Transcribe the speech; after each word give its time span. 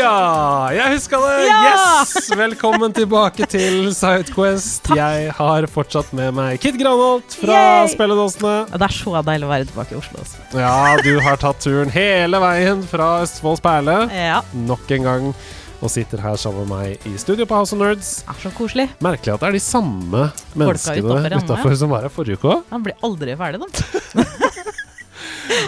Boja! 0.00 0.72
Jeg 0.72 0.94
huska 0.94 1.18
det! 1.20 1.32
Ja! 1.44 1.56
Yes! 2.00 2.30
Velkommen 2.32 2.94
tilbake 2.96 3.44
til 3.52 3.90
Sidequest. 3.92 4.88
Jeg 4.96 5.26
har 5.36 5.66
fortsatt 5.68 6.14
med 6.16 6.32
meg 6.38 6.56
Kit 6.62 6.78
Granholt 6.80 7.36
fra 7.36 7.58
Yay! 7.58 7.90
Spelledåsene. 7.92 8.54
Det 8.72 8.86
er 8.88 8.96
så 8.96 9.12
deilig 9.28 9.44
å 9.44 9.52
være 9.52 9.68
tilbake 9.68 9.92
i 9.92 9.98
Oslo. 10.00 10.22
Også. 10.24 10.40
Ja, 10.56 10.72
du 11.04 11.10
har 11.20 11.36
tatt 11.42 11.60
turen 11.60 11.92
hele 11.92 12.40
veien 12.40 12.80
fra 12.88 13.10
Østfolds 13.26 13.60
perle. 13.60 14.06
Ja, 14.08 14.40
Nok 14.56 14.88
en 14.96 15.10
gang. 15.10 15.28
Og 15.84 15.88
sitter 15.92 16.20
her 16.20 16.40
sammen 16.40 16.64
med 16.68 16.72
meg 16.76 17.06
i 17.08 17.14
studio 17.20 17.44
på 17.48 17.56
House 17.60 17.76
of 17.76 17.80
Nerds. 17.80 18.08
er 18.28 18.40
så 18.40 18.50
koselig. 18.56 18.88
Merkelig 19.04 19.36
at 19.36 19.44
det 19.44 19.48
er 19.52 19.56
de 19.56 19.64
samme 19.64 20.26
menneskene 20.56 21.40
utafor 21.44 21.76
som 21.76 21.92
var 21.92 22.08
her 22.08 22.12
forrige 22.12 22.40
uke 22.40 22.54
òg. 22.56 22.64
Han 22.72 22.88
blir 22.88 22.96
aldri 23.04 23.36
ferdig, 23.40 23.60
da. 23.68 24.24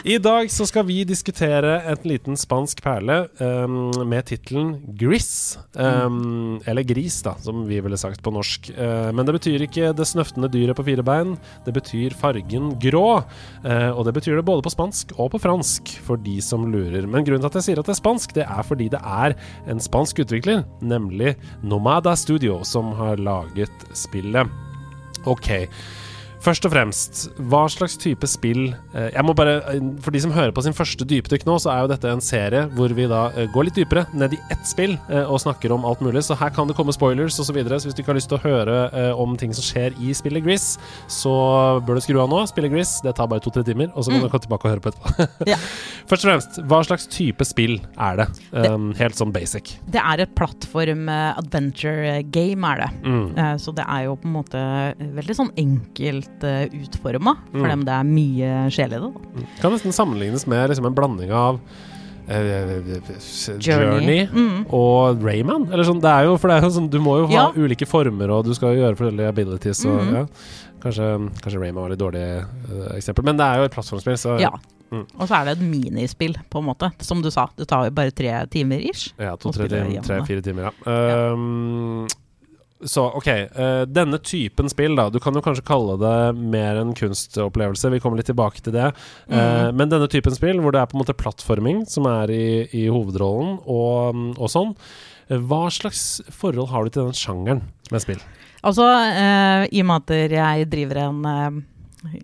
I 0.04 0.18
dag 0.18 0.50
så 0.50 0.66
skal 0.66 0.86
vi 0.88 1.02
diskutere 1.06 1.76
en 1.90 2.06
liten 2.08 2.36
spansk 2.38 2.82
perle 2.82 3.26
um, 3.38 3.90
med 4.08 4.26
tittelen 4.28 4.72
Gris. 4.98 5.58
Um, 5.74 6.60
eller 6.66 6.82
Gris, 6.86 7.20
da, 7.22 7.34
som 7.42 7.64
vi 7.68 7.78
ville 7.82 7.98
sagt 8.00 8.22
på 8.22 8.32
norsk. 8.34 8.70
Uh, 8.76 9.10
men 9.14 9.26
det 9.28 9.36
betyr 9.38 9.66
ikke 9.66 9.92
det 9.96 10.08
snøftende 10.10 10.50
dyret 10.52 10.78
på 10.78 10.86
fire 10.86 11.04
bein. 11.06 11.36
Det 11.66 11.74
betyr 11.76 12.16
fargen 12.18 12.74
grå. 12.82 13.22
Uh, 13.64 13.90
og 13.94 14.04
det 14.08 14.16
betyr 14.18 14.40
det 14.40 14.46
både 14.48 14.66
på 14.66 14.74
spansk 14.74 15.14
og 15.18 15.32
på 15.36 15.42
fransk, 15.42 15.94
for 16.06 16.20
de 16.20 16.38
som 16.44 16.66
lurer. 16.72 17.06
Men 17.06 17.26
grunnen 17.26 17.44
til 17.44 17.52
at 17.52 17.60
jeg 17.60 17.70
sier 17.70 17.82
at 17.82 17.88
det 17.88 17.96
er 17.96 18.02
spansk, 18.02 18.36
det 18.38 18.46
er 18.46 18.66
fordi 18.66 18.90
det 18.92 19.02
er 19.02 19.36
en 19.70 19.82
spansk 19.82 20.24
utvikler, 20.26 20.66
nemlig 20.82 21.36
Nomada 21.62 22.16
Studio, 22.18 22.60
som 22.66 22.92
har 22.98 23.22
laget 23.22 23.90
spillet. 23.96 24.50
OK. 25.30 25.52
Først 26.42 26.64
og 26.66 26.72
fremst, 26.72 27.20
hva 27.46 27.60
slags 27.70 27.94
type 28.02 28.26
spill 28.26 28.72
eh, 28.96 29.10
Jeg 29.14 29.22
må 29.22 29.30
bare, 29.38 29.60
eh, 29.70 29.84
For 30.02 30.10
de 30.10 30.18
som 30.24 30.32
hører 30.34 30.50
på 30.56 30.64
sin 30.66 30.74
første 30.74 31.06
dypdykk 31.06 31.44
nå, 31.46 31.54
så 31.62 31.70
er 31.70 31.84
jo 31.84 31.90
dette 31.92 32.10
en 32.10 32.22
serie 32.24 32.64
hvor 32.74 32.90
vi 32.96 33.04
da 33.10 33.28
eh, 33.38 33.46
går 33.54 33.68
litt 33.68 33.78
dypere 33.78 34.02
ned 34.18 34.34
i 34.34 34.40
ett 34.50 34.64
spill 34.66 34.96
og 35.12 35.38
snakker 35.42 35.70
om 35.74 35.84
alt 35.88 36.00
mulig. 36.02 36.22
Så 36.26 36.34
her 36.40 36.50
kan 36.54 36.66
det 36.66 36.74
komme 36.78 36.92
spoilers 36.94 37.36
osv. 37.38 37.52
Så, 37.52 37.54
videre, 37.54 37.76
så 37.78 37.88
hvis 37.88 37.94
du 37.94 38.00
ikke 38.02 38.10
har 38.14 38.16
lyst 38.18 38.30
til 38.32 38.38
å 38.38 38.42
høre 38.46 38.76
om 39.20 39.34
ting 39.36 39.52
som 39.54 39.64
skjer 39.66 39.92
i 40.00 40.14
spillet 40.16 40.40
Gris, 40.46 40.64
så 41.12 41.32
bør 41.84 41.98
du 41.98 42.02
skru 42.04 42.16
av 42.22 42.30
nå. 42.32 42.38
Spillet 42.48 42.72
Gris, 42.72 42.94
det 43.04 43.12
tar 43.18 43.28
bare 43.28 43.42
to-tre 43.44 43.60
timer, 43.66 43.90
og 43.92 44.06
så 44.06 44.08
kan 44.14 44.22
Mm. 44.22 44.24
du 44.24 44.32
komme 44.32 44.44
tilbake 44.46 44.64
og 44.64 44.72
høre 44.72 44.84
på 44.86 44.92
etterpå. 44.92 45.28
Ja. 45.52 45.58
Først 46.10 46.24
og 46.24 46.30
fremst, 46.30 46.58
hva 46.70 46.80
slags 46.86 47.04
type 47.12 47.44
spill 47.46 47.76
er 48.00 48.22
det? 48.22 48.26
Um, 48.56 48.90
helt 48.98 49.16
sånn 49.20 49.32
basic. 49.34 49.74
Det 49.92 50.00
er 50.00 50.24
et 50.24 50.32
plattform 50.38 51.06
adventure 51.12 52.22
game, 52.32 52.64
er 52.72 52.82
det. 52.86 52.90
Mm. 53.04 53.58
Så 53.60 53.74
det 53.76 53.84
er 53.86 54.06
jo 54.08 54.16
på 54.22 54.28
en 54.30 54.34
måte 54.38 54.62
veldig 55.20 55.36
sånn 55.38 55.52
enkelt 55.60 56.31
uh, 56.42 56.64
utforma, 56.82 57.36
for 57.52 57.58
Mm. 57.66 57.70
dem 57.70 57.84
det 57.84 57.94
er 57.98 58.04
mye 58.04 58.70
sjel 58.72 58.92
i 58.92 58.98
det. 58.98 59.00
da. 59.00 59.46
Kan 59.60 59.72
nesten 59.72 59.92
sammenlignes 59.92 60.46
med 60.46 60.70
liksom 60.70 60.86
en 60.86 60.94
blanding 60.94 61.30
av 61.32 61.60
Journey, 62.28 63.58
Journey 63.60 64.26
Mm. 64.30 64.66
og 64.72 65.22
Rayman? 65.22 65.68
Eller 65.72 65.84
sånn, 65.84 66.00
det 66.00 66.08
er 66.10 66.24
jo, 66.24 66.36
for 66.38 66.48
det 66.48 66.56
er 66.58 66.62
jo 66.68 66.70
sånn, 66.80 66.90
du 66.90 66.98
må 67.00 67.18
jo 67.20 67.26
ha 67.26 67.32
Ja. 67.32 67.52
ulike 67.54 67.86
former, 67.86 68.30
og 68.30 68.44
du 68.44 68.54
skal 68.54 68.74
jo 68.74 68.82
gjøre 68.82 68.96
forskjellige 68.96 69.28
abilities. 69.28 69.84
Og, 69.84 70.00
mm. 70.00 70.14
ja. 70.14 70.26
kanskje, 70.80 71.30
kanskje 71.42 71.60
Rayman 71.60 71.82
var 71.82 71.90
litt 71.90 71.98
dårlig 71.98 72.44
uh, 72.44 72.96
eksempel, 72.96 73.24
men 73.24 73.36
det 73.36 73.44
er 73.44 73.56
jo 73.58 73.64
et 73.64 73.72
plattformspill. 73.74 74.16
Så, 74.18 74.38
Ja. 74.40 74.50
Mm. 74.92 75.06
Og 75.18 75.26
så 75.28 75.40
er 75.40 75.44
det 75.46 75.58
et 75.58 75.64
minispill, 75.64 76.34
på 76.50 76.58
en 76.58 76.66
måte. 76.66 76.92
Som 77.00 77.22
du 77.22 77.30
sa, 77.30 77.46
det 77.56 77.66
tar 77.66 77.84
jo 77.86 77.90
bare 77.90 78.10
tre 78.12 78.46
timer 78.50 78.78
ish. 78.90 79.12
Ja, 79.18 79.36
to-tre 79.36 79.64
spille 79.66 79.68
timer, 79.70 80.02
gjennom 80.02 80.04
tre-fire 80.04 80.42
timer, 80.42 80.70
ja. 80.86 81.32
Um, 81.32 82.06
så 82.88 83.06
OK. 83.18 83.28
uh, 83.56 83.82
denne 83.86 84.18
typen 84.18 84.70
spill, 84.72 84.96
da. 84.98 85.08
Du 85.12 85.18
kan 85.22 85.34
jo 85.36 85.42
kanskje 85.44 85.64
kalle 85.68 85.96
det 86.00 86.16
mer 86.38 86.80
en 86.80 86.92
kunstopplevelse. 86.98 87.90
Vi 87.92 88.00
kommer 88.02 88.20
litt 88.20 88.30
tilbake 88.30 88.62
til 88.64 88.74
det. 88.76 88.90
Mm. 89.28 89.36
Uh, 89.36 89.68
men 89.78 89.92
denne 89.92 90.08
typen 90.10 90.34
spill, 90.36 90.60
hvor 90.62 90.74
det 90.74 90.82
er 90.82 90.90
på 90.90 90.98
en 90.98 91.02
måte 91.04 91.16
plattforming 91.16 91.84
som 91.90 92.08
er 92.10 92.32
i, 92.34 92.46
i 92.74 92.86
hovedrollen, 92.92 93.58
og, 93.66 94.22
og 94.38 94.52
sånn. 94.52 94.72
eh, 95.28 95.38
Hva 95.38 95.66
slags 95.72 96.22
forhold 96.34 96.70
har 96.72 96.84
du 96.84 96.94
til 96.94 97.10
den 97.10 97.18
sjangeren 97.18 97.66
med 97.92 98.04
spill? 98.04 98.22
Altså, 98.62 98.86
eh, 98.86 99.68
i 99.74 99.82
og 99.82 99.88
med 99.90 100.04
at 100.06 100.36
jeg 100.38 100.68
driver 100.70 101.02
en 101.08 101.62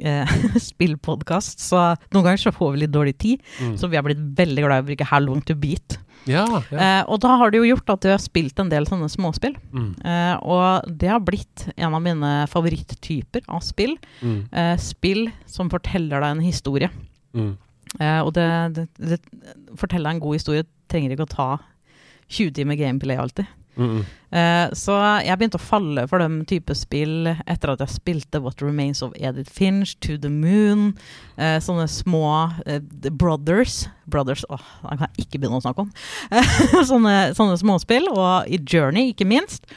eh, 0.01 0.27
spillpodkast, 0.71 1.61
så 1.63 1.83
noen 2.15 2.25
ganger 2.27 2.43
så 2.43 2.53
får 2.55 2.75
vi 2.75 2.83
litt 2.85 2.93
dårlig 2.95 3.17
tid. 3.19 3.43
Mm. 3.63 3.77
Så 3.81 3.89
vi 3.91 3.97
har 3.99 4.05
blitt 4.07 4.21
veldig 4.39 4.65
glad 4.65 4.79
i 4.81 4.85
å 4.85 4.89
bruke 4.91 5.09
How 5.11 5.21
long 5.25 5.41
to 5.49 5.55
beat. 5.59 5.99
Ja, 6.29 6.45
ja. 6.71 6.79
Eh, 6.79 7.03
og 7.09 7.21
da 7.23 7.37
har 7.41 7.51
det 7.55 7.61
jo 7.61 7.69
gjort 7.71 7.89
at 7.95 8.05
vi 8.05 8.11
har 8.13 8.21
spilt 8.21 8.59
en 8.61 8.69
del 8.73 8.85
sånne 8.91 9.09
småspill. 9.13 9.55
Mm, 9.73 9.95
Eh, 10.05 10.35
og 10.43 10.89
det 11.01 11.09
har 11.09 11.21
blitt 11.25 11.69
en 11.77 11.95
av 11.95 12.03
mine 12.05 12.33
favoritttyper 12.53 13.47
av 13.49 13.63
spill. 13.65 13.97
mm, 14.23 14.49
Eh, 14.53 14.77
spill 14.83 15.31
som 15.47 15.71
forteller 15.71 16.21
deg 16.21 16.31
en 16.37 16.45
historie. 16.45 16.91
mm. 17.35 17.57
Eh, 18.01 18.21
og 18.21 18.35
det, 18.37 18.45
det, 18.77 18.83
det 19.01 19.17
forteller 19.81 20.11
deg 20.11 20.17
en 20.19 20.21
god 20.21 20.35
historie 20.37 20.65
trenger 20.93 21.15
ikke 21.15 21.25
å 21.25 21.31
ta 21.33 21.47
20 22.29 22.53
timer 22.59 22.77
gameplay 22.77 23.17
alltid. 23.17 23.47
Eh, 23.79 24.67
så 24.77 24.97
jeg 25.25 25.39
begynte 25.39 25.57
å 25.61 25.63
falle 25.63 26.05
for 26.11 26.21
den 26.21 26.41
type 26.49 26.75
spill 26.77 27.31
etter 27.31 27.73
at 27.73 27.85
jeg 27.85 27.95
spilte 27.95 28.41
What 28.45 28.61
Remains 28.65 29.01
of 29.05 29.15
Edith 29.17 29.53
Finch, 29.55 29.95
To 30.05 30.19
the 30.21 30.31
Moon, 30.33 30.91
uh, 31.39 31.57
sånne 31.65 31.87
små 31.89 32.25
uh, 32.51 32.81
The 33.05 33.13
Brothers 33.15 33.87
Brothers, 34.11 34.45
åh, 34.53 34.65
det 34.83 34.99
kan 34.99 35.07
jeg 35.07 35.27
ikke 35.27 35.41
begynne 35.41 35.61
å 35.61 35.65
snakke 35.65 35.87
om. 35.87 35.93
sånne, 36.91 37.15
sånne 37.39 37.57
småspill, 37.61 38.11
og 38.13 38.51
i 38.51 38.61
Journey, 38.61 39.13
ikke 39.15 39.29
minst. 39.29 39.69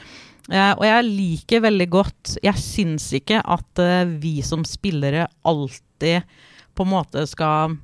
Uh, 0.50 0.74
og 0.74 0.84
jeg 0.88 1.06
liker 1.06 1.60
veldig 1.62 1.84
godt 1.86 2.32
Jeg 2.42 2.58
syns 2.58 3.04
ikke 3.14 3.38
at 3.46 3.78
uh, 3.78 4.00
vi 4.10 4.40
som 4.42 4.64
spillere 4.66 5.28
alltid 5.46 6.26
på 6.74 6.82
en 6.82 6.90
måte 6.90 7.22
skal 7.30 7.76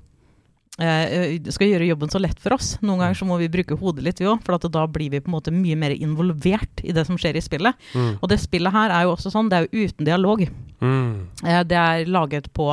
skal 0.79 1.69
gjøre 1.73 1.89
jobben 1.89 2.11
så 2.13 2.21
lett 2.23 2.39
for 2.39 2.55
oss. 2.55 2.77
Noen 2.87 3.01
ganger 3.03 3.19
så 3.19 3.27
må 3.27 3.39
vi 3.41 3.49
bruke 3.51 3.75
hodet 3.81 4.05
litt, 4.07 4.21
vi 4.23 4.29
òg, 4.31 4.39
for 4.47 4.55
da 4.71 4.85
blir 4.87 5.11
vi 5.11 5.21
på 5.21 5.27
en 5.31 5.35
måte 5.35 5.51
mye 5.55 5.75
mer 5.77 5.91
involvert 5.97 6.85
i 6.87 6.93
det 6.95 7.05
som 7.09 7.19
skjer 7.19 7.35
i 7.37 7.43
spillet. 7.43 7.75
Mm. 7.95 8.13
Og 8.23 8.29
det 8.31 8.39
spillet 8.43 8.73
her 8.73 8.95
er 8.95 9.03
jo 9.09 9.15
også 9.17 9.33
sånn, 9.35 9.49
det 9.51 9.59
er 9.59 9.67
jo 9.67 9.89
uten 9.89 10.07
dialog. 10.07 10.45
Mm. 10.81 11.27
Eh, 11.45 11.63
det 11.67 11.81
er 11.81 12.07
laget 12.07 12.47
på 12.55 12.71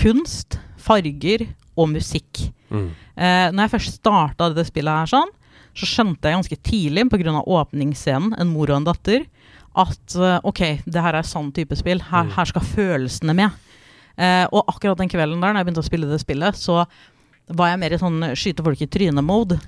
kunst, 0.00 0.58
farger 0.80 1.44
og 1.76 1.90
musikk. 1.92 2.46
Mm. 2.72 2.88
Eh, 3.16 3.46
når 3.52 3.66
jeg 3.66 3.74
først 3.76 3.98
starta 4.00 4.48
dette 4.52 4.66
spillet 4.70 5.02
her 5.02 5.12
sånn, 5.12 5.30
så 5.76 5.88
skjønte 5.88 6.28
jeg 6.28 6.36
ganske 6.36 6.58
tidlig 6.68 7.04
pga. 7.12 7.44
åpningsscenen, 7.44 8.34
en 8.40 8.48
mor 8.52 8.68
og 8.70 8.76
en 8.80 8.88
datter, 8.88 9.26
at 9.76 10.16
eh, 10.16 10.40
OK, 10.44 10.60
det 10.84 11.00
her 11.04 11.14
er 11.16 11.22
sånn 11.28 11.52
type 11.52 11.76
spill. 11.76 12.00
Her, 12.10 12.24
Mm. 12.24 12.32
her 12.36 12.44
skal 12.44 12.62
følelsene 12.62 13.34
med. 13.34 13.50
Eh, 14.18 14.46
og 14.52 14.66
akkurat 14.68 14.98
den 14.98 15.08
kvelden 15.08 15.40
der, 15.40 15.52
når 15.52 15.60
jeg 15.62 15.66
begynte 15.66 15.84
å 15.84 15.88
spille 15.88 16.08
det 16.10 16.20
spillet, 16.20 16.54
så 16.56 16.86
var 17.48 17.72
jeg 17.72 17.78
mer 17.82 17.92
i 17.92 17.98
sånn 18.00 18.20
skyte 18.38 18.62
folk 18.64 18.80
i 18.84 18.86
trynet-mode. 18.86 19.58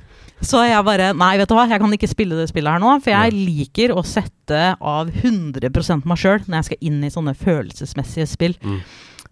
Så 0.45 0.61
jeg 0.67 0.85
bare 0.85 1.13
Nei, 1.17 1.37
vet 1.39 1.49
du 1.49 1.55
hva, 1.55 1.67
jeg 1.71 1.81
kan 1.81 1.93
ikke 1.95 2.09
spille 2.11 2.37
det 2.37 2.49
spillet 2.51 2.73
her 2.75 2.83
nå. 2.83 2.97
For 3.05 3.11
jeg 3.15 3.33
liker 3.35 3.95
å 3.97 4.03
sette 4.05 4.75
av 4.81 5.09
100 5.09 6.03
meg 6.05 6.19
sjøl 6.21 6.43
når 6.47 6.59
jeg 6.59 6.65
skal 6.71 6.83
inn 6.91 7.05
i 7.07 7.11
sånne 7.15 7.35
følelsesmessige 7.39 8.27
spill. 8.29 8.57
Mm. 8.63 8.81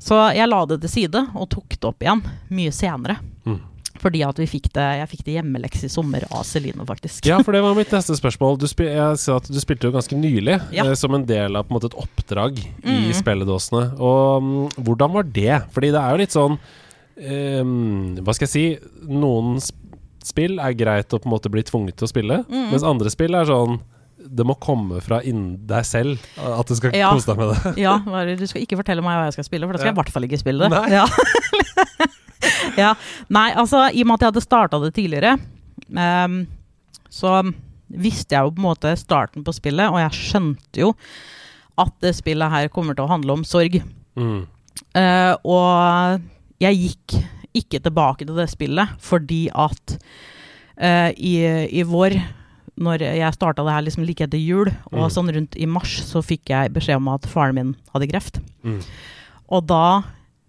Så 0.03 0.19
jeg 0.35 0.49
la 0.49 0.65
det 0.67 0.81
til 0.83 0.91
side 0.91 1.27
og 1.35 1.49
tok 1.53 1.77
det 1.79 1.85
opp 1.91 2.03
igjen 2.03 2.23
mye 2.51 2.73
senere. 2.75 3.19
Mm. 3.47 3.61
Fordi 4.03 4.23
at 4.27 4.39
vi 4.41 4.47
fikk 4.51 4.71
det, 4.75 4.87
jeg 4.99 5.09
fikk 5.13 5.25
det 5.27 5.35
hjemmeleks 5.37 5.85
i 5.87 5.91
sommer 5.93 6.25
av 6.33 6.43
Celine, 6.49 6.83
faktisk. 6.89 7.27
Ja, 7.29 7.37
for 7.45 7.55
det 7.55 7.61
var 7.63 7.77
mitt 7.77 7.93
neste 7.95 8.17
spørsmål. 8.19 8.57
Du, 8.59 8.67
spil, 8.71 8.89
jeg 8.91 9.19
sa 9.21 9.37
at 9.39 9.47
du 9.53 9.59
spilte 9.63 9.87
jo 9.87 9.93
ganske 9.95 10.17
nylig, 10.19 10.57
Ja. 10.75 10.87
eh, 10.89 10.95
som 10.99 11.15
en 11.15 11.27
del 11.29 11.55
av 11.55 11.69
på 11.69 11.75
en 11.75 11.79
måte 11.79 11.91
et 11.93 11.99
oppdrag 12.01 12.59
i 12.59 12.73
Mm. 12.83 13.13
spilledåsene. 13.15 13.85
Og 14.01 14.43
um, 14.43 14.69
hvordan 14.81 15.13
var 15.13 15.23
det? 15.23 15.61
Fordi 15.75 15.93
det 15.93 16.01
er 16.03 16.11
jo 16.17 16.23
litt 16.25 16.35
sånn 16.35 16.59
ehm, 17.21 18.17
Hva 18.23 18.35
skal 18.35 18.47
jeg 18.49 18.53
si? 18.53 18.91
Noen 19.09 19.59
spill 20.23 20.59
er 20.63 20.73
greit 20.79 21.11
å 21.13 21.19
på 21.19 21.27
en 21.27 21.35
måte 21.35 21.51
bli 21.51 21.63
tvunget 21.67 21.97
til 21.99 22.07
å 22.07 22.11
spille, 22.13 22.45
Mm. 22.49 22.71
mens 22.71 22.85
andre 22.87 23.11
spill 23.11 23.35
er 23.35 23.45
sånn 23.45 23.81
det 24.23 24.45
må 24.47 24.55
komme 24.61 25.01
fra 25.03 25.19
innen 25.27 25.67
deg 25.67 25.83
selv 25.85 26.21
at 26.39 26.67
du 26.69 26.77
skal 26.77 26.93
Ja. 26.95 27.11
kose 27.13 27.27
deg 27.27 27.37
med 27.39 27.49
det. 27.51 27.73
Ja, 27.83 27.99
du 28.37 28.47
skal 28.47 28.63
ikke 28.63 28.79
fortelle 28.79 29.03
meg 29.03 29.19
hva 29.19 29.25
jeg 29.27 29.33
skal 29.33 29.45
spille, 29.45 29.67
for 29.67 29.73
da 29.73 29.79
skal 29.79 29.89
Ja. 29.89 29.93
jeg 29.93 29.99
i 29.99 30.01
hvert 30.03 30.13
fall 30.15 30.23
ikke 30.29 30.39
spille 30.39 30.69
det. 30.69 30.71
Nei. 30.71 30.91
Ja. 30.91 31.07
ja. 32.79 32.95
Nei, 33.29 33.51
altså, 33.59 33.89
i 33.93 34.03
og 34.03 34.07
med 34.07 34.15
at 34.15 34.21
jeg 34.21 34.33
hadde 34.33 34.45
starta 34.47 34.81
det 34.83 34.93
tidligere, 34.95 35.35
um, 35.91 36.47
så 37.11 37.53
visste 37.91 38.37
jeg 38.37 38.47
jo 38.47 38.55
på 38.55 38.63
en 38.63 38.69
måte 38.71 38.95
starten 38.97 39.45
på 39.45 39.53
spillet, 39.55 39.91
og 39.91 39.99
jeg 40.01 40.17
skjønte 40.17 40.81
jo 40.87 40.95
at 41.83 41.93
det 42.01 42.15
spillet 42.17 42.51
her 42.53 42.69
kommer 42.73 42.95
til 42.97 43.05
å 43.07 43.11
handle 43.13 43.33
om 43.33 43.45
sorg. 43.45 43.83
Mm. 44.17 44.47
Uh, 44.95 45.35
og 45.45 46.23
jeg 46.63 46.79
gikk 46.87 47.17
ikke 47.63 47.83
tilbake 47.85 48.25
til 48.25 48.37
det 48.39 48.47
spillet 48.49 48.95
fordi 49.05 49.43
at 49.53 49.97
uh, 50.81 51.11
i, 51.13 51.35
i 51.69 51.83
vår, 51.85 52.17
når 52.81 53.05
jeg 53.05 53.37
starta 53.37 53.65
det 53.67 53.75
her 53.77 53.85
liksom 53.85 54.07
like 54.09 54.25
etter 54.25 54.41
jul, 54.41 54.71
og 54.93 55.03
Mm. 55.03 55.11
sånn 55.13 55.33
rundt 55.37 55.59
i 55.61 55.67
mars, 55.69 55.99
så 56.09 56.23
fikk 56.25 56.49
jeg 56.55 56.73
beskjed 56.73 56.97
om 57.03 57.11
at 57.13 57.27
faren 57.29 57.55
min 57.59 57.75
hadde 57.93 58.09
kreft. 58.09 58.41
Mm. 58.65 58.79
Og 59.53 59.67
da 59.69 59.83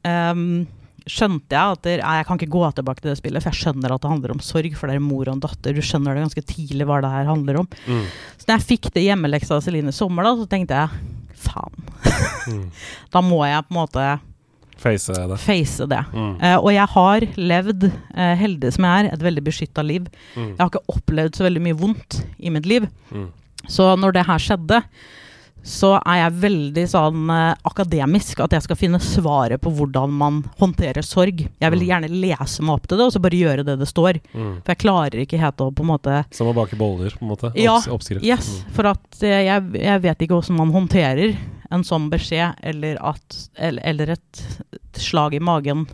um, 0.08 0.64
skjønte 1.04 1.52
jeg 1.52 1.76
at 1.76 1.82
der, 1.84 2.00
jeg 2.00 2.26
kan 2.30 2.40
ikke 2.40 2.54
gå 2.56 2.64
tilbake 2.78 3.04
til 3.04 3.12
det 3.12 3.18
spillet, 3.20 3.44
for 3.44 3.52
jeg 3.52 3.60
skjønner 3.60 3.92
at 3.92 4.02
det 4.06 4.12
handler 4.14 4.32
om 4.32 4.40
sorg, 4.40 4.78
for 4.80 4.88
det 4.88 4.96
er 4.96 5.04
mor 5.04 5.28
og 5.28 5.34
en 5.36 5.44
datter. 5.44 5.76
Du 5.76 5.84
skjønner 5.84 6.16
det 6.16 6.24
ganske 6.24 6.46
tidlig 6.48 6.88
hva 6.88 7.02
det 7.04 7.12
her 7.12 7.28
handler 7.28 7.60
om. 7.60 7.68
Mm. 7.84 8.06
Så 8.40 8.48
når 8.48 8.56
jeg 8.56 8.68
fikk 8.72 8.88
det 8.96 9.04
hjemmeleksa 9.10 9.58
av 9.58 9.66
Celine 9.68 9.92
sommer, 9.92 10.24
da, 10.24 10.38
så 10.40 10.48
tenkte 10.48 10.80
jeg 10.80 11.44
faen. 11.44 11.90
Mm. 12.48 12.70
Da 13.14 13.20
må 13.22 13.44
jeg 13.44 13.68
på 13.68 13.76
en 13.76 13.82
måte 13.84 14.06
Face 14.84 15.16
det. 15.16 15.40
face 15.40 15.88
det. 15.88 16.02
Mm. 16.14 16.34
Uh, 16.44 16.58
og 16.60 16.70
jeg 16.76 16.88
har 16.98 17.28
levd, 17.40 17.88
uh, 18.18 18.34
heldig 18.44 18.74
som 18.76 18.84
jeg 18.90 19.06
er, 19.08 19.14
et 19.16 19.26
veldig 19.30 19.44
beskytta 19.48 19.86
liv. 19.88 20.08
Mm. 20.36 20.52
Jeg 20.54 20.60
har 20.62 20.70
ikke 20.74 20.86
opplevd 20.98 21.40
så 21.40 21.48
veldig 21.48 21.64
mye 21.70 21.80
vondt 21.80 22.22
i 22.44 22.52
mitt 22.54 22.68
liv. 22.70 22.88
Mm. 23.16 23.30
Så 23.72 23.94
når 23.96 24.18
det 24.18 24.26
her 24.28 24.42
skjedde, 24.44 24.82
så 25.64 25.94
er 26.04 26.18
jeg 26.26 26.34
veldig 26.42 26.84
sånn 26.92 27.30
uh, 27.32 27.54
akademisk 27.70 28.42
at 28.44 28.52
jeg 28.52 28.66
skal 28.66 28.76
finne 28.76 29.00
svaret 29.00 29.62
på 29.64 29.72
hvordan 29.72 30.12
man 30.20 30.42
håndterer 30.60 31.06
sorg. 31.08 31.46
Jeg 31.48 31.72
vil 31.72 31.80
Mm. 31.80 31.88
gjerne 31.88 32.10
lese 32.12 32.66
meg 32.68 32.74
opp 32.76 32.90
til 32.92 33.00
det, 33.00 33.06
og 33.08 33.14
så 33.16 33.22
bare 33.24 33.40
gjøre 33.40 33.64
det 33.70 33.78
det 33.80 33.88
står. 33.88 34.20
Mm. 34.36 34.58
For 34.60 34.74
jeg 34.74 34.82
klarer 34.84 35.24
ikke 35.24 35.40
helt 35.40 35.64
å 35.64 35.70
på 35.72 35.86
en 35.86 35.92
måte 35.94 36.18
Som 36.36 36.52
å 36.52 36.54
bake 36.58 36.76
boller, 36.76 37.16
på 37.16 37.24
en 37.24 37.32
måte. 37.32 37.54
Ja, 37.56 37.78
oppskrift. 37.80 38.26
Yes, 38.28 38.50
Mm. 38.60 38.74
for 38.76 38.92
at 38.92 39.08
uh, 39.24 39.28
jeg, 39.30 39.64
jeg 39.80 40.02
vet 40.04 40.18
ikke 40.28 40.36
hvordan 40.42 40.58
man 40.60 40.76
håndterer 40.76 41.38
en 41.74 41.86
sånn 41.88 42.10
beskjed, 42.12 42.60
eller, 42.62 43.00
at, 43.02 43.38
eller, 43.58 43.84
eller 43.90 44.16
et, 44.16 44.42
et 44.78 45.02
slag 45.02 45.36
i 45.38 45.44
magen 45.44 45.88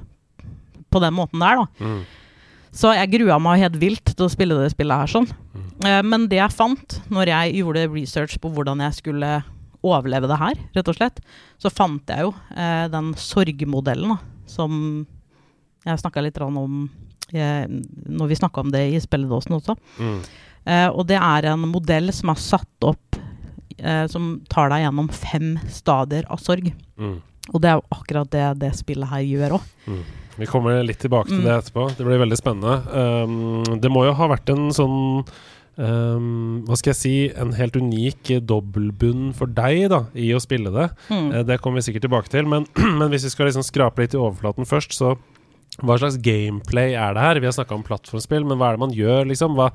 på 0.90 1.02
den 1.04 1.16
måten 1.16 1.44
der, 1.44 1.62
da. 1.62 1.86
Mm. 1.86 2.02
Så 2.76 2.92
jeg 2.94 3.10
grua 3.16 3.40
meg 3.42 3.64
helt 3.64 3.78
vilt 3.82 4.12
til 4.12 4.28
å 4.28 4.32
spille 4.32 4.58
det 4.60 4.70
spillet 4.76 5.02
her 5.02 5.10
sånn. 5.10 5.30
Mm. 5.56 5.70
Eh, 5.88 6.02
men 6.06 6.28
det 6.30 6.38
jeg 6.38 6.54
fant 6.54 7.00
når 7.10 7.32
jeg 7.32 7.62
gjorde 7.62 7.88
research 7.94 8.38
på 8.42 8.52
hvordan 8.54 8.84
jeg 8.86 9.00
skulle 9.00 9.40
overleve 9.86 10.28
det 10.30 10.40
her, 10.42 10.60
rett 10.76 10.92
og 10.92 10.98
slett, 10.98 11.22
så 11.62 11.72
fant 11.72 12.12
jeg 12.12 12.28
jo 12.28 12.34
eh, 12.54 12.86
den 12.92 13.14
sorgmodellen 13.18 14.14
da, 14.14 14.20
som 14.50 14.74
jeg 15.88 16.02
snakka 16.02 16.24
litt 16.26 16.38
om 16.44 16.60
eh, 17.32 17.66
når 17.66 18.32
vi 18.32 18.38
snakka 18.38 18.66
om 18.66 18.74
det 18.74 18.84
i 18.92 19.02
spilledåsen 19.02 19.56
også. 19.60 19.78
Mm. 20.00 20.20
Eh, 20.70 20.88
og 20.90 21.08
det 21.10 21.20
er 21.20 21.50
en 21.54 21.68
modell 21.72 22.12
som 22.16 22.34
er 22.34 22.44
satt 22.44 22.88
opp 22.88 23.19
eh, 23.84 24.06
som 24.12 24.42
tar 24.50 24.70
deg 24.70 24.86
gjennom 24.86 25.10
fem 25.12 25.58
stadier 25.72 26.26
av 26.30 26.40
sorg. 26.44 26.72
Mm. 27.00 27.18
Og 27.54 27.62
det 27.64 27.70
er 27.72 27.80
jo 27.80 27.86
akkurat 27.96 28.30
det 28.32 28.48
det 28.62 28.74
spillet 28.78 29.10
her 29.10 29.24
gjør 29.26 29.56
òg. 29.60 29.70
Mm. 29.90 30.02
Vi 30.40 30.48
kommer 30.48 30.84
litt 30.86 31.00
tilbake 31.02 31.28
til 31.28 31.40
Mm. 31.42 31.46
det 31.48 31.56
etterpå. 31.58 31.88
Det 31.98 32.06
blir 32.06 32.20
veldig 32.22 32.38
spennende. 32.40 32.76
Um, 32.94 33.64
det 33.82 33.90
må 33.92 34.06
jo 34.06 34.14
ha 34.16 34.28
vært 34.32 34.50
en 34.54 34.70
sånn 34.72 35.26
um, 35.78 36.64
Hva 36.68 36.78
skal 36.78 36.92
jeg 36.94 37.00
si 37.00 37.14
En 37.36 37.52
helt 37.58 37.76
unik 37.76 38.32
dobbeltbunn 38.48 39.34
for 39.36 39.48
deg 39.48 39.90
da 39.92 40.04
i 40.16 40.30
å 40.36 40.40
spille 40.44 40.72
det. 40.72 40.90
Mm. 41.10 41.28
Eh, 41.34 41.44
det 41.48 41.60
kommer 41.64 41.80
vi 41.82 41.88
sikkert 41.90 42.06
tilbake 42.08 42.30
til. 42.32 42.48
Men, 42.48 42.66
men 43.00 43.10
hvis 43.12 43.26
vi 43.28 43.34
skal 43.34 43.50
liksom 43.50 43.66
skrape 43.68 44.04
litt 44.06 44.16
i 44.16 44.22
overflaten 44.22 44.68
først, 44.70 44.96
så 44.96 45.16
hva 45.80 45.96
slags 46.00 46.18
gameplay 46.20 46.92
er 46.98 47.14
det 47.16 47.22
her? 47.24 47.40
Vi 47.40 47.48
har 47.48 47.54
snakka 47.56 47.76
om 47.78 47.84
plattformspill, 47.88 48.44
men 48.48 48.58
hva 48.60 48.70
er 48.72 48.76
det 48.76 48.84
man 48.84 48.96
gjør? 48.96 49.28
liksom? 49.30 49.54
Hva, 49.56 49.70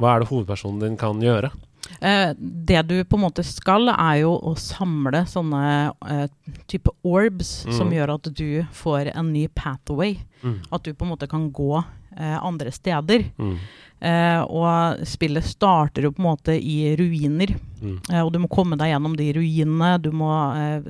hva 0.00 0.14
er 0.14 0.22
det 0.22 0.30
hovedpersonen 0.30 0.80
din 0.80 0.96
kan 1.00 1.20
gjøre? 1.20 1.50
Eh, 2.00 2.32
det 2.38 2.82
du 2.88 3.04
på 3.04 3.16
en 3.18 3.24
måte 3.24 3.44
skal, 3.44 3.88
er 3.92 4.20
jo 4.22 4.34
å 4.36 4.54
samle 4.56 5.24
sånne 5.28 5.92
eh, 6.08 6.26
type 6.70 6.90
orbs 7.04 7.66
som 7.72 7.88
Mm. 7.88 7.94
gjør 7.96 8.14
at 8.14 8.28
du 8.36 8.64
får 8.72 9.12
en 9.14 9.32
ny 9.32 9.46
pathway. 9.48 10.18
Mm. 10.42 10.58
At 10.72 10.82
du 10.84 10.92
på 10.94 11.04
en 11.04 11.10
måte 11.12 11.28
kan 11.28 11.50
gå 11.52 11.84
eh, 12.16 12.36
andre 12.42 12.70
steder. 12.72 13.24
Mm. 13.38 13.56
Eh, 14.00 14.40
og 14.48 15.02
spillet 15.06 15.44
starter 15.44 16.02
jo 16.06 16.10
på 16.12 16.22
en 16.22 16.30
måte 16.30 16.54
i 16.56 16.96
ruiner. 16.96 17.52
Mm. 17.82 17.98
Og 18.24 18.32
du 18.32 18.38
må 18.40 18.48
komme 18.48 18.76
deg 18.80 18.92
gjennom 18.94 19.16
de 19.16 19.32
ruinene. 19.36 19.98
Du 20.00 20.10
må 20.12 20.30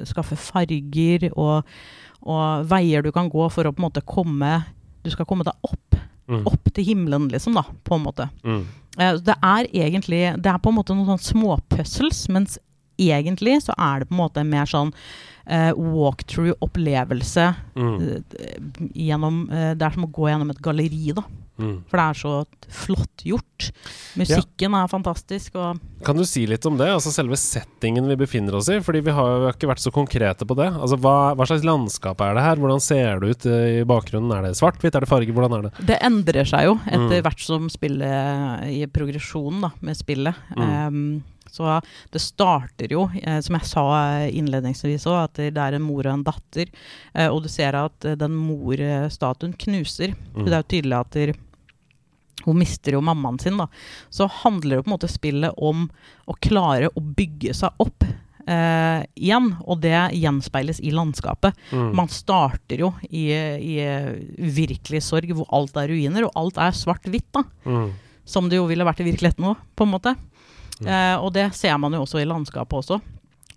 skaffe 0.07 0.37
farger 0.39 1.31
og, 1.37 1.65
og 2.23 2.67
veier 2.71 3.03
du 3.03 3.11
kan 3.13 3.31
gå 3.31 3.49
for 3.51 3.65
å 3.67 3.73
på 3.73 3.83
en 3.83 3.89
måte 3.91 4.03
komme 4.07 4.65
Du 5.03 5.11
skal 5.11 5.25
komme 5.27 5.43
deg 5.49 5.55
opp. 5.65 5.90
Mm. 6.31 6.45
Opp 6.47 6.71
til 6.77 6.87
himmelen, 6.87 7.29
liksom, 7.33 7.57
da, 7.59 7.65
på 7.85 7.97
en 7.99 8.05
måte. 8.07 8.29
Mm. 8.47 8.61
Eh, 8.99 9.17
det 9.27 9.35
er 9.43 9.67
egentlig 9.75 10.21
Det 10.43 10.51
er 10.53 10.59
på 10.63 10.71
en 10.71 10.77
måte 10.79 10.95
noen 10.95 11.09
sånn 11.13 11.27
småpuzzles, 11.33 12.29
mens 12.31 12.59
egentlig 13.01 13.59
så 13.65 13.75
er 13.79 14.01
det 14.01 14.09
på 14.11 14.15
en 14.15 14.23
måte 14.23 14.43
en 14.43 14.51
mer 14.53 14.69
sånn 14.69 14.91
uh, 15.51 15.73
walkthrough-opplevelse 15.75 17.47
Mm. 17.75 17.95
uh, 17.99 18.91
gjennom 18.95 19.47
Det 19.49 19.83
er 19.83 19.95
som 19.95 20.05
å 20.05 20.13
gå 20.13 20.29
gjennom 20.29 20.51
et 20.53 20.61
galleri, 20.63 21.15
da. 21.17 21.25
Mm. 21.61 21.77
For 21.91 22.01
det 22.01 22.07
er 22.07 22.19
så 22.21 22.35
flott 22.71 23.25
gjort. 23.27 23.71
Musikken 24.19 24.75
er 24.79 24.91
fantastisk, 24.91 25.57
og 25.61 25.81
Kan 26.07 26.17
du 26.17 26.25
si 26.25 26.47
litt 26.49 26.65
om 26.67 26.79
det? 26.81 26.89
Altså 26.89 27.13
selve 27.13 27.37
settingen 27.41 28.09
vi 28.09 28.17
befinner 28.21 28.57
oss 28.57 28.71
i? 28.73 28.79
Fordi 28.85 29.03
vi 29.05 29.15
har 29.15 29.33
jo 29.35 29.51
ikke 29.53 29.69
vært 29.71 29.83
så 29.85 29.93
konkrete 29.95 30.47
på 30.49 30.57
det. 30.59 30.71
Altså 30.73 30.99
Hva, 31.01 31.35
hva 31.37 31.49
slags 31.49 31.67
landskap 31.67 32.23
er 32.25 32.39
det 32.39 32.47
her? 32.47 32.63
Hvordan 32.63 32.81
ser 32.85 33.21
det 33.21 33.35
ut 33.35 33.49
eh, 33.51 33.81
i 33.81 33.89
bakgrunnen? 33.89 34.33
Er 34.37 34.49
det 34.49 34.57
svart-hvitt? 34.61 34.97
Er 34.97 35.05
det 35.05 35.11
farge? 35.11 35.35
Hvordan 35.37 35.59
er 35.59 35.69
det? 35.69 35.75
det 35.91 35.99
endrer 36.07 36.49
seg 36.49 36.71
jo 36.71 36.79
etter 36.87 37.09
Mm. 37.11 37.25
hvert 37.27 37.43
som 37.43 37.67
spillet 37.73 38.71
i 38.71 38.87
progresjonen 38.87 39.67
da, 39.67 39.71
med 39.85 39.99
spillet. 39.99 40.35
Mm. 40.57 40.71
Um, 40.87 41.23
så 41.51 41.81
det 42.15 42.21
starter 42.23 42.93
jo, 42.95 43.09
eh, 43.19 43.41
som 43.43 43.57
jeg 43.59 43.67
sa 43.67 43.85
innledningsvis 44.31 45.07
òg, 45.11 45.25
at 45.25 45.41
det 45.51 45.59
er 45.59 45.77
en 45.77 45.83
mor 45.83 46.07
og 46.07 46.13
en 46.13 46.25
datter. 46.27 46.71
Eh, 47.15 47.27
og 47.27 47.43
du 47.43 47.49
ser 47.51 47.75
at 47.75 47.99
den 48.07 48.21
den 48.31 48.37
morstatuen 48.39 49.55
knuser. 49.59 50.15
Mm. 50.35 50.45
Det 50.47 50.53
er 50.53 50.63
jo 50.63 50.71
tydelig 50.75 50.99
at 51.01 51.17
der, 51.17 51.33
hun 52.47 52.59
mister 52.61 52.97
jo 52.97 53.03
mammaen 53.05 53.39
sin, 53.43 53.59
da. 53.61 53.69
Så 54.13 54.29
handler 54.43 54.79
det 54.79 54.87
på 54.87 54.91
en 54.91 54.97
måte 54.97 55.11
spillet 55.11 55.57
om 55.57 55.87
å 56.27 56.37
klare 56.43 56.91
å 56.95 57.03
bygge 57.03 57.55
seg 57.57 57.83
opp 57.83 58.07
eh, 58.07 59.03
igjen. 59.15 59.53
Og 59.67 59.81
det 59.85 59.97
gjenspeiles 60.19 60.83
i 60.85 60.95
landskapet. 60.95 61.57
Mm. 61.73 61.91
Man 61.99 62.11
starter 62.13 62.85
jo 62.87 62.93
i, 63.11 63.29
i 63.33 64.51
virkelig 64.61 65.05
sorg, 65.07 65.35
hvor 65.37 65.51
alt 65.57 65.79
er 65.81 65.93
ruiner, 65.93 66.29
og 66.29 66.41
alt 66.41 66.61
er 66.63 66.77
svart-hvitt, 66.77 67.31
da. 67.37 67.45
Mm. 67.69 67.91
Som 68.31 68.51
det 68.51 68.61
jo 68.61 68.69
ville 68.71 68.87
vært 68.87 69.03
i 69.03 69.09
virkeligheten 69.09 69.49
òg, 69.53 69.63
på 69.75 69.87
en 69.87 69.95
måte. 69.95 70.15
Mm. 70.81 70.89
Eh, 70.89 71.17
og 71.21 71.33
det 71.37 71.51
ser 71.57 71.77
man 71.81 71.97
jo 71.97 72.05
også 72.07 72.23
i 72.23 72.29
landskapet 72.29 72.83
også. 72.83 73.01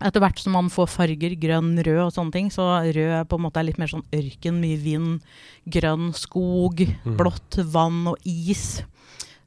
Etter 0.04 0.20
hvert 0.20 0.40
som 0.42 0.52
man 0.58 0.68
får 0.74 0.90
farger, 0.92 1.36
grønn, 1.40 1.78
rød 1.86 2.02
og 2.08 2.12
sånne 2.16 2.34
ting, 2.36 2.50
så 2.52 2.66
rød 2.84 3.28
på 3.32 3.38
en 3.40 3.44
måte 3.46 3.62
er 3.62 3.68
litt 3.70 3.78
mer 3.80 3.88
sånn 3.88 4.04
ørken, 4.14 4.60
mye 4.60 4.78
vind, 4.84 5.22
grønn 5.70 6.10
skog, 6.14 6.84
Mm. 7.06 7.16
blått 7.18 7.58
vann 7.72 8.08
og 8.12 8.18
is. 8.26 8.84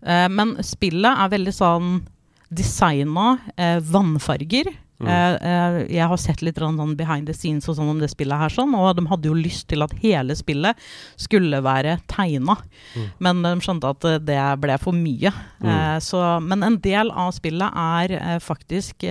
Eh, 0.03 0.29
men 0.29 0.56
spillet 0.64 1.13
er 1.19 1.29
veldig 1.29 1.53
sånn 1.53 2.06
designa 2.53 3.39
eh, 3.58 3.81
vannfarger. 3.81 4.72
Mm. 4.96 5.08
Eh, 5.12 5.34
eh, 5.50 5.76
jeg 5.93 6.08
har 6.08 6.20
sett 6.20 6.41
litt 6.41 6.56
sånn 6.60 6.94
behind 6.96 7.29
the 7.29 7.34
scenes 7.36 7.69
og 7.69 7.76
sånn 7.76 7.91
om 7.93 7.98
det 8.00 8.08
spillet 8.08 8.41
her, 8.41 8.53
sånn, 8.53 8.72
og 8.79 8.96
de 8.96 9.05
hadde 9.10 9.29
jo 9.29 9.36
lyst 9.36 9.67
til 9.69 9.84
at 9.84 9.93
hele 10.00 10.36
spillet 10.38 10.79
skulle 11.20 11.60
være 11.65 11.98
tegna. 12.08 12.56
Mm. 12.94 13.06
Men 13.20 13.43
de 13.44 13.53
skjønte 13.67 13.93
at 13.93 14.08
eh, 14.08 14.19
det 14.24 14.41
ble 14.62 14.79
for 14.81 14.96
mye. 14.96 15.32
Mm. 15.60 16.00
Så, 16.05 16.20
men 16.44 16.65
en 16.65 16.79
del 16.84 17.10
av 17.12 17.32
spillet 17.36 17.76
er 17.76 18.41
faktisk 18.44 19.05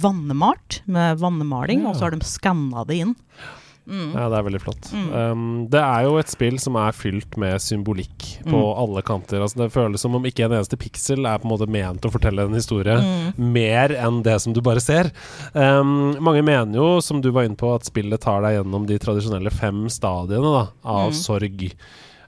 vannemalt, 0.00 0.80
med 0.90 1.18
vannemaling, 1.20 1.82
Ja. 1.84 1.90
og 1.90 1.96
så 1.98 2.06
har 2.08 2.14
de 2.14 2.26
skanna 2.26 2.84
det 2.88 3.00
inn. 3.04 3.14
Mm. 3.90 4.12
Ja, 4.14 4.28
det 4.30 4.38
er 4.38 4.44
veldig 4.46 4.60
flott. 4.62 4.88
Mm. 4.94 5.08
Um, 5.12 5.66
det 5.72 5.80
er 5.82 6.04
jo 6.06 6.12
et 6.20 6.30
spill 6.30 6.58
som 6.62 6.76
er 6.78 6.92
fylt 6.94 7.36
med 7.36 7.58
symbolikk 7.60 8.26
på 8.46 8.54
Mm. 8.54 8.78
alle 8.84 9.02
kanter. 9.02 9.40
Altså, 9.42 9.58
det 9.64 9.72
føles 9.74 10.00
som 10.00 10.14
om 10.14 10.22
ikke 10.30 10.44
en 10.46 10.52
eneste 10.52 10.78
piksel 10.78 11.26
er 11.26 11.38
på 11.42 11.48
en 11.50 11.52
måte 11.58 11.68
ment 11.68 12.06
å 12.06 12.12
fortelle 12.14 12.46
en 12.46 12.54
historie. 12.54 12.94
Mm. 13.02 13.34
Mer 13.52 13.88
enn 13.98 14.22
det 14.22 14.40
som 14.40 14.52
du 14.54 14.60
bare 14.62 14.80
ser. 14.80 15.10
Um, 15.54 16.14
mange 16.22 16.44
mener 16.46 16.74
jo, 16.78 17.00
som 17.02 17.20
du 17.20 17.30
var 17.34 17.44
inne 17.48 17.56
på, 17.58 17.74
at 17.74 17.84
spillet 17.90 18.20
tar 18.22 18.40
deg 18.46 18.60
gjennom 18.64 18.86
de 18.86 18.98
tradisjonelle 18.98 19.50
fem 19.50 19.88
stadiene 19.90 20.54
da, 20.54 20.68
av 20.84 21.10
Mm. 21.10 21.14
sorg. 21.14 21.72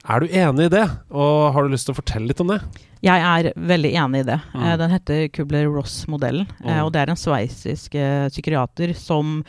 Er 0.05 0.19
du 0.19 0.27
enig 0.27 0.65
i 0.65 0.67
det, 0.69 0.89
og 1.15 1.53
har 1.53 1.63
du 1.63 1.69
lyst 1.69 1.85
til 1.87 1.93
å 1.95 2.01
fortelle 2.03 2.27
litt 2.27 2.41
om 2.41 2.47
det? 2.47 2.59
Jeg 3.01 3.21
er 3.23 3.53
veldig 3.55 3.93
enig 3.95 4.19
i 4.19 4.23
det. 4.23 4.41
Mm. 4.53 4.63
Eh, 4.63 4.77
den 4.77 4.91
heter 4.91 5.27
Kubler-Ross-modellen. 5.29 6.47
Eh, 6.63 6.73
Mm. 6.79 6.85
og 6.85 6.91
det 6.93 7.01
er 7.01 7.09
en 7.11 7.15
sveitsisk 7.15 7.95
eh, 7.95 8.27
psykiater 8.29 8.93
som 8.95 9.43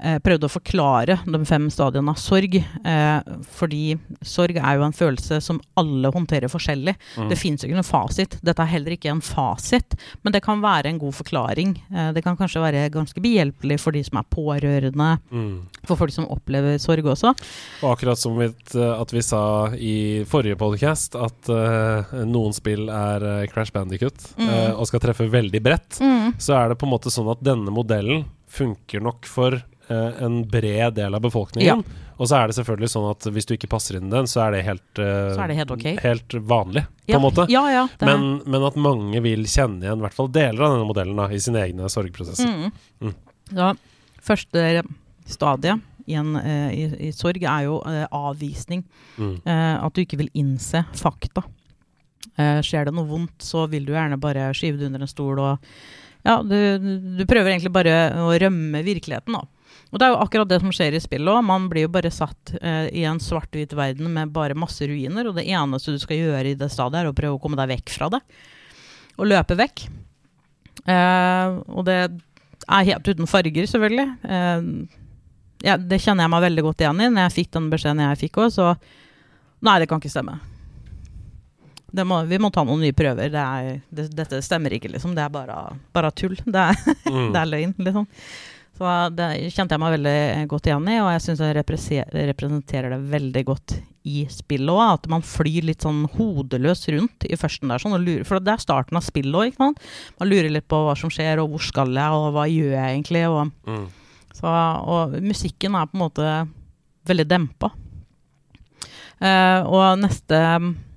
eh, 0.00 0.18
prøvde 0.24 0.48
å 0.48 0.52
forklare 0.52 1.18
de 1.26 1.40
fem 1.48 1.68
stadiene 1.72 2.10
av 2.14 2.18
sorg. 2.20 2.56
Eh, 2.56 3.20
fordi 3.56 3.96
sorg 4.24 4.56
er 4.60 4.78
jo 4.78 4.86
en 4.86 4.96
følelse 4.96 5.40
som 5.44 5.60
alle 5.80 6.10
håndterer 6.14 6.50
forskjellig. 6.52 6.94
Mm. 7.18 7.28
Det 7.30 7.38
fins 7.40 7.64
ikke 7.64 7.76
noen 7.78 7.86
fasit. 7.86 8.38
Dette 8.44 8.62
er 8.64 8.72
heller 8.74 8.96
ikke 8.96 9.12
en 9.12 9.22
fasit, 9.24 9.96
men 10.22 10.32
det 10.34 10.42
kan 10.44 10.62
være 10.64 10.90
en 10.92 10.98
god 11.02 11.14
forklaring. 11.20 11.76
Eh, 11.94 12.12
det 12.16 12.24
kan 12.24 12.36
kanskje 12.38 12.62
være 12.64 12.86
ganske 12.94 13.20
behjelpelig 13.24 13.78
for 13.80 13.92
de 13.96 14.02
som 14.06 14.18
er 14.20 14.28
pårørende, 14.30 15.12
Mm. 15.30 15.66
for 15.86 15.96
folk 15.96 16.12
som 16.12 16.26
opplever 16.30 16.78
sorg 16.78 17.04
også. 17.04 17.34
Og 17.82 17.90
akkurat 17.96 18.18
som 18.18 18.36
vi, 18.38 18.46
at 18.74 19.10
vi 19.12 19.22
sa 19.22 19.68
i 19.74 20.24
forrige 20.28 20.56
podcast, 20.56 21.14
at 21.16 21.48
uh, 21.50 22.24
noen 22.24 22.52
spill 22.56 22.88
er 22.88 23.22
eh, 23.42 23.46
Crash 23.52 23.72
Bandicut 23.72 24.14
Mm. 24.38 24.48
uh, 24.48 24.80
og 24.80 24.86
skal 24.88 25.00
treffe 25.00 25.26
veldig 25.30 25.60
bredt, 25.62 25.98
så 26.38 26.54
er 26.56 26.68
det 26.72 26.78
på 26.78 26.86
en 26.86 26.92
måte 26.94 27.10
sånn 27.12 27.30
at 27.30 27.42
denne 27.44 27.70
modellen 27.74 28.24
funker 28.48 29.02
nok 29.02 29.26
for 29.26 29.56
en 29.88 30.40
bred 30.48 30.94
del 30.96 31.14
av 31.16 31.22
befolkningen. 31.24 31.84
Og 32.14 32.28
så 32.30 32.38
er 32.38 32.50
det 32.50 32.56
selvfølgelig 32.58 32.90
sånn 32.92 33.06
at 33.10 33.26
hvis 33.34 33.48
du 33.48 33.54
ikke 33.56 33.70
passer 33.72 33.98
inn 33.98 34.06
i 34.06 34.12
den, 34.12 34.28
så 34.30 34.44
er 34.44 34.54
det 34.54 34.60
helt, 34.68 34.84
uh, 35.00 35.32
Så 35.34 35.40
er 35.44 35.50
det 35.50 35.56
helt 35.58 35.72
okay. 35.74 35.96
helt 36.02 36.36
vanlig, 36.46 36.84
på 37.08 37.16
en 37.18 37.24
måte. 37.24 37.46
Ja, 37.50 37.64
ja. 37.72 37.86
Men, 38.06 38.28
men 38.46 38.66
at 38.68 38.78
mange 38.78 39.22
vil 39.24 39.42
kjenne 39.50 39.82
igjen 39.82 39.98
i 39.98 40.06
hvert 40.06 40.16
fall 40.16 40.30
deler 40.34 40.62
av 40.62 40.76
denne 40.76 40.86
modellen 40.88 41.18
da, 41.18 41.26
i 41.34 41.40
sine 41.42 41.64
egne 41.64 41.90
sorgprosesser. 41.90 42.46
Mm. 42.46 42.70
Mm. 43.02 43.16
Ja, 43.58 43.72
første 44.24 44.84
stadiet 45.26 45.82
i, 46.06 46.14
en, 46.20 46.36
uh, 46.38 46.70
i, 46.70 46.86
i 47.08 47.12
sorg 47.16 47.42
er 47.42 47.66
jo 47.66 47.80
uh, 47.82 48.04
avvisning. 48.14 48.84
Mm. 49.18 49.36
Eh, 49.46 49.74
at 49.78 49.94
du 49.94 50.02
ikke 50.02 50.18
vil 50.20 50.30
innse 50.38 50.84
fakta. 50.98 51.44
Eh, 52.34 52.60
skjer 52.66 52.88
det 52.88 52.94
noe 52.96 53.06
vondt, 53.06 53.36
så 53.44 53.66
vil 53.70 53.84
du 53.86 53.92
gjerne 53.94 54.18
bare 54.18 54.48
skyve 54.56 54.80
det 54.80 54.88
under 54.88 55.04
en 55.04 55.10
stol 55.10 55.38
og 55.42 55.74
Ja, 56.24 56.38
du, 56.40 56.56
du 57.18 57.22
prøver 57.28 57.52
egentlig 57.52 57.74
bare 57.74 57.94
å 58.16 58.30
rømme 58.40 58.80
virkeligheten, 58.86 59.36
da. 59.36 59.44
Og 59.94 60.00
det 60.02 60.08
er 60.08 60.10
jo 60.10 60.22
akkurat 60.24 60.48
det 60.50 60.58
som 60.58 60.72
skjer 60.74 60.96
i 60.98 61.00
spillet 61.02 61.30
òg. 61.30 61.44
Man 61.46 61.68
blir 61.70 61.84
jo 61.86 61.92
bare 61.94 62.10
satt 62.10 62.50
eh, 62.58 62.88
i 62.98 63.04
en 63.06 63.20
svart-hvit 63.22 63.76
verden 63.78 64.08
med 64.10 64.32
bare 64.34 64.56
masse 64.58 64.82
ruiner, 64.90 65.28
og 65.30 65.36
det 65.38 65.44
eneste 65.46 65.94
du 65.94 66.00
skal 66.02 66.18
gjøre 66.18 66.50
i 66.50 66.56
det 66.58 66.66
stadiet, 66.74 67.04
er 67.04 67.10
å 67.12 67.14
prøve 67.14 67.36
å 67.38 67.42
komme 67.42 67.58
deg 67.60 67.70
vekk 67.76 67.92
fra 67.94 68.08
det. 68.16 68.18
Og 69.14 69.28
løpe 69.30 69.54
vekk. 69.60 69.84
Eh, 70.90 71.54
og 71.70 71.84
det 71.86 71.98
er 72.02 72.88
helt 72.90 73.06
uten 73.12 73.30
farger, 73.30 73.68
selvfølgelig. 73.70 74.08
Eh, 74.26 74.66
ja, 75.64 75.76
det 75.78 76.00
kjenner 76.02 76.26
jeg 76.26 76.32
meg 76.34 76.42
veldig 76.48 76.64
godt 76.66 76.82
igjen 76.82 77.04
i. 77.06 77.08
Når 77.14 77.28
jeg 77.28 77.36
fikk 77.38 77.52
den 77.54 77.70
beskjeden 77.72 78.02
jeg 78.04 78.22
fikk 78.26 78.42
òg, 78.44 78.50
så 78.58 78.74
Nei, 79.64 79.78
det 79.80 79.86
kan 79.88 79.96
ikke 80.02 80.10
stemme. 80.12 80.34
Det 81.94 82.02
må, 82.04 82.18
vi 82.28 82.36
må 82.42 82.50
ta 82.52 82.64
noen 82.66 82.82
nye 82.84 82.92
prøver. 82.92 83.30
Det 83.32 83.40
er, 83.40 83.78
det, 83.94 84.08
dette 84.18 84.42
stemmer 84.44 84.74
ikke, 84.76 84.90
liksom. 84.92 85.14
Det 85.16 85.22
er 85.24 85.30
bare, 85.32 85.54
bare 85.94 86.10
tull. 86.12 86.34
Det 86.44 86.66
er, 86.66 86.82
Mm. 87.14 87.30
det 87.32 87.38
er 87.40 87.48
løgn, 87.48 87.72
liksom. 87.86 88.04
Så 88.74 88.90
det 89.14 89.26
kjente 89.54 89.76
jeg 89.76 89.80
meg 89.84 89.92
veldig 89.94 90.48
godt 90.50 90.66
igjen 90.66 90.88
i, 90.90 90.96
og 90.98 91.10
jeg 91.14 91.22
syns 91.22 91.42
jeg 91.44 91.54
representerer 91.54 92.90
det 92.90 92.98
veldig 93.12 93.42
godt 93.46 93.74
i 94.10 94.24
spillet 94.32 94.72
òg. 94.74 94.80
At 94.96 95.06
man 95.12 95.22
flyr 95.22 95.68
litt 95.68 95.84
sånn 95.86 96.00
hodeløs 96.16 96.82
rundt 96.90 97.26
i 97.28 97.38
førsten 97.38 97.70
der, 97.70 97.78
sånn, 97.78 97.94
lurer, 98.02 98.24
for 98.26 98.42
det 98.42 98.56
er 98.56 98.64
starten 98.64 98.98
av 98.98 99.06
spillet 99.06 99.38
òg, 99.38 99.52
ikke 99.52 99.62
sant. 99.62 99.78
Man 100.18 100.28
lurer 100.32 100.50
litt 100.50 100.66
på 100.66 100.80
hva 100.88 100.96
som 100.98 101.12
skjer, 101.14 101.38
og 101.44 101.54
hvor 101.54 101.62
skal 101.62 101.94
jeg, 101.94 102.18
og 102.18 102.32
hva 102.34 102.48
gjør 102.50 102.74
jeg 102.74 102.96
egentlig? 102.96 103.22
Og, 103.30 103.54
Mm. 103.70 103.86
så, 104.34 104.50
og 104.90 105.14
musikken 105.22 105.78
er 105.78 105.86
på 105.86 105.94
en 105.94 106.04
måte 106.08 106.32
veldig 107.06 107.28
dempa. 107.30 107.70
Uh, 109.22 109.62
og 109.70 110.00
neste, 110.02 110.34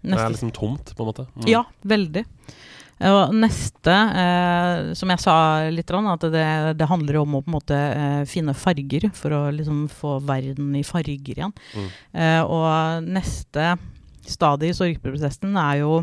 Det 0.02 0.18
er 0.18 0.32
liksom 0.34 0.50
tomt, 0.56 0.96
på 0.98 1.04
en 1.06 1.10
måte. 1.12 1.28
Mm. 1.38 1.46
ja, 1.52 1.62
veldig. 1.86 2.26
Og 2.98 3.34
neste, 3.38 3.94
eh, 3.94 4.94
som 4.98 5.12
jeg 5.13 5.22
sa 5.22 5.36
litt, 5.70 5.92
at 5.92 6.24
det, 6.34 6.46
det 6.80 6.89
handler 6.89 7.20
om 7.22 7.36
å 7.38 7.42
på 7.44 7.51
en 7.51 7.56
måte 7.60 7.77
eh, 7.77 8.24
finne 8.25 8.56
farger 8.58 9.06
for 9.13 9.36
å 9.38 9.42
liksom 9.54 9.86
få 9.92 10.18
verden 10.25 10.74
i 10.75 10.82
farger 10.86 11.38
igjen. 11.38 11.54
Mm. 11.77 11.92
Eh, 12.18 12.42
og 12.42 13.06
neste 13.06 13.75
stadie 14.27 14.74
i 14.74 14.77
sorgprosessen 14.77 15.54
er 15.62 15.84
jo, 15.84 16.01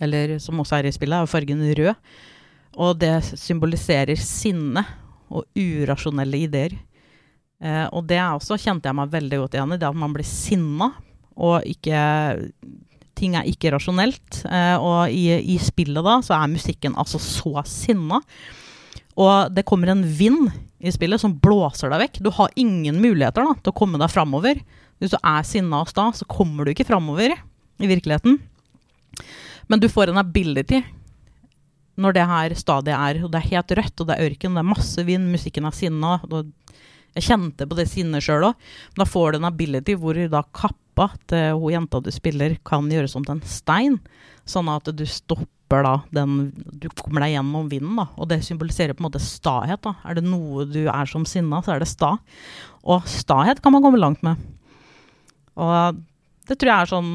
eller 0.00 0.38
som 0.40 0.62
også 0.62 0.78
er 0.78 0.88
i 0.88 0.94
spillet, 0.96 1.20
er 1.20 1.30
fargen 1.30 1.60
rød. 1.76 1.94
Og 2.74 2.96
det 2.98 3.18
symboliserer 3.36 4.18
sinne 4.18 4.82
og 5.28 5.44
urasjonelle 5.52 6.40
ideer. 6.46 6.78
Eh, 7.60 7.86
og 7.92 8.08
det 8.08 8.18
er 8.22 8.32
også 8.32 8.58
kjente 8.60 8.88
jeg 8.88 8.98
meg 8.98 9.12
veldig 9.12 9.44
godt 9.44 9.58
igjen 9.58 9.76
i, 9.76 9.80
det 9.80 9.90
at 9.92 10.00
man 10.00 10.16
blir 10.16 10.26
sinna, 10.26 10.94
og 11.34 11.66
ikke 11.66 12.00
ting 13.24 13.38
er 13.38 13.48
ikke 13.48 13.72
rasjonelt. 13.74 14.44
Eh, 14.44 14.76
og 14.76 15.08
i, 15.12 15.26
i 15.54 15.56
spillet 15.62 16.04
da, 16.04 16.18
så 16.24 16.36
er 16.36 16.52
musikken 16.52 16.96
altså 17.00 17.20
så 17.22 17.64
sinna. 17.68 18.20
Og 19.14 19.54
det 19.54 19.66
kommer 19.68 19.92
en 19.92 20.04
vind 20.04 20.50
i 20.84 20.92
spillet 20.92 21.22
som 21.22 21.36
blåser 21.40 21.92
deg 21.92 22.02
vekk. 22.04 22.22
Du 22.24 22.32
har 22.34 22.52
ingen 22.60 23.00
muligheter 23.00 23.46
da, 23.46 23.54
til 23.60 23.72
å 23.72 23.78
komme 23.78 24.00
deg 24.00 24.12
framover. 24.12 24.60
Hvis 25.00 25.14
du 25.14 25.18
er 25.20 25.46
sinna 25.46 25.82
og 25.84 25.90
sta, 25.90 26.10
så 26.14 26.26
kommer 26.30 26.66
du 26.66 26.74
ikke 26.74 26.86
framover 26.88 27.32
i 27.34 27.90
virkeligheten. 27.90 28.38
Men 29.70 29.80
du 29.80 29.88
får 29.88 30.12
en 30.12 30.20
ability 30.20 30.82
når 31.94 32.16
det 32.16 32.26
her 32.26 32.54
stadiet 32.58 32.98
er, 32.98 33.20
og 33.22 33.30
det 33.30 33.38
er 33.38 33.52
helt 33.52 33.72
rødt, 33.78 34.00
og 34.02 34.08
det 34.08 34.14
er 34.16 34.26
ørken, 34.26 34.56
det 34.56 34.62
er 34.64 34.66
masse 34.66 35.02
vind, 35.06 35.28
musikken 35.30 35.68
er 35.68 35.76
sinna. 35.76 36.16
Jeg 37.14 37.28
kjente 37.28 37.66
på 37.70 37.76
det 37.78 37.86
sinnet 37.90 38.24
sjøl 38.26 38.48
òg. 38.50 38.70
Da 38.98 39.06
får 39.06 39.34
du 39.34 39.40
en 39.40 39.48
ability 39.48 39.94
hvor 39.98 40.18
da 40.30 40.42
kappa 40.54 41.10
til 41.30 41.58
hun 41.60 41.74
jenta 41.76 42.00
du 42.02 42.10
spiller, 42.14 42.56
kan 42.66 42.88
gjøres 42.90 43.14
om 43.18 43.26
til 43.26 43.36
en 43.36 43.44
stein. 43.46 43.98
Sånn 44.48 44.70
at 44.72 44.90
du 44.90 45.04
stopper 45.08 45.86
da 45.86 45.94
den 46.12 46.52
Du 46.82 46.88
kommer 46.98 47.24
deg 47.24 47.36
gjennom 47.36 47.70
vinden, 47.70 47.94
da. 47.98 48.08
Og 48.18 48.28
det 48.30 48.42
symboliserer 48.46 48.94
på 48.94 49.04
en 49.04 49.08
måte 49.08 49.22
stahet. 49.22 49.80
da. 49.82 49.94
Er 50.04 50.18
det 50.18 50.26
noe 50.26 50.66
du 50.66 50.84
er 50.84 51.10
som 51.10 51.24
sinna, 51.26 51.62
så 51.62 51.74
er 51.74 51.84
det 51.84 51.90
sta. 51.90 52.16
Og 52.84 53.06
stahet 53.08 53.62
kan 53.62 53.72
man 53.74 53.82
komme 53.82 54.02
langt 54.02 54.22
med. 54.26 54.36
Og 55.54 56.02
det 56.48 56.58
tror 56.58 56.70
jeg 56.70 56.82
er 56.82 56.90
sånn 56.90 57.12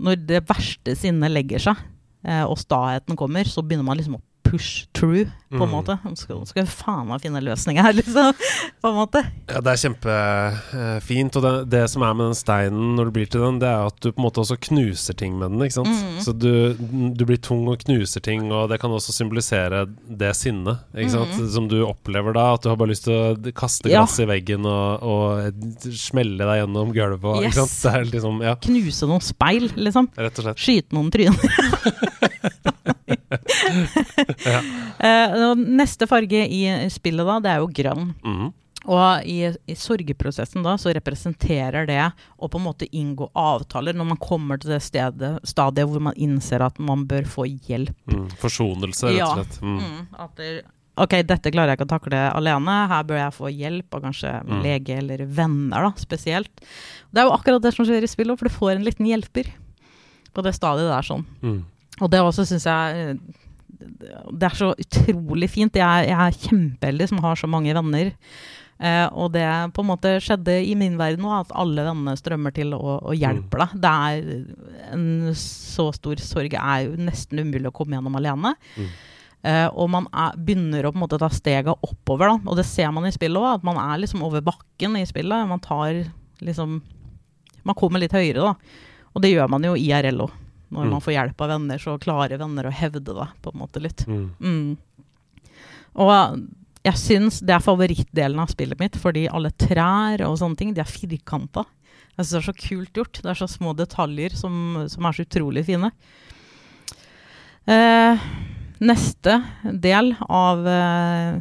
Når 0.00 0.20
det 0.24 0.44
verste 0.48 0.94
sinnet 0.96 1.32
legger 1.34 1.60
seg, 1.60 1.80
eh, 2.24 2.44
og 2.46 2.56
staheten 2.56 3.18
kommer, 3.20 3.44
så 3.44 3.60
begynner 3.60 3.84
man 3.84 3.98
liksom 3.98 4.16
å 4.16 4.22
push 4.46 4.86
through, 4.96 5.28
på 5.50 5.64
en 5.64 5.68
Mm. 5.68 5.72
måte. 5.74 5.94
Skal, 6.16 6.46
skal 6.46 6.66
faen 6.70 7.08
meg 7.08 7.20
finne 7.24 7.40
løsninger 7.42 7.82
her, 7.82 7.92
liksom. 8.00 8.34
På 8.80 8.88
en 8.92 8.94
måte. 9.00 9.22
Ja, 9.50 9.58
det 9.60 9.72
er 9.72 9.80
kjempefint. 9.82 11.36
og 11.36 11.42
det, 11.42 11.52
det 11.72 11.80
som 11.90 12.02
er 12.06 12.14
med 12.14 12.30
den 12.30 12.38
steinen 12.38 12.94
når 12.96 13.04
du 13.10 13.10
blir 13.16 13.26
til 13.30 13.42
den, 13.42 13.58
det 13.58 13.66
er 13.68 13.86
at 13.90 13.98
du 14.00 14.12
på 14.12 14.20
en 14.20 14.26
måte 14.28 14.40
også 14.44 14.56
knuser 14.68 15.16
ting 15.18 15.34
med 15.40 15.50
den. 15.50 15.60
ikke 15.66 15.74
sant? 15.80 15.90
Mm. 15.90 16.20
Så 16.22 16.32
du, 16.38 16.74
du 17.18 17.24
blir 17.26 17.40
tung 17.42 17.66
og 17.68 17.82
knuser 17.82 18.22
ting, 18.22 18.46
og 18.54 18.68
det 18.70 18.78
kan 18.80 18.90
også 18.94 19.12
symbolisere 19.16 19.86
det 20.06 20.30
sinnet 20.38 20.78
ikke 20.94 21.10
sant? 21.16 21.34
Mm. 21.40 21.48
som 21.50 21.66
du 21.68 21.80
opplever 21.86 22.32
da. 22.38 22.46
At 22.54 22.62
du 22.62 22.70
har 22.70 22.78
bare 22.78 22.92
lyst 22.94 23.04
til 23.08 23.14
å 23.18 23.52
kaste 23.52 23.90
Ja. 23.90 24.04
glass 24.04 24.20
i 24.22 24.28
veggen 24.30 24.64
og, 24.70 25.02
og 25.02 25.90
smelle 25.98 26.38
deg 26.46 26.62
gjennom 26.62 26.94
gulvet. 26.94 27.24
og- 27.24 27.42
Yes. 27.42 27.56
Ikke 27.56 27.66
sant? 27.66 27.74
Det 27.82 27.90
er 27.90 28.04
liksom, 28.14 28.40
ja, 28.44 28.54
Knuse 28.54 29.06
noen 29.10 29.22
speil, 29.24 29.68
liksom. 29.74 30.08
rett 30.16 30.38
og 30.38 30.44
slett. 30.46 30.58
Skyte 30.62 30.92
noen 30.94 31.10
tryner. 31.10 31.38
Eh, 35.00 35.32
og 35.44 35.60
neste 35.80 36.06
farge 36.10 36.46
i 36.46 36.64
spillet 36.92 37.26
da, 37.28 37.38
det 37.44 37.52
er 37.54 37.62
jo 37.62 37.70
grønn. 37.80 38.10
Mm. 38.24 38.48
Og 38.90 39.26
i, 39.28 39.42
i 39.68 39.74
sorgprosessen 39.76 40.64
da, 40.64 40.72
så 40.80 40.88
representerer 40.96 41.84
det 41.86 42.00
å 42.40 42.48
på 42.48 42.56
en 42.56 42.64
måte 42.64 42.86
inngå 42.96 43.26
avtaler 43.36 43.92
når 43.92 44.06
man 44.14 44.20
kommer 44.22 44.56
til 44.62 44.72
det 44.72 44.78
stedet, 44.86 45.34
stadiet 45.44 45.90
hvor 45.90 46.00
man 46.06 46.16
innser 46.16 46.64
at 46.64 46.78
man 46.80 47.04
bør 47.10 47.28
få 47.28 47.44
hjelp. 47.50 47.92
Mm. 48.08 48.28
Forsonelse, 48.40 49.10
rett 49.12 49.24
og 49.26 49.34
slett. 49.42 49.58
Mm. 49.60 49.76
Mm, 49.84 50.06
at 50.24 50.40
det, 50.40 50.48
ok, 51.04 51.16
dette 51.28 51.52
klarer 51.52 51.74
jeg 51.74 51.80
ikke 51.82 51.88
å 51.90 51.92
takle 51.92 52.22
alene, 52.40 52.78
her 52.94 53.04
bør 53.10 53.20
jeg 53.20 53.36
få 53.36 53.52
hjelp 53.52 53.98
av 53.98 54.06
kanskje 54.08 54.32
Mm. 54.48 54.62
lege 54.64 54.96
eller 55.02 55.26
venner 55.28 55.84
da, 55.90 55.92
spesielt. 56.00 56.64
Det 57.12 57.20
er 57.20 57.28
jo 57.28 57.36
akkurat 57.36 57.60
det 57.62 57.74
som 57.76 57.84
skjer 57.84 58.02
i 58.08 58.08
spillet, 58.08 58.38
for 58.40 58.48
du 58.48 58.54
får 58.56 58.78
en 58.78 58.88
liten 58.88 59.06
hjelper 59.12 59.52
på 60.32 60.42
det 60.46 60.54
stadiet 60.56 60.88
der 60.88 61.04
sånn. 61.04 61.26
Mm. 61.44 61.60
Og 62.00 62.08
det 62.10 62.24
også 62.24 62.48
syns 62.48 62.64
jeg 62.64 62.96
eh, 63.12 63.14
Det 63.80 64.48
er 64.48 64.56
så 64.56 64.72
utrolig 64.74 65.50
fint. 65.52 65.76
Jeg, 65.80 66.08
jeg 66.10 66.16
er 66.16 66.40
kjempeheldig 66.48 67.10
som 67.10 67.22
har 67.24 67.38
så 67.40 67.50
mange 67.50 67.74
venner. 67.76 68.12
Eh, 68.80 69.06
og 69.12 69.34
det 69.34 69.44
på 69.76 69.82
en 69.82 69.90
måte 69.90 70.14
skjedde 70.24 70.54
i 70.64 70.72
min 70.78 70.96
verden 71.00 71.26
òg, 71.28 71.42
at 71.42 71.54
alle 71.60 71.84
vennene 71.84 72.16
strømmer 72.16 72.54
til 72.56 72.72
og, 72.76 73.02
og 73.10 73.16
hjelper 73.16 73.66
deg. 73.66 73.78
Det 73.84 73.92
er 73.92 74.92
en 74.96 75.06
så 75.36 75.90
stor 75.96 76.22
sorg 76.24 76.56
er 76.56 76.86
jo 76.86 76.96
nesten 77.00 77.42
umulig 77.42 77.68
å 77.68 77.74
komme 77.76 77.98
gjennom 77.98 78.16
alene. 78.20 78.54
Mm. 78.76 78.88
Eh, 79.50 79.66
og 79.68 79.88
man 79.92 80.08
er, 80.12 80.36
begynner 80.36 80.84
å 80.84 80.92
på 80.94 81.00
en 81.00 81.04
måte 81.04 81.20
ta 81.20 81.28
stega 81.32 81.76
oppover, 81.76 82.32
da. 82.32 82.38
Og 82.48 82.56
det 82.60 82.66
ser 82.68 82.92
man 82.96 83.08
i 83.08 83.12
spillet 83.12 83.40
òg, 83.40 83.60
at 83.60 83.68
man 83.68 83.80
er 83.82 84.00
liksom 84.00 84.24
over 84.24 84.44
bakken 84.44 84.96
i 85.00 85.06
spillet. 85.08 85.48
Man 85.50 85.62
tar 85.64 86.06
liksom 86.40 86.80
Man 87.60 87.76
kommer 87.76 88.00
litt 88.00 88.14
høyere, 88.16 88.40
da. 88.40 88.54
Og 89.12 89.20
det 89.20 89.34
gjør 89.34 89.50
man 89.52 89.64
jo 89.66 89.74
i 89.76 89.90
IRL 89.92 90.24
òg. 90.24 90.39
Når 90.70 90.84
Mm. 90.86 90.90
man 90.90 91.00
får 91.00 91.12
hjelp 91.14 91.40
av 91.40 91.48
venner, 91.48 91.78
så 91.78 91.98
klarer 91.98 92.38
venner 92.38 92.64
å 92.64 92.72
hevde 92.72 93.04
det 93.04 93.28
på 93.42 93.52
en 93.52 93.58
måte 93.60 93.80
litt. 93.82 94.04
Mm. 94.06 94.30
Mm. 94.40 94.76
Og 95.96 96.48
jeg 96.84 96.94
syns 96.94 97.40
det 97.40 97.50
er 97.56 97.64
favorittdelen 97.64 98.38
av 98.38 98.48
spillet 98.48 98.78
mitt, 98.78 98.94
fordi 98.96 99.26
alle 99.28 99.50
trær 99.50 100.22
og 100.28 100.38
sånne 100.38 100.56
ting, 100.56 100.72
de 100.72 100.80
er 100.80 100.84
firkanta. 100.84 101.64
Jeg 102.16 102.24
syns 102.24 102.30
det 102.30 102.38
er 102.40 102.52
så 102.52 102.68
kult 102.68 102.92
gjort. 102.94 103.22
Det 103.22 103.30
er 103.30 103.34
så 103.34 103.48
små 103.48 103.74
detaljer 103.76 104.30
som, 104.36 104.86
som 104.88 105.04
er 105.04 105.12
så 105.12 105.24
utrolig 105.26 105.64
fine. 105.66 105.90
Eh, 107.66 108.18
neste 108.80 109.34
del 109.80 110.14
av, 110.28 110.66
eh, 110.66 111.40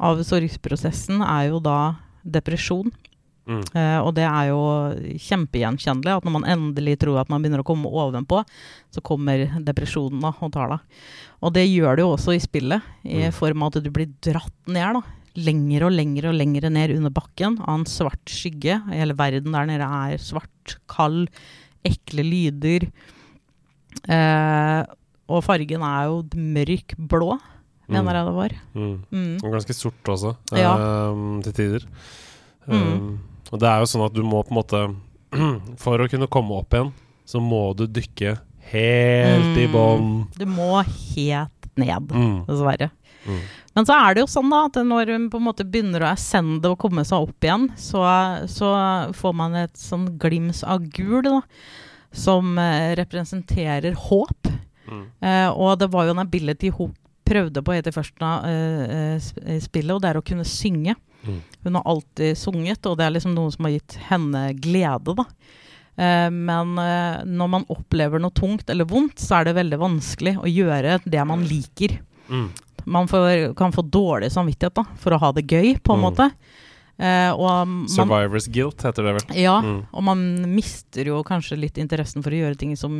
av 0.00 0.22
sorgprosessen 0.26 1.22
er 1.22 1.50
jo 1.50 1.60
da 1.60 1.96
depresjon. 2.24 2.90
Mm. 3.48 3.62
Eh, 3.74 3.98
og 4.06 4.12
det 4.14 4.22
er 4.28 4.48
jo 4.52 4.60
kjempegjenkjennelig 5.18 6.12
at 6.16 6.24
når 6.24 6.34
man 6.36 6.44
endelig 6.46 6.98
tror 7.02 7.18
at 7.20 7.28
man 7.32 7.42
begynner 7.42 7.64
å 7.64 7.66
komme 7.66 7.90
ovenpå, 7.90 8.44
så 8.94 9.02
kommer 9.02 9.48
depresjonen 9.66 10.20
da, 10.22 10.30
og 10.40 10.52
tar 10.54 10.68
deg. 10.68 11.00
Og 11.42 11.52
det 11.56 11.64
gjør 11.66 11.96
det 11.98 12.04
jo 12.04 12.12
også 12.14 12.36
i 12.36 12.42
spillet, 12.44 12.82
i 13.04 13.24
Mm. 13.26 13.32
form 13.32 13.62
av 13.64 13.74
at 13.76 13.82
du 13.82 13.90
blir 13.90 14.06
dratt 14.22 14.52
ned. 14.68 14.94
da. 14.94 15.02
Lenger 15.34 15.84
og 15.88 15.92
lenger 15.92 16.28
og 16.28 16.34
lenger 16.38 16.70
ned 16.70 16.90
under 16.96 17.10
bakken 17.10 17.58
av 17.60 17.80
en 17.80 17.84
svart 17.84 18.24
skygge. 18.26 18.78
Hele 18.92 19.14
verden 19.14 19.50
der 19.50 19.66
nede 19.66 19.80
er 19.88 20.18
svart, 20.18 20.76
kald, 20.86 21.28
ekle 21.84 22.22
lyder. 22.22 22.90
Eh, 24.08 24.84
og 25.32 25.42
fargen 25.46 25.82
er 25.82 26.04
jo 26.10 26.22
mørk 26.36 26.94
blå, 26.98 27.38
mener 27.88 28.18
jeg 28.18 28.26
det 28.28 28.34
var. 28.36 28.54
Mm. 28.74 28.94
Mm. 29.10 29.34
Og 29.42 29.52
ganske 29.56 29.74
sort 29.74 30.04
også, 30.04 30.36
Ja. 30.56 30.76
ehm, 30.76 31.42
til 31.42 31.52
tider. 31.52 31.86
Mm. 32.68 33.18
Og 33.52 33.60
det 33.60 33.68
er 33.68 33.82
jo 33.82 33.88
sånn 33.92 34.06
at 34.06 34.14
du 34.16 34.22
må 34.24 34.42
på 34.46 34.54
en 34.54 34.60
måte 34.60 34.82
For 35.84 36.00
å 36.02 36.08
kunne 36.12 36.28
komme 36.32 36.58
opp 36.60 36.74
igjen, 36.76 36.90
så 37.28 37.40
må 37.40 37.74
du 37.76 37.86
dykke 37.86 38.34
helt 38.72 39.56
i 39.58 39.66
Mm. 39.66 39.72
bånn. 39.72 40.10
Du 40.36 40.44
må 40.48 40.82
helt 40.84 41.68
ned, 41.76 42.08
Mm. 42.12 42.44
dessverre. 42.46 42.90
Mm. 43.26 43.38
Men 43.74 43.86
så 43.88 43.94
er 43.96 44.14
det 44.14 44.20
jo 44.22 44.26
sånn 44.28 44.50
da 44.50 44.64
at 44.66 44.74
når 44.84 45.12
hun 45.14 45.30
på 45.30 45.38
en 45.40 45.46
måte 45.46 45.64
begynner 45.64 46.02
å 46.04 46.10
ascende 46.12 46.68
og 46.68 46.78
komme 46.82 47.04
seg 47.08 47.22
opp 47.28 47.40
igjen, 47.46 47.70
så, 47.78 48.02
så 48.50 48.72
får 49.16 49.34
man 49.34 49.54
et 49.56 49.72
sånn 49.78 50.18
glims 50.18 50.62
av 50.64 50.82
gul 50.92 51.22
da, 51.22 51.40
som 52.12 52.58
eh, 52.58 52.92
representerer 52.98 53.94
håp. 53.94 54.50
Mm. 54.90 55.06
Eh, 55.22 55.48
og 55.54 55.78
det 55.80 55.88
var 55.92 56.04
jo 56.08 56.10
en 56.16 56.24
ability 56.26 56.70
hun 56.76 56.92
prøvde 57.24 57.62
på 57.64 57.72
helt 57.72 57.86
i 57.88 57.94
første 57.94 58.32
eh, 58.50 59.58
spillet, 59.64 59.94
og 59.94 60.02
det 60.02 60.10
er 60.10 60.20
å 60.20 60.24
kunne 60.26 60.44
synge. 60.44 60.96
Mm. 61.26 61.40
Hun 61.64 61.74
har 61.78 61.82
alltid 61.86 62.38
sunget, 62.38 62.86
og 62.86 62.96
det 62.98 63.06
er 63.06 63.14
liksom 63.16 63.34
noe 63.36 63.52
som 63.54 63.64
har 63.68 63.74
gitt 63.76 63.96
henne 64.08 64.44
glede, 64.58 65.14
da. 65.14 65.24
Eh, 65.96 66.30
men 66.32 66.78
eh, 66.78 67.22
når 67.28 67.48
man 67.52 67.66
opplever 67.68 68.18
noe 68.22 68.32
tungt 68.34 68.70
eller 68.72 68.84
vondt, 68.88 69.18
så 69.20 69.40
er 69.40 69.44
det 69.50 69.56
veldig 69.60 69.78
vanskelig 69.78 70.38
å 70.40 70.48
gjøre 70.50 71.00
det 71.04 71.24
man 71.28 71.44
liker. 71.44 71.98
Mm. 72.28 72.48
Man 72.84 73.06
får, 73.06 73.52
kan 73.54 73.70
få 73.72 73.84
dårlig 73.86 74.32
samvittighet 74.34 74.74
da, 74.74 74.84
for 74.98 75.14
å 75.14 75.20
ha 75.22 75.32
det 75.36 75.46
gøy, 75.46 75.76
på 75.84 75.94
en 75.94 76.00
Mm. 76.00 76.06
måte. 76.10 76.30
Eh, 77.02 77.32
man, 77.36 77.86
Survivors 77.88 78.46
guilt 78.52 78.82
heter 78.84 79.02
det 79.02 79.12
vel. 79.16 79.36
ja, 79.42 79.60
Mm. 79.62 79.86
og 79.92 80.02
man 80.04 80.54
mister 80.54 81.04
jo 81.08 81.22
kanskje 81.24 81.56
litt 81.58 81.78
interessen 81.78 82.22
for 82.22 82.30
å 82.30 82.36
gjøre 82.38 82.56
ting 82.58 82.76
som 82.76 82.92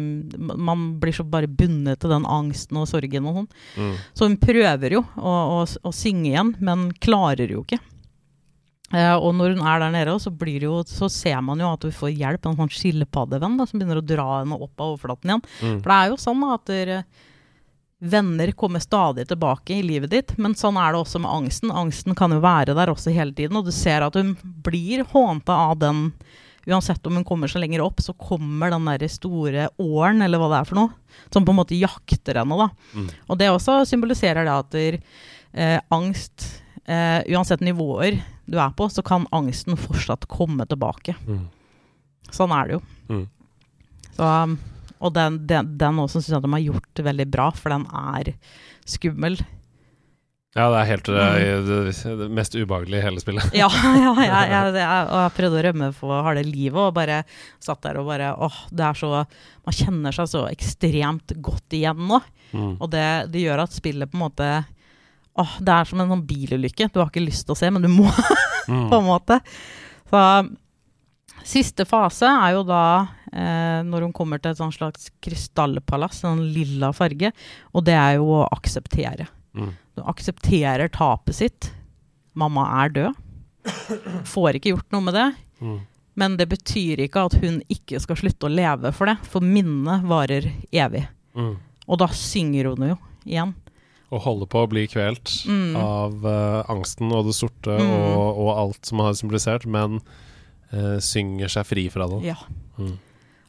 Man 0.57 0.99
blir 0.99 1.13
så 1.13 1.23
bare 1.29 1.47
bundet 1.47 2.01
til 2.01 2.11
den 2.11 2.25
angsten 2.25 2.77
og 2.79 2.89
sorgen 2.89 3.27
og 3.27 3.35
sånn. 3.37 3.49
Mm. 3.77 3.95
Så 4.15 4.27
hun 4.29 4.37
prøver 4.39 4.91
jo 4.93 5.05
å, 5.19 5.63
å, 5.63 5.67
å 5.85 5.93
synge 5.93 6.31
igjen, 6.33 6.55
men 6.61 6.91
klarer 6.93 7.49
jo 7.51 7.63
ikke. 7.65 7.79
Eh, 8.93 9.15
og 9.17 9.33
når 9.39 9.57
hun 9.57 9.67
er 9.67 9.83
der 9.83 9.95
nede, 9.95 10.15
så, 10.21 10.31
blir 10.31 10.61
det 10.61 10.69
jo, 10.69 10.79
så 10.89 11.09
ser 11.13 11.41
man 11.45 11.61
jo 11.63 11.73
at 11.73 11.85
hun 11.89 11.95
får 11.97 12.13
hjelp 12.13 12.47
av 12.47 12.53
en 12.53 12.63
sånn 12.63 12.75
skilpaddevenn 12.77 13.61
som 13.65 13.79
begynner 13.81 14.03
å 14.03 14.07
dra 14.07 14.29
henne 14.41 14.59
opp 14.59 14.75
av 14.81 14.95
overflaten 14.95 15.33
igjen. 15.33 15.45
Mm. 15.63 15.77
For 15.81 15.89
det 15.89 15.99
er 15.99 16.13
jo 16.13 16.23
sånn 16.27 16.49
at 16.49 16.73
der, 16.73 16.95
venner 18.03 18.51
kommer 18.59 18.83
stadig 18.83 19.29
tilbake 19.31 19.77
i 19.77 19.83
livet 19.87 20.11
ditt, 20.11 20.33
men 20.43 20.57
sånn 20.59 20.79
er 20.81 20.93
det 20.93 21.03
også 21.05 21.21
med 21.23 21.31
angsten. 21.31 21.71
Angsten 21.71 22.17
kan 22.19 22.35
jo 22.35 22.41
være 22.43 22.75
der 22.75 22.91
også 22.91 23.15
hele 23.15 23.35
tiden, 23.37 23.61
og 23.61 23.69
du 23.69 23.75
ser 23.75 24.03
at 24.03 24.19
hun 24.19 24.35
blir 24.67 25.05
hånta 25.13 25.55
av 25.71 25.77
den. 25.85 26.09
Uansett 26.67 27.07
om 27.07 27.17
hun 27.19 27.27
kommer 27.27 27.51
seg 27.51 27.63
lenger 27.63 27.83
opp, 27.83 28.03
så 28.03 28.15
kommer 28.15 28.71
den 28.75 28.91
der 28.91 29.07
store 29.11 29.69
åren, 29.83 30.23
eller 30.23 30.43
hva 30.43 30.51
det 30.51 30.59
er 30.61 30.69
for 30.69 30.79
noe, 30.79 31.21
som 31.31 31.47
på 31.47 31.55
en 31.55 31.61
måte 31.63 31.79
jakter 31.79 32.43
henne. 32.43 32.59
da. 32.59 32.69
Mm. 32.99 33.09
Og 33.31 33.39
det 33.39 33.51
også 33.51 33.81
symboliserer 33.87 34.47
det 34.47 34.59
at 34.59 34.75
der, 34.75 34.99
eh, 35.55 35.79
angst 35.95 36.62
eh, 36.87 37.21
Uansett 37.35 37.63
nivåer 37.65 38.21
du 38.45 38.59
er 38.59 38.75
på, 38.77 38.89
så 38.91 39.05
kan 39.07 39.29
angsten 39.31 39.79
fortsatt 39.79 40.27
komme 40.31 40.67
tilbake. 40.69 41.15
Mm. 41.27 41.47
Sånn 42.33 42.53
er 42.55 42.69
det 42.69 42.79
jo. 42.79 42.83
Mm. 43.13 43.25
Så, 44.13 44.29
um, 44.29 44.59
og 45.03 45.15
den, 45.17 45.41
den, 45.49 45.73
den 45.81 45.99
også 46.03 46.21
syns 46.21 46.37
jeg 46.37 46.45
de 46.45 46.53
har 46.53 46.69
gjort 46.69 47.03
veldig 47.09 47.27
bra, 47.33 47.49
for 47.57 47.75
den 47.75 47.87
er 47.89 48.35
skummel. 48.89 49.39
Ja, 50.53 50.67
det 50.69 50.83
er 50.83 50.89
helt 50.91 51.07
det, 51.09 51.23
eh, 51.41 51.63
det, 51.65 52.17
det 52.19 52.27
mest 52.37 52.53
ubehagelige 52.59 53.01
i 53.01 53.05
hele 53.07 53.23
spillet. 53.23 53.55
Ja, 53.57 53.71
ja 54.05 54.13
jeg, 54.21 54.29
jeg, 54.29 54.75
jeg, 54.77 55.07
jeg 55.09 55.35
prøvde 55.39 55.59
å 55.59 55.65
rømme 55.69 55.89
for 55.97 56.27
harde 56.27 56.45
livet, 56.45 56.77
og 56.83 56.93
bare 56.99 57.23
satt 57.63 57.81
der 57.87 58.03
og 58.03 58.11
bare 58.11 58.35
åh, 58.37 58.59
det 58.69 58.85
er 58.91 59.01
så 59.01 59.25
Man 59.63 59.79
kjenner 59.79 60.13
seg 60.13 60.29
så 60.29 60.45
ekstremt 60.51 61.33
godt 61.41 61.79
igjen 61.79 62.05
nå. 62.11 62.21
Mm. 62.53 62.75
Og 62.75 62.87
det, 62.93 63.09
det 63.33 63.47
gjør 63.47 63.65
at 63.65 63.73
spillet 63.73 64.11
på 64.13 64.19
en 64.19 64.25
måte 64.27 64.51
Åh, 65.41 65.53
det 65.65 65.73
er 65.73 65.89
som 65.89 66.01
en 66.03 66.11
sånn 66.13 66.27
bilulykke. 66.29 66.91
Du 66.93 66.99
har 67.01 67.09
ikke 67.09 67.25
lyst 67.25 67.47
til 67.49 67.55
å 67.55 67.59
se, 67.59 67.71
men 67.73 67.83
du 67.85 67.89
må, 67.93 68.09
Mm. 68.69 68.85
på 68.91 68.99
en 69.01 69.07
måte. 69.09 69.41
Så 70.07 70.21
siste 71.43 71.83
fase 71.89 72.29
er 72.31 72.53
jo 72.55 72.61
da 72.69 72.83
eh, 73.33 73.81
når 73.83 74.05
hun 74.07 74.13
kommer 74.15 74.39
til 74.39 74.53
et 74.53 74.61
sånn 74.61 74.71
slags 74.75 75.09
krystallpalass, 75.25 76.21
en 76.29 76.45
lilla 76.55 76.93
farge, 76.95 77.33
og 77.75 77.83
det 77.89 77.97
er 77.99 78.19
jo 78.21 78.29
å 78.39 78.45
akseptere. 78.55 79.27
Mm. 79.59 79.73
Du 79.99 80.05
aksepterer 80.09 80.93
tapet 80.95 81.35
sitt. 81.41 81.73
Mamma 82.39 82.69
er 82.85 82.95
død. 82.95 83.19
Får 84.31 84.61
ikke 84.61 84.73
gjort 84.77 84.95
noe 84.95 85.05
med 85.09 85.19
det. 85.19 85.27
Mm. 85.63 85.81
Men 86.23 86.37
det 86.39 86.47
betyr 86.53 87.03
ikke 87.07 87.27
at 87.27 87.35
hun 87.43 87.59
ikke 87.73 87.99
skal 88.05 88.19
slutte 88.21 88.47
å 88.49 88.53
leve 88.53 88.93
for 88.95 89.09
det, 89.11 89.17
for 89.27 89.43
minnet 89.45 90.05
varer 90.09 90.47
evig. 90.71 91.07
Mm. 91.35 91.55
Og 91.89 91.99
da 92.01 92.09
synger 92.15 92.71
hun 92.71 92.87
jo 92.93 92.97
igjen. 93.27 93.55
Og 94.13 94.21
holder 94.27 94.49
på 94.53 94.63
å 94.67 94.69
bli 94.69 94.83
kvelt 94.93 95.31
Mm. 95.49 95.77
av 95.81 96.25
uh, 96.27 96.63
angsten 96.69 97.11
og 97.17 97.25
det 97.31 97.35
sorte 97.39 97.73
Mm. 97.81 97.93
og, 98.13 98.39
og 98.45 98.51
alt 98.59 98.85
som 98.91 98.99
har 99.01 99.15
symbolisert, 99.17 99.65
men 99.67 100.01
uh, 100.73 100.99
synger 101.01 101.49
seg 101.49 101.65
fri 101.67 101.87
fra 101.89 102.07
det. 102.13 102.19
Ja. 102.29 102.37
Mm. 102.79 102.99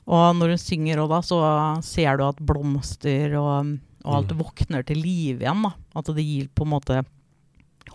Og 0.08 0.36
når 0.36 0.50
hun 0.56 0.62
synger 0.64 1.00
òg, 1.04 1.10
da, 1.12 1.20
så 1.24 1.40
ser 1.84 2.18
du 2.20 2.24
at 2.28 2.40
blomster 2.44 3.36
og, 3.40 3.74
og 4.04 4.16
alt 4.18 4.32
Mm. 4.32 4.40
våkner 4.44 4.86
til 4.88 4.98
liv 5.04 5.40
igjen. 5.44 5.62
da. 5.64 5.74
At 5.96 6.06
det 6.16 6.24
gir 6.26 6.48
på 6.56 6.64
en 6.64 6.74
måte 6.74 7.04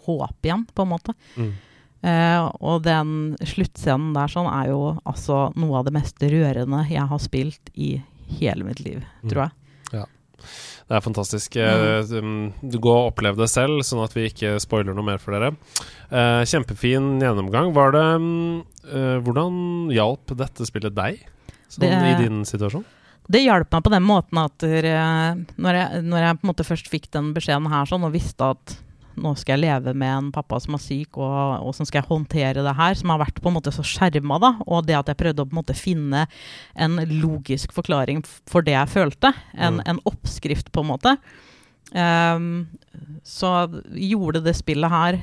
håp 0.07 0.39
igjen, 0.45 0.67
på 0.75 0.83
en 0.85 0.89
måte. 0.93 1.15
Mm. 1.37 1.53
Eh, 2.01 2.51
og 2.63 2.83
den 2.85 3.37
sluttscenen 3.43 4.13
der 4.15 4.29
sånn 4.31 4.47
er 4.49 4.69
jo 4.71 4.99
altså 5.05 5.49
noe 5.57 5.79
av 5.81 5.85
det 5.89 5.93
mest 5.97 6.17
rørende 6.23 6.85
jeg 6.89 7.09
har 7.11 7.19
spilt 7.19 7.73
i 7.75 8.03
hele 8.39 8.63
mitt 8.65 8.81
liv, 8.81 9.03
Mm. 9.25 9.31
tror 9.31 9.43
jeg. 9.49 9.53
Det 10.89 10.97
er 10.97 11.05
fantastisk. 11.05 11.57
Mm. 11.61 12.13
um, 12.17 12.71
Du 12.73 12.79
Gå 12.81 12.93
og 12.93 13.11
opplev 13.13 13.37
det 13.37 13.51
selv, 13.53 13.83
sånn 13.85 14.01
at 14.05 14.15
vi 14.17 14.29
ikke 14.31 14.55
spoiler 14.63 14.97
noe 14.97 15.05
mer 15.05 15.21
for 15.21 15.37
dere. 15.37 15.51
Eh, 16.09 16.45
kjempefin 16.49 17.19
gjennomgang. 17.21 17.75
Var 17.77 17.93
det 17.93 18.07
mm, 18.25 18.55
eh, 18.89 19.17
Hvordan 19.27 19.59
hjalp 19.93 20.33
dette 20.39 20.65
spillet 20.69 20.97
deg 20.97 21.21
sånn, 21.69 21.85
Det- 21.85 21.93
i 21.93 22.15
din 22.25 22.41
situasjon? 22.49 22.87
Det 23.29 23.43
hjalp 23.45 23.69
meg 23.75 23.85
på 23.85 23.91
den 23.93 24.07
måten 24.09 24.39
at 24.41 24.65
eh, 24.65 25.35
når, 25.61 25.75
jeg, 25.77 26.05
når 26.09 26.23
jeg 26.25 26.65
først 26.65 26.89
fikk 26.89 27.11
den 27.13 27.35
beskjeden 27.37 27.69
her 27.69 27.85
sånn, 27.85 28.07
og 28.09 28.15
visste 28.17 28.55
at 28.57 28.79
nå 29.23 29.35
skal 29.39 29.57
jeg 29.57 29.65
leve 29.67 29.95
med 29.99 30.13
en 30.15 30.31
pappa 30.35 30.61
som 30.63 30.77
er 30.79 30.83
syk, 30.85 31.19
og 31.19 31.65
hvordan 31.65 31.89
skal 31.89 32.01
jeg 32.01 32.09
håndtere 32.11 32.65
det 32.67 32.77
her, 32.79 32.95
som 32.99 33.13
har 33.15 33.23
vært 33.25 33.43
på 33.43 33.51
en 33.51 33.59
måte 33.59 33.75
så 33.75 33.85
skjerma, 33.87 34.39
da, 34.43 34.55
og 34.67 34.87
det 34.89 34.97
at 34.99 35.13
jeg 35.13 35.21
prøvde 35.21 35.45
å 35.45 35.49
på 35.49 35.57
en 35.57 35.61
måte 35.61 35.77
finne 35.79 36.25
en 36.79 36.97
logisk 37.19 37.75
forklaring 37.77 38.23
for 38.49 38.67
det 38.67 38.77
jeg 38.77 38.95
følte, 38.95 39.35
en, 39.55 39.79
Mm. 39.79 39.85
en 39.87 40.03
oppskrift 40.09 40.73
på 40.73 40.87
en 40.87 40.93
måte, 40.95 41.19
Um, 41.89 42.69
så 43.25 43.65
gjorde 43.97 44.43
det 44.45 44.53
spillet 44.59 44.91
her 44.93 45.17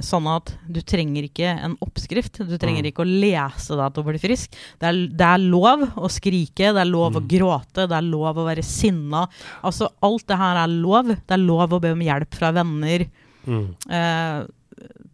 sånn 0.00 0.24
at 0.26 0.54
du 0.72 0.80
trenger 0.80 1.26
ikke 1.28 1.50
en 1.64 1.74
oppskrift. 1.84 2.38
Du 2.48 2.56
trenger 2.58 2.82
Mm. 2.82 2.88
ikke 2.92 3.04
å 3.04 3.20
lese 3.20 3.76
deg 3.76 3.92
til 3.92 4.02
å 4.02 4.06
bli 4.06 4.18
frisk. 4.18 4.54
Det 4.80 4.88
er, 4.88 5.06
det 5.08 5.26
er 5.28 5.38
lov 5.38 5.82
å 5.96 6.08
skrike, 6.08 6.72
det 6.72 6.80
er 6.80 6.88
lov 6.88 7.12
å 7.14 7.20
Mm. 7.20 7.28
gråte, 7.28 7.86
det 7.88 7.92
er 7.98 8.02
lov 8.08 8.36
å 8.36 8.46
være 8.48 8.64
sinna. 8.64 9.28
Altså, 9.62 9.88
alt 10.02 10.26
det 10.26 10.36
her 10.38 10.56
er 10.64 10.68
lov. 10.68 11.08
Det 11.08 11.30
er 11.30 11.38
lov 11.44 11.70
å 11.70 11.80
be 11.80 11.92
om 11.92 12.00
hjelp 12.00 12.34
fra 12.34 12.52
venner. 12.52 13.06
Mm. 13.46 13.74
Eh, 13.90 14.46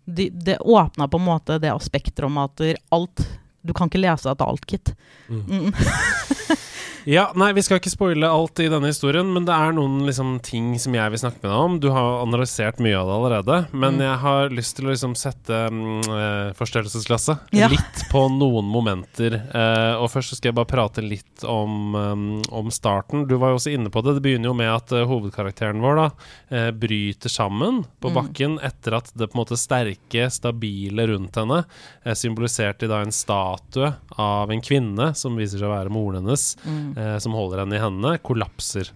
de, 0.07 0.31
det 0.31 0.59
åpna 0.61 1.09
på 1.11 1.19
en 1.19 1.27
måte 1.27 1.61
det 1.61 1.71
aspektet 1.73 2.25
om 2.25 2.39
at 2.39 2.59
alt 2.93 3.27
Du 3.67 3.73
kan 3.75 3.89
ikke 3.91 4.01
lese 4.01 4.23
deg 4.23 4.39
til 4.39 4.47
alt, 4.47 4.67
Kit. 4.67 4.95
Mm. 5.29 5.45
Mm. 5.45 5.73
Ja, 7.09 7.31
nei, 7.41 7.55
vi 7.57 7.63
skal 7.65 7.79
ikke 7.81 7.89
spoile 7.89 8.29
alt 8.29 8.61
i 8.61 8.67
denne 8.69 8.91
historien, 8.91 9.31
men 9.33 9.47
det 9.49 9.55
er 9.55 9.71
noen 9.73 10.03
liksom, 10.05 10.35
ting 10.45 10.75
som 10.77 10.93
jeg 10.93 11.09
vil 11.15 11.21
snakke 11.23 11.39
med 11.41 11.49
deg 11.49 11.61
om. 11.65 11.77
Du 11.81 11.87
har 11.95 12.19
analysert 12.21 12.83
mye 12.85 12.99
av 13.01 13.07
det 13.09 13.15
allerede, 13.17 13.57
men 13.73 13.95
Mm. 13.97 14.03
jeg 14.05 14.19
har 14.21 14.51
lyst 14.53 14.77
til 14.77 14.85
å 14.85 14.91
liksom 14.93 15.15
sette 15.17 15.61
mm, 15.73 16.03
eh, 16.05 16.53
forstørrelsesglasset 16.59 17.39
Ja. 17.57 17.69
litt 17.73 18.03
på 18.13 18.27
noen 18.29 18.69
momenter. 18.69 19.39
Uh, 19.55 20.03
og 20.03 20.11
først 20.13 20.35
så 20.35 20.37
skal 20.37 20.51
jeg 20.51 20.57
bare 20.59 20.69
prate 20.69 21.01
litt 21.01 21.45
om, 21.49 21.95
um, 21.97 22.43
om 22.53 22.69
starten. 22.69 23.25
Du 23.27 23.39
var 23.39 23.55
jo 23.55 23.57
også 23.63 23.73
inne 23.73 23.89
på 23.89 24.05
det. 24.05 24.19
Det 24.19 24.25
begynner 24.29 24.51
jo 24.53 24.55
med 24.61 24.69
at 24.69 24.93
uh, 24.93 25.07
hovedkarakteren 25.09 25.81
vår 25.81 25.97
da 26.03 26.07
uh, 26.53 26.71
bryter 26.77 27.33
sammen 27.33 27.87
på 28.03 28.13
Mm. 28.13 28.15
bakken 28.21 28.59
etter 28.61 28.99
at 29.01 29.11
det 29.17 29.31
på 29.33 29.39
en 29.39 29.45
måte 29.47 29.57
sterke, 29.57 30.29
stabile 30.29 31.09
rundt 31.09 31.41
henne, 31.41 31.65
symboliserte 32.17 32.89
da 32.89 33.01
en 33.01 33.13
statue 33.13 33.95
av 34.19 34.51
en 34.53 34.61
kvinne 34.61 35.15
som 35.17 35.37
viser 35.37 35.59
seg 35.61 35.69
å 35.69 35.73
være 35.73 35.91
moren 35.93 36.21
hennes, 36.27 36.57
Mm. 36.69 36.95
Eh, 36.99 37.17
som 37.23 37.37
holder 37.39 37.63
henne 37.63 37.79
i 37.79 37.83
hendene, 37.83 38.19
kollapser. 38.27 38.91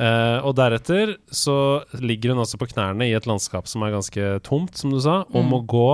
Eh, 0.00 0.38
og 0.46 0.54
deretter 0.56 1.16
så 1.34 1.56
ligger 2.00 2.32
hun 2.34 2.42
altså 2.44 2.60
på 2.60 2.68
knærne 2.70 3.08
i 3.08 3.14
et 3.16 3.26
landskap 3.28 3.68
som 3.68 3.82
er 3.84 3.94
ganske 3.96 4.28
tomt, 4.46 4.76
som 4.80 4.92
du 4.94 5.00
sa, 5.00 5.22
og 5.28 5.40
Mm. 5.44 5.48
må 5.50 5.62
gå 5.66 5.88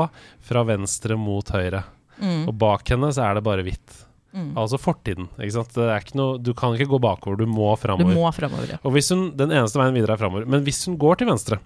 fra 0.46 0.64
venstre 0.68 1.16
mot 1.18 1.46
høyre. 1.54 1.84
Mm. 2.20 2.48
Og 2.48 2.54
bak 2.58 2.88
henne 2.88 3.12
så 3.12 3.24
er 3.30 3.34
det 3.38 3.44
bare 3.44 3.64
hvitt. 3.66 4.02
Mm. 4.36 4.52
Altså 4.56 4.76
fortiden. 4.78 5.28
Er 5.40 6.02
noe, 6.14 6.38
du 6.38 6.52
kan 6.52 6.74
ikke 6.76 6.90
gå 6.92 7.00
bakover, 7.00 7.38
du 7.40 7.46
må 7.46 7.72
Du 7.98 8.04
må 8.12 8.28
fremover, 8.32 8.68
ja. 8.74 8.78
Og 8.84 8.92
hvis 8.92 9.08
hun, 9.10 9.30
den 9.36 9.50
eneste 9.50 9.78
veien 9.80 9.94
videre 9.96 10.12
er 10.12 10.20
framover. 10.20 10.46
Men 10.46 10.62
hvis 10.64 10.84
hun 10.86 10.98
går 10.98 11.16
til 11.18 11.26
venstre 11.28 11.58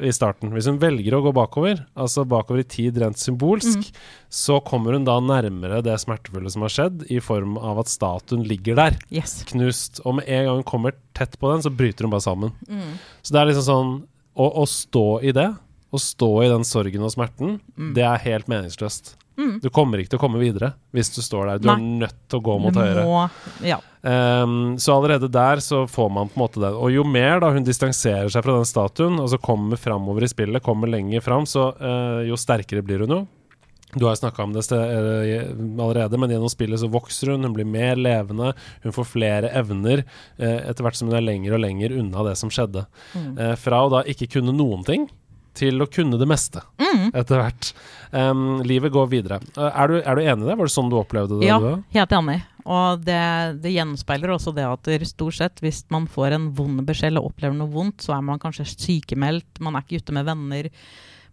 i 0.00 0.12
starten, 0.14 0.50
hvis 0.54 0.66
hun 0.70 0.78
velger 0.78 1.16
å 1.16 1.22
gå 1.24 1.32
bakover, 1.34 1.80
altså 1.96 2.22
bakover 2.28 2.60
i 2.60 2.68
tid 2.68 2.98
rent 3.02 3.16
symbolsk, 3.18 3.78
Mm. 3.78 3.92
så 4.30 4.60
kommer 4.64 4.92
hun 4.94 5.04
da 5.04 5.18
nærmere 5.20 5.82
det 5.82 5.96
smertefulle 5.98 6.50
som 6.50 6.62
har 6.62 6.68
skjedd, 6.70 7.10
i 7.10 7.18
form 7.20 7.56
av 7.58 7.80
at 7.80 7.86
statuen 7.90 8.44
ligger 8.46 8.76
der, 8.76 8.96
Yes. 9.10 9.42
knust. 9.44 10.00
Og 10.06 10.14
med 10.16 10.28
en 10.28 10.44
gang 10.46 10.54
hun 10.56 10.62
kommer 10.64 10.92
tett 11.14 11.38
på 11.40 11.50
den, 11.52 11.62
så 11.62 11.74
bryter 11.74 12.02
hun 12.06 12.10
bare 12.10 12.20
sammen. 12.22 12.52
Mm. 12.68 12.98
Så 13.22 13.32
det 13.32 13.40
er 13.40 13.46
liksom 13.52 13.66
sånn 13.66 14.02
Å, 14.38 14.54
å 14.62 14.62
stå 14.70 15.20
i 15.24 15.32
det, 15.32 15.48
å 15.92 15.98
stå 15.98 16.44
i 16.44 16.48
den 16.48 16.62
sorgen 16.62 17.02
og 17.02 17.10
smerten, 17.10 17.58
Mm. 17.76 17.92
det 17.94 18.04
er 18.04 18.18
helt 18.18 18.46
meningsløst. 18.46 19.16
Mm. 19.36 19.60
Du 19.60 19.68
kommer 19.68 19.98
ikke 19.98 20.10
til 20.10 20.18
å 20.20 20.22
komme 20.22 20.38
videre 20.38 20.74
hvis 20.94 21.10
du 21.14 21.20
står 21.22 21.46
der. 21.46 21.58
Du 21.58 21.68
er 21.70 21.76
nødt 21.78 22.14
til 22.28 22.38
å 22.38 22.42
gå 22.44 22.60
mot 22.60 22.72
høyre. 22.74 23.02
må 23.04 23.30
Ja. 23.66 23.80
Ehm, 24.02 24.78
så 24.78 24.94
allerede 24.94 25.28
der 25.28 25.62
så 25.64 25.86
får 25.86 26.10
man 26.10 26.28
på 26.28 26.38
en 26.38 26.44
måte 26.44 26.62
det. 26.62 26.70
Og 26.74 26.92
jo 26.94 27.04
mer 27.04 27.42
da 27.42 27.50
hun 27.54 27.66
distanserer 27.66 28.30
seg 28.32 28.44
fra 28.44 28.58
den 28.58 28.68
statuen, 28.68 29.18
og 29.22 29.30
så 29.32 29.40
kommer 29.42 29.80
framover 29.80 30.26
i 30.26 30.30
spillet, 30.30 30.64
kommer 30.64 30.90
lenger 30.90 31.24
fram, 31.24 31.46
så 31.48 31.70
uh, 31.80 32.22
jo 32.26 32.38
sterkere 32.38 32.84
blir 32.84 33.04
hun 33.04 33.16
jo. 33.16 33.20
Du 33.96 34.04
har 34.04 34.18
snakka 34.20 34.44
om 34.44 34.50
det 34.52 34.66
eh, 34.76 35.46
allerede, 35.80 36.18
men 36.20 36.28
gjennom 36.28 36.50
spillet 36.52 36.76
så 36.82 36.90
vokser 36.92 37.30
hun, 37.32 37.46
hun 37.46 37.54
blir 37.56 37.64
mer 37.64 37.96
levende, 37.96 38.50
hun 38.82 38.92
får 38.92 39.06
flere 39.14 39.52
evner 39.56 40.02
uh, 40.04 40.58
etter 40.68 40.84
hvert 40.84 40.98
som 40.98 41.08
hun 41.08 41.16
er 41.16 41.24
lenger 41.24 41.56
og 41.56 41.62
lenger 41.64 41.94
unna 41.96 42.26
det 42.26 42.34
som 42.36 42.52
skjedde. 42.52 42.84
Mm. 43.16 43.30
Uh, 43.40 43.54
fra 43.56 43.80
å 43.86 43.88
da 43.96 44.02
ikke 44.04 44.28
kunne 44.36 44.52
noen 44.52 44.84
ting 44.84 45.08
til 45.58 45.82
å 45.84 45.88
kunne 45.90 46.18
det 46.20 46.28
meste 46.30 46.62
Mm. 46.78 47.10
etter 47.12 47.40
hvert. 47.42 47.72
Um, 48.12 48.60
livet 48.66 48.92
går 48.94 49.08
videre. 49.10 49.40
Eh, 49.56 49.66
er, 49.68 49.90
du, 49.90 49.98
er 50.00 50.14
du 50.16 50.22
enig 50.22 50.46
i 50.46 50.48
det? 50.48 50.56
Var 50.58 50.70
det 50.70 50.74
sånn 50.74 50.88
du 50.92 50.96
opplevde 50.98 51.40
det? 51.40 51.48
Ja, 51.50 51.58
du 51.60 51.82
helt 51.94 52.14
enig. 52.16 52.38
Og 52.68 53.00
det, 53.04 53.18
det 53.64 53.72
gjenspeiler 53.72 54.32
også 54.34 54.52
det 54.56 54.64
at 54.68 54.88
stort 55.08 55.38
sett 55.38 55.60
hvis 55.64 55.82
man 55.92 56.06
får 56.10 56.34
en 56.36 56.48
vond 56.56 56.82
beskjed 56.88 57.12
eller 57.14 57.24
opplever 57.24 57.56
noe 57.56 57.70
vondt, 57.72 58.02
så 58.04 58.16
er 58.18 58.24
man 58.26 58.40
kanskje 58.42 58.66
sykemeldt, 58.74 59.60
man 59.64 59.76
er 59.78 59.86
ikke 59.86 60.02
ute 60.02 60.16
med 60.16 60.26
venner. 60.28 60.68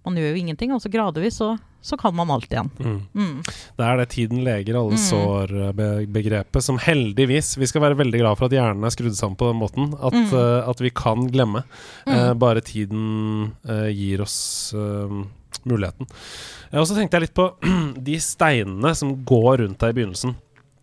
Man 0.05 0.15
gjør 0.19 0.31
jo 0.31 0.39
ingenting, 0.43 0.71
og 0.75 0.79
så 0.83 0.91
gradvis 0.93 1.41
så, 1.41 1.55
så 1.85 1.97
kan 2.01 2.15
man 2.17 2.31
alt 2.33 2.49
igjen. 2.49 2.71
Mm. 2.81 2.95
Mm. 3.13 3.35
Det 3.77 3.85
er 3.85 3.97
det 4.01 4.07
'tiden 4.09 4.43
leger 4.43 4.75
alle 4.79 4.97
Mm. 4.97 5.05
sår'-begrepet, 5.05 6.61
som 6.63 6.77
heldigvis 6.81 7.57
Vi 7.61 7.65
skal 7.69 7.81
være 7.83 7.97
veldig 7.99 8.19
glad 8.23 8.37
for 8.39 8.45
at 8.49 8.51
hjernen 8.57 8.83
er 8.87 8.93
skrudd 8.93 9.15
sammen 9.17 9.37
på 9.37 9.51
den 9.51 9.59
måten. 9.61 9.93
At, 10.01 10.13
Mm. 10.13 10.33
uh, 10.33 10.69
at 10.69 10.79
vi 10.81 10.89
kan 10.89 11.27
glemme. 11.29 11.63
Eh, 12.07 12.33
Mm. 12.33 12.39
bare 12.39 12.61
tiden 12.61 13.51
uh, 13.69 13.89
gir 13.93 14.21
oss 14.21 14.73
eh, 14.73 15.25
muligheten. 15.65 16.07
Eh, 16.73 16.79
og 16.79 16.87
så 16.87 16.95
tenkte 16.95 17.13
jeg 17.19 17.21
litt 17.21 17.33
på 17.35 17.51
de 18.03 18.15
steinene 18.19 18.95
som 18.95 19.15
går 19.25 19.57
rundt 19.59 19.79
deg 19.79 19.89
i 19.89 19.93
begynnelsen. 20.01 20.35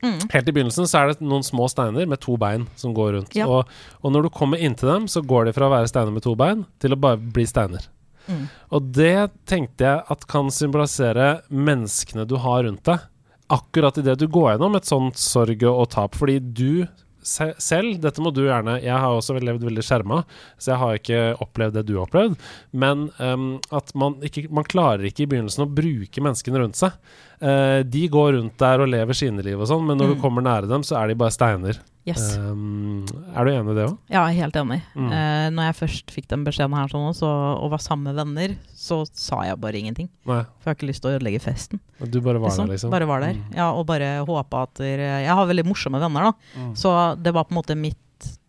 Mm. 0.03 0.19
Helt 0.33 0.49
i 0.49 0.53
begynnelsen 0.53 0.87
så 0.91 0.99
er 1.03 1.07
det 1.13 1.21
noen 1.23 1.43
små 1.47 1.69
steiner 1.71 2.07
med 2.09 2.19
to 2.21 2.37
bein 2.37 2.67
som 2.77 2.93
går 2.95 3.13
rundt. 3.15 3.35
Ja. 3.37 3.47
Og, 3.47 3.67
og 4.03 4.13
når 4.13 4.23
du 4.25 4.31
kommer 4.31 4.59
inntil 4.59 4.89
dem, 4.91 5.05
så 5.07 5.23
går 5.25 5.45
de 5.47 5.53
fra 5.53 5.67
å 5.69 5.71
være 5.71 5.87
steiner 5.89 6.13
med 6.13 6.23
to 6.25 6.35
bein 6.35 6.65
til 6.81 6.93
å 6.93 6.99
bare 7.01 7.17
bli 7.19 7.45
steiner. 7.47 7.87
Mm. 8.27 8.45
Og 8.75 8.91
det 8.97 9.17
tenkte 9.49 9.89
jeg 9.89 10.05
at 10.15 10.27
kan 10.31 10.51
symbolisere 10.55 11.31
menneskene 11.49 12.27
du 12.29 12.37
har 12.43 12.65
rundt 12.67 12.85
deg. 12.89 13.09
Akkurat 13.53 13.99
idet 14.01 14.19
du 14.21 14.29
går 14.33 14.55
gjennom 14.55 14.79
et 14.79 14.89
sånt 14.89 15.21
sorg 15.21 15.65
og 15.69 15.89
tap. 15.93 16.17
Fordi 16.17 16.39
du 16.41 16.85
se 17.23 17.53
selv, 17.63 17.99
dette 18.03 18.23
må 18.23 18.33
du 18.35 18.43
gjerne 18.45 18.79
Jeg 18.83 18.99
har 18.99 19.15
også 19.15 19.37
levd 19.39 19.65
veldig 19.69 19.85
skjerma, 19.87 20.23
så 20.59 20.73
jeg 20.73 20.81
har 20.81 20.99
ikke 20.99 21.21
opplevd 21.45 21.79
det 21.79 21.85
du 21.89 21.95
har 21.97 22.07
opplevd. 22.07 22.35
Men 22.75 23.09
um, 23.23 23.53
at 23.75 23.93
man 23.99 24.19
ikke 24.27 24.49
Man 24.51 24.67
klarer 24.69 25.07
ikke 25.07 25.25
i 25.25 25.31
begynnelsen 25.31 25.67
å 25.67 25.71
bruke 25.71 26.25
menneskene 26.25 26.63
rundt 26.63 26.81
seg. 26.81 26.97
Eh, 27.43 27.83
de 27.83 28.05
går 28.09 28.37
rundt 28.39 28.57
der 28.63 28.81
og 28.85 28.89
lever 28.93 29.17
sine 29.19 29.43
liv 29.43 29.59
og 29.59 29.67
sånn, 29.67 29.83
men 29.87 29.99
når 29.99 30.13
Mm. 30.13 30.15
du 30.15 30.21
kommer 30.23 30.43
nære 30.47 30.69
dem, 30.71 30.83
så 30.87 30.97
er 31.03 31.09
de 31.09 31.15
bare 31.19 31.31
steiner. 31.35 31.81
Yes. 32.05 32.37
Um, 32.37 33.05
er 33.37 33.45
du 33.47 33.51
enig 33.53 33.71
i 33.71 33.75
det 33.79 33.85
òg? 33.87 33.99
Ja, 34.11 34.25
helt 34.27 34.55
enig. 34.59 34.81
Mm. 34.99 35.07
Uh, 35.07 35.51
når 35.55 35.69
jeg 35.69 35.77
først 35.79 36.11
fikk 36.11 36.27
den 36.33 36.43
beskjeden 36.45 36.75
her 36.75 36.89
sånn, 36.91 37.15
så, 37.15 37.29
og 37.63 37.71
var 37.71 37.79
sammen 37.79 38.11
med 38.11 38.17
venner, 38.19 38.57
så 38.75 39.05
sa 39.15 39.43
jeg 39.47 39.61
bare 39.63 39.79
ingenting. 39.79 40.09
Nei. 40.27 40.41
For 40.59 40.67
jeg 40.67 40.73
har 40.73 40.79
ikke 40.81 40.89
lyst 40.91 41.03
til 41.05 41.13
å 41.13 41.15
ødelegge 41.21 41.41
festen. 41.45 41.79
Du 42.11 42.21
bare 42.21 42.41
var 42.43 42.51
liksom. 42.51 42.67
der, 42.67 42.73
liksom? 42.75 42.91
Bare 42.91 43.07
var 43.07 43.21
der. 43.23 43.35
Mm. 43.39 43.55
Ja, 43.55 43.71
og 43.71 43.87
bare 43.87 44.25
håpa 44.27 44.65
at 44.67 44.83
Jeg 44.83 45.29
har 45.31 45.47
veldig 45.47 45.65
morsomme 45.71 46.01
venner, 46.03 46.33
da. 46.33 46.33
Mm. 46.59 46.73
Så 46.75 46.91
det 47.23 47.33
var 47.35 47.45
på 47.47 47.55
en 47.55 47.61
måte 47.63 47.79
mitt 47.79 48.02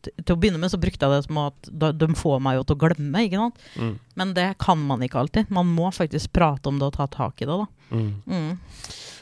Til 0.04 0.36
å 0.36 0.39
begynne 0.39 0.60
med 0.62 0.74
så 0.74 0.80
brukte 0.82 1.08
jeg 1.08 1.16
det 1.16 1.28
som 1.28 1.39
at 1.46 1.70
de 2.00 2.10
får 2.20 2.42
meg 2.44 2.58
jo 2.58 2.66
til 2.68 2.78
å 2.78 2.82
glemme, 2.84 3.24
ikke 3.28 3.46
sant. 3.46 3.63
Mm. 3.80 3.94
Men 4.20 4.34
det 4.38 4.50
kan 4.63 4.82
man 4.89 5.06
ikke 5.06 5.22
alltid. 5.24 5.54
Man 5.54 5.72
må 5.72 5.92
faktisk 5.96 6.34
prate 6.36 6.72
om 6.72 6.82
det 6.82 6.89
og 6.92 6.98
ta 6.98 7.08
tak 7.12 7.44
i 7.44 7.48
det, 7.50 7.60
da. 7.63 7.68
Mm. 7.94 8.58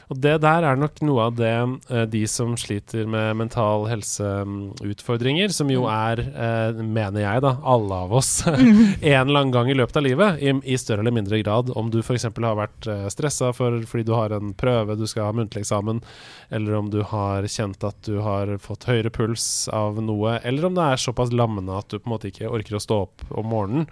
Mm. 0.02 0.12
Og 0.12 0.20
det 0.22 0.34
der 0.42 0.66
er 0.66 0.76
nok 0.80 1.00
noe 1.06 1.28
av 1.30 1.36
det 1.38 1.52
eh, 1.90 2.04
de 2.10 2.24
som 2.30 2.56
sliter 2.58 3.06
med 3.08 3.36
mental 3.38 3.86
helseutfordringer, 3.90 5.52
som 5.54 5.70
jo 5.70 5.82
Mm. 5.82 5.90
er, 5.92 6.20
eh, 6.20 6.82
mener 6.82 7.20
jeg, 7.20 7.42
da, 7.42 7.56
alle 7.64 7.94
av 7.94 8.12
oss, 8.12 8.30
en 8.46 8.58
eller 9.02 9.40
annen 9.40 9.52
gang 9.52 9.70
i 9.70 9.74
løpet 9.74 9.96
av 9.96 10.02
livet, 10.06 10.42
i, 10.42 10.76
større 10.76 11.00
eller 11.00 11.14
mindre 11.14 11.42
grad. 11.42 11.70
Om 11.74 11.90
du 11.90 12.00
f.eks. 12.00 12.24
har 12.24 12.58
vært 12.58 12.86
uh, 12.86 13.08
stressa 13.08 13.52
for, 13.52 13.80
fordi 13.88 14.04
du 14.06 14.14
har 14.14 14.32
en 14.34 14.52
prøve 14.54 14.96
du 14.98 15.06
skal 15.06 15.28
ha 15.28 15.32
muntlig 15.36 15.64
eksamen, 15.64 16.02
eller 16.50 16.74
om 16.78 16.90
du 16.90 17.02
har 17.02 17.46
kjent 17.50 17.82
at 17.84 17.98
du 18.06 18.20
har 18.24 18.56
fått 18.62 18.86
høyere 18.88 19.10
puls 19.10 19.68
av 19.72 20.00
noe, 20.02 20.38
eller 20.44 20.66
om 20.68 20.74
det 20.76 20.82
er 20.82 21.02
såpass 21.02 21.32
lammende 21.32 21.76
at 21.78 21.88
du 21.90 21.98
på 21.98 22.08
en 22.08 22.14
måte 22.14 22.30
ikke 22.30 22.50
orker 22.50 22.78
å 22.78 22.82
stå 22.82 22.98
opp 23.06 23.26
om 23.30 23.46
morgenen, 23.52 23.86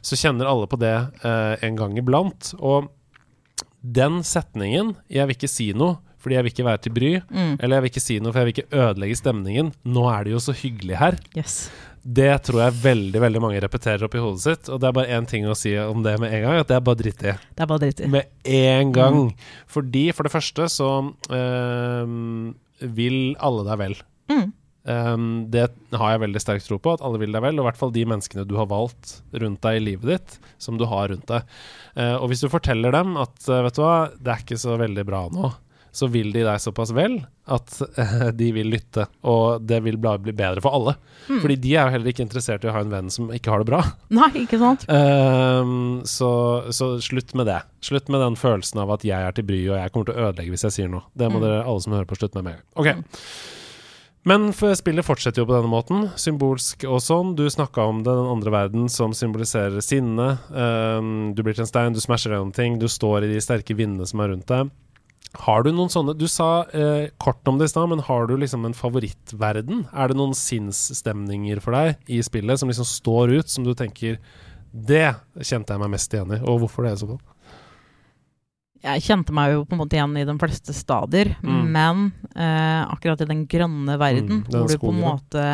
så 0.00 0.16
kjenner 0.16 0.48
alle 0.48 0.68
på 0.70 0.78
det 0.80 0.96
eh, 1.26 1.54
en 1.66 1.76
gang 1.76 1.96
iblant. 2.00 2.54
Og 2.60 2.88
den 3.82 4.22
setningen 4.22 4.96
'jeg 5.10 5.26
vil 5.26 5.36
ikke 5.36 5.48
si 5.48 5.72
noe 5.72 5.98
fordi 6.20 6.34
jeg 6.36 6.44
vil 6.44 6.52
ikke 6.52 6.64
være 6.68 6.78
til 6.82 6.92
bry', 6.92 7.22
Mm. 7.32 7.56
eller 7.60 7.76
'jeg 7.76 7.82
vil 7.82 7.90
ikke 7.90 8.00
si 8.00 8.18
noe 8.20 8.32
for 8.32 8.38
jeg 8.40 8.46
vil 8.46 8.54
ikke 8.64 8.76
ødelegge 8.76 9.16
stemningen', 9.16 9.72
'nå 9.86 10.04
er 10.20 10.24
det 10.24 10.32
jo 10.32 10.38
så 10.38 10.52
hyggelig 10.52 10.96
her', 10.98 11.18
Yes. 11.36 11.70
det 12.04 12.42
tror 12.42 12.60
jeg 12.64 12.82
veldig 12.82 13.20
veldig 13.20 13.40
mange 13.40 13.60
repeterer 13.60 14.02
opp 14.04 14.14
i 14.14 14.18
hodet 14.18 14.40
sitt. 14.40 14.68
Og 14.68 14.80
det 14.80 14.88
er 14.88 14.92
bare 14.92 15.08
én 15.20 15.26
ting 15.26 15.44
å 15.46 15.54
si 15.56 15.76
om 15.78 16.02
det 16.02 16.18
med 16.20 16.32
en 16.32 16.42
gang, 16.42 16.58
at 16.60 16.68
det 16.68 16.76
er 16.76 16.80
bare 16.80 16.96
dritt 16.96 17.22
i. 17.22 17.32
Det 17.32 17.60
er 17.60 17.66
bare 17.66 17.78
dritt 17.78 18.00
i. 18.00 18.06
Med 18.06 18.24
en 18.44 18.92
gang. 18.92 19.34
Fordi, 19.66 20.12
for 20.14 20.22
det 20.24 20.32
første, 20.32 20.68
så 20.68 21.14
øh, 21.30 22.54
vil 22.94 23.36
alle 23.40 23.64
deg 23.64 23.78
vel. 23.78 23.96
Mm. 24.30 24.52
Um, 24.88 25.44
det 25.52 25.66
har 25.92 26.14
jeg 26.14 26.22
veldig 26.22 26.40
sterk 26.40 26.62
tro 26.64 26.78
på, 26.80 26.94
at 26.96 27.02
alle 27.04 27.20
vil 27.20 27.32
deg 27.36 27.42
vel. 27.44 27.58
Og 27.60 27.64
i 27.66 27.68
hvert 27.68 27.80
fall 27.80 27.92
de 27.92 28.04
menneskene 28.08 28.46
du 28.48 28.54
har 28.56 28.68
valgt 28.70 29.18
rundt 29.36 29.60
deg 29.66 29.76
i 29.80 29.86
livet 29.90 30.08
ditt, 30.14 30.38
som 30.58 30.78
du 30.80 30.86
har 30.88 31.10
rundt 31.12 31.26
deg. 31.28 31.44
Uh, 31.96 32.16
og 32.22 32.30
hvis 32.32 32.40
du 32.44 32.48
forteller 32.52 32.94
dem 32.96 33.16
at 33.20 33.36
uh, 33.50 33.60
vet 33.66 33.76
du 33.76 33.82
hva, 33.84 33.96
det 34.16 34.32
er 34.36 34.46
ikke 34.46 34.60
så 34.62 34.78
veldig 34.80 35.04
bra 35.08 35.26
nå, 35.34 35.50
så 35.90 36.06
vil 36.06 36.28
de 36.30 36.44
deg 36.46 36.60
såpass 36.62 36.92
vel 36.94 37.16
at 37.50 37.72
uh, 37.98 38.28
de 38.30 38.48
vil 38.54 38.68
lytte. 38.70 39.04
Og 39.26 39.60
det 39.66 39.80
vil 39.82 39.96
bli 39.98 40.30
bedre 40.38 40.62
for 40.62 40.76
alle. 40.78 40.94
Mm. 41.26 41.40
Fordi 41.42 41.56
de 41.64 41.72
er 41.74 41.82
jo 41.88 41.94
heller 41.96 42.12
ikke 42.14 42.22
interessert 42.24 42.62
i 42.64 42.70
å 42.70 42.74
ha 42.76 42.84
en 42.84 42.92
venn 42.94 43.10
som 43.10 43.28
ikke 43.34 43.50
har 43.50 43.64
det 43.64 43.68
bra. 43.72 43.82
Nei, 44.20 44.30
ikke 44.46 44.60
sant? 44.62 44.86
Um, 44.88 46.00
så, 46.08 46.30
så 46.72 46.92
slutt 47.02 47.34
med 47.36 47.50
det. 47.50 47.58
Slutt 47.84 48.08
med 48.08 48.22
den 48.22 48.38
følelsen 48.38 48.80
av 48.84 48.94
at 48.96 49.04
jeg 49.04 49.18
er 49.18 49.34
til 49.36 49.48
bry 49.50 49.60
og 49.66 49.76
jeg 49.80 49.92
kommer 49.92 50.12
til 50.12 50.16
å 50.20 50.28
ødelegge 50.30 50.54
hvis 50.54 50.66
jeg 50.70 50.76
sier 50.78 50.92
noe. 50.94 51.04
Det 51.12 51.28
må 51.28 51.40
Mm. 51.42 51.44
dere 51.48 51.64
alle 51.66 51.82
som 51.82 51.92
hører 51.98 52.08
på, 52.08 52.16
slutte 52.22 52.38
med 52.40 52.52
med 52.52 52.54
en 52.54 52.86
gang. 52.86 53.02
Ok. 53.04 53.10
Men 54.28 54.50
spillet 54.52 55.06
fortsetter 55.06 55.40
jo 55.40 55.46
på 55.48 55.54
denne 55.54 55.70
måten, 55.72 56.10
symbolsk 56.20 56.84
og 56.84 57.00
sånn. 57.00 57.32
Du 57.38 57.46
snakka 57.48 57.86
om 57.88 58.02
den 58.04 58.18
andre 58.34 58.52
verden 58.52 58.90
som 58.92 59.14
symboliserer 59.16 59.80
sinne. 59.84 60.34
Um, 60.52 61.32
du 61.32 61.40
blir 61.40 61.56
til 61.56 61.64
en 61.64 61.70
stein, 61.70 61.96
du 61.96 62.02
smasher 62.04 62.34
gjennom 62.34 62.52
ting, 62.52 62.76
du 62.76 62.84
står 62.90 63.24
i 63.24 63.32
de 63.32 63.40
sterke 63.40 63.76
vindene 63.78 64.08
som 64.08 64.20
er 64.20 64.34
rundt 64.34 64.50
deg. 64.50 64.68
Har 65.38 65.62
du 65.62 65.70
noen 65.70 65.90
sånne 65.92 66.16
Du 66.18 66.24
sa 66.26 66.64
eh, 66.74 67.12
kort 67.22 67.46
om 67.46 67.58
det 67.60 67.68
i 67.68 67.70
stad, 67.70 67.86
men 67.92 68.02
har 68.02 68.26
du 68.26 68.34
liksom 68.40 68.64
en 68.66 68.74
favorittverden? 68.74 69.84
Er 69.94 70.10
det 70.10 70.18
noen 70.18 70.34
sinnsstemninger 70.34 71.60
for 71.62 71.76
deg 71.76 72.10
i 72.10 72.18
spillet 72.26 72.58
som 72.58 72.70
liksom 72.70 72.88
står 72.88 73.36
ut, 73.38 73.52
som 73.52 73.62
du 73.62 73.70
tenker 73.78 74.18
Det 74.72 75.06
kjente 75.38 75.70
jeg 75.70 75.82
meg 75.84 75.92
mest 75.94 76.16
igjen 76.16 76.34
i, 76.34 76.40
og 76.42 76.64
hvorfor 76.64 76.86
det 76.86 76.96
er 76.96 76.98
så 77.04 77.12
godt? 77.12 77.22
Jeg 78.82 79.02
kjente 79.04 79.32
meg 79.36 79.52
jo 79.52 79.64
på 79.68 79.74
en 79.76 79.78
måte 79.82 79.96
igjen 79.98 80.14
i 80.16 80.24
de 80.24 80.34
fleste 80.40 80.72
stadier, 80.72 81.34
Mm. 81.42 81.70
men 81.72 82.12
eh, 82.34 82.86
akkurat 82.88 83.20
i 83.20 83.26
den 83.28 83.46
grønne 83.46 83.98
verden, 84.00 84.40
Mm, 84.40 84.48
hvor 84.48 84.68
du 84.68 84.78
på 84.78 84.88
en 84.88 85.00
måte 85.00 85.44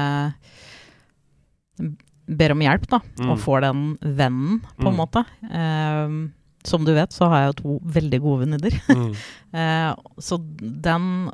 ber 2.26 2.52
om 2.54 2.60
hjelp, 2.64 2.86
da, 2.90 3.00
Mm. 3.20 3.30
og 3.30 3.38
får 3.38 3.60
den 3.62 3.98
vennen, 4.16 4.60
på 4.78 4.88
en 4.88 4.94
Mm. 4.94 5.00
måte. 5.00 5.24
Eh, 5.50 6.30
som 6.64 6.84
du 6.84 6.92
vet, 6.94 7.10
så 7.12 7.28
har 7.28 7.38
jeg 7.46 7.54
jo 7.54 7.62
to 7.62 7.80
veldig 7.84 8.20
gode 8.20 8.46
venninner. 8.46 8.72
Mm. 8.96 9.14
Eh, 9.54 9.94
så 10.18 10.38
den 10.60 11.30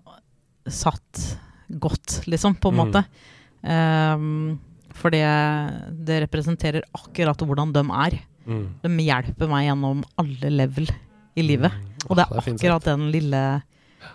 satt 0.68 1.38
godt, 1.70 2.26
liksom, 2.26 2.55
på 2.61 2.68
en 2.70 2.74
Mm. 2.76 2.92
måte. 2.92 3.05
Um, 3.64 4.61
for 4.92 5.11
det, 5.11 5.22
det 6.05 6.28
representerer 6.28 6.83
akkurat 6.94 7.38
hvordan 7.38 7.72
de 7.72 7.81
er. 7.90 8.20
De 8.83 8.88
hjelper 8.88 9.48
meg 9.48 9.68
gjennom 9.68 10.02
alle 10.18 10.50
level 10.50 10.88
i 11.37 11.42
livet. 11.47 11.73
Mm. 11.73 12.07
Og 12.09 12.16
det 12.18 12.25
er 12.27 12.40
akkurat 12.42 12.85
den 12.90 13.11
lille 13.14 13.42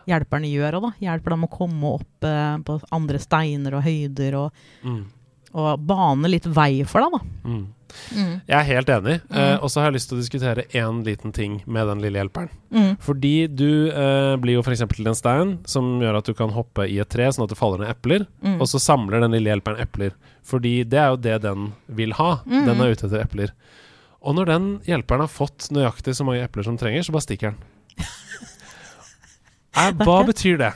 hjelperen 0.08 0.44
gjør 0.50 0.78
òg, 0.80 0.90
da. 0.90 0.92
Hjelper 1.08 1.36
dem 1.36 1.46
å 1.48 1.52
komme 1.52 1.94
opp 1.98 2.28
eh, 2.28 2.58
på 2.68 2.80
andre 2.96 3.20
steiner 3.24 3.78
og 3.80 3.86
høyder, 3.88 4.36
og. 4.36 4.68
Mm. 4.84 5.06
og 5.58 5.80
bane 5.88 6.30
litt 6.30 6.46
vei 6.54 6.84
for 6.86 7.02
deg, 7.02 7.16
da. 7.16 7.48
Mm. 7.48 7.66
Mm. 8.12 8.34
Jeg 8.46 8.58
er 8.58 8.66
helt 8.68 8.90
enig, 8.92 9.14
eh, 9.32 9.38
Mm. 9.56 9.62
og 9.64 9.70
så 9.72 9.80
har 9.80 9.88
jeg 9.88 9.96
lyst 9.96 10.10
til 10.10 10.18
å 10.18 10.22
diskutere 10.22 10.66
én 10.76 11.00
liten 11.08 11.32
ting 11.34 11.62
med 11.66 11.88
den 11.88 12.02
lille 12.04 12.20
hjelperen. 12.20 12.50
Mm. 12.70 12.98
Fordi 13.00 13.48
du 13.48 13.88
eh, 13.90 14.36
blir 14.44 14.58
jo 14.58 14.62
f.eks. 14.62 14.84
til 14.92 15.08
en 15.08 15.16
stein 15.16 15.54
som 15.66 15.88
gjør 16.04 16.18
at 16.20 16.26
du 16.28 16.34
kan 16.36 16.52
hoppe 16.52 16.84
i 16.92 17.00
et 17.00 17.10
tre 17.10 17.30
sånn 17.32 17.48
at 17.48 17.50
det 17.56 17.58
faller 17.58 17.80
ned 17.80 17.90
epler, 17.96 18.28
og 18.60 18.68
så 18.68 18.78
samler 18.84 19.24
den 19.24 19.32
lille 19.38 19.50
hjelperen 19.56 19.80
epler. 19.82 20.12
Fordi 20.44 20.84
det 20.84 21.00
er 21.00 21.10
jo 21.16 21.18
det 21.24 21.42
den 21.48 21.72
vil 21.88 22.12
ha. 22.20 22.42
Den 22.46 22.76
er 22.84 22.92
ute 22.94 23.08
etter 23.08 23.24
epler. 23.24 23.56
Og 24.28 24.36
når 24.36 24.50
den 24.50 24.66
hjelperen 24.84 25.24
har 25.24 25.32
fått 25.32 25.70
nøyaktig 25.72 26.14
så 26.18 26.26
mange 26.28 26.44
epler 26.44 26.66
som 26.68 26.76
trenger, 26.80 27.06
så 27.08 27.14
bare 27.16 27.24
stikker 27.28 27.54
den. 27.54 27.60
Eh, 29.78 29.92
hva 30.02 30.24
betyr 30.26 30.58
det? 30.58 30.72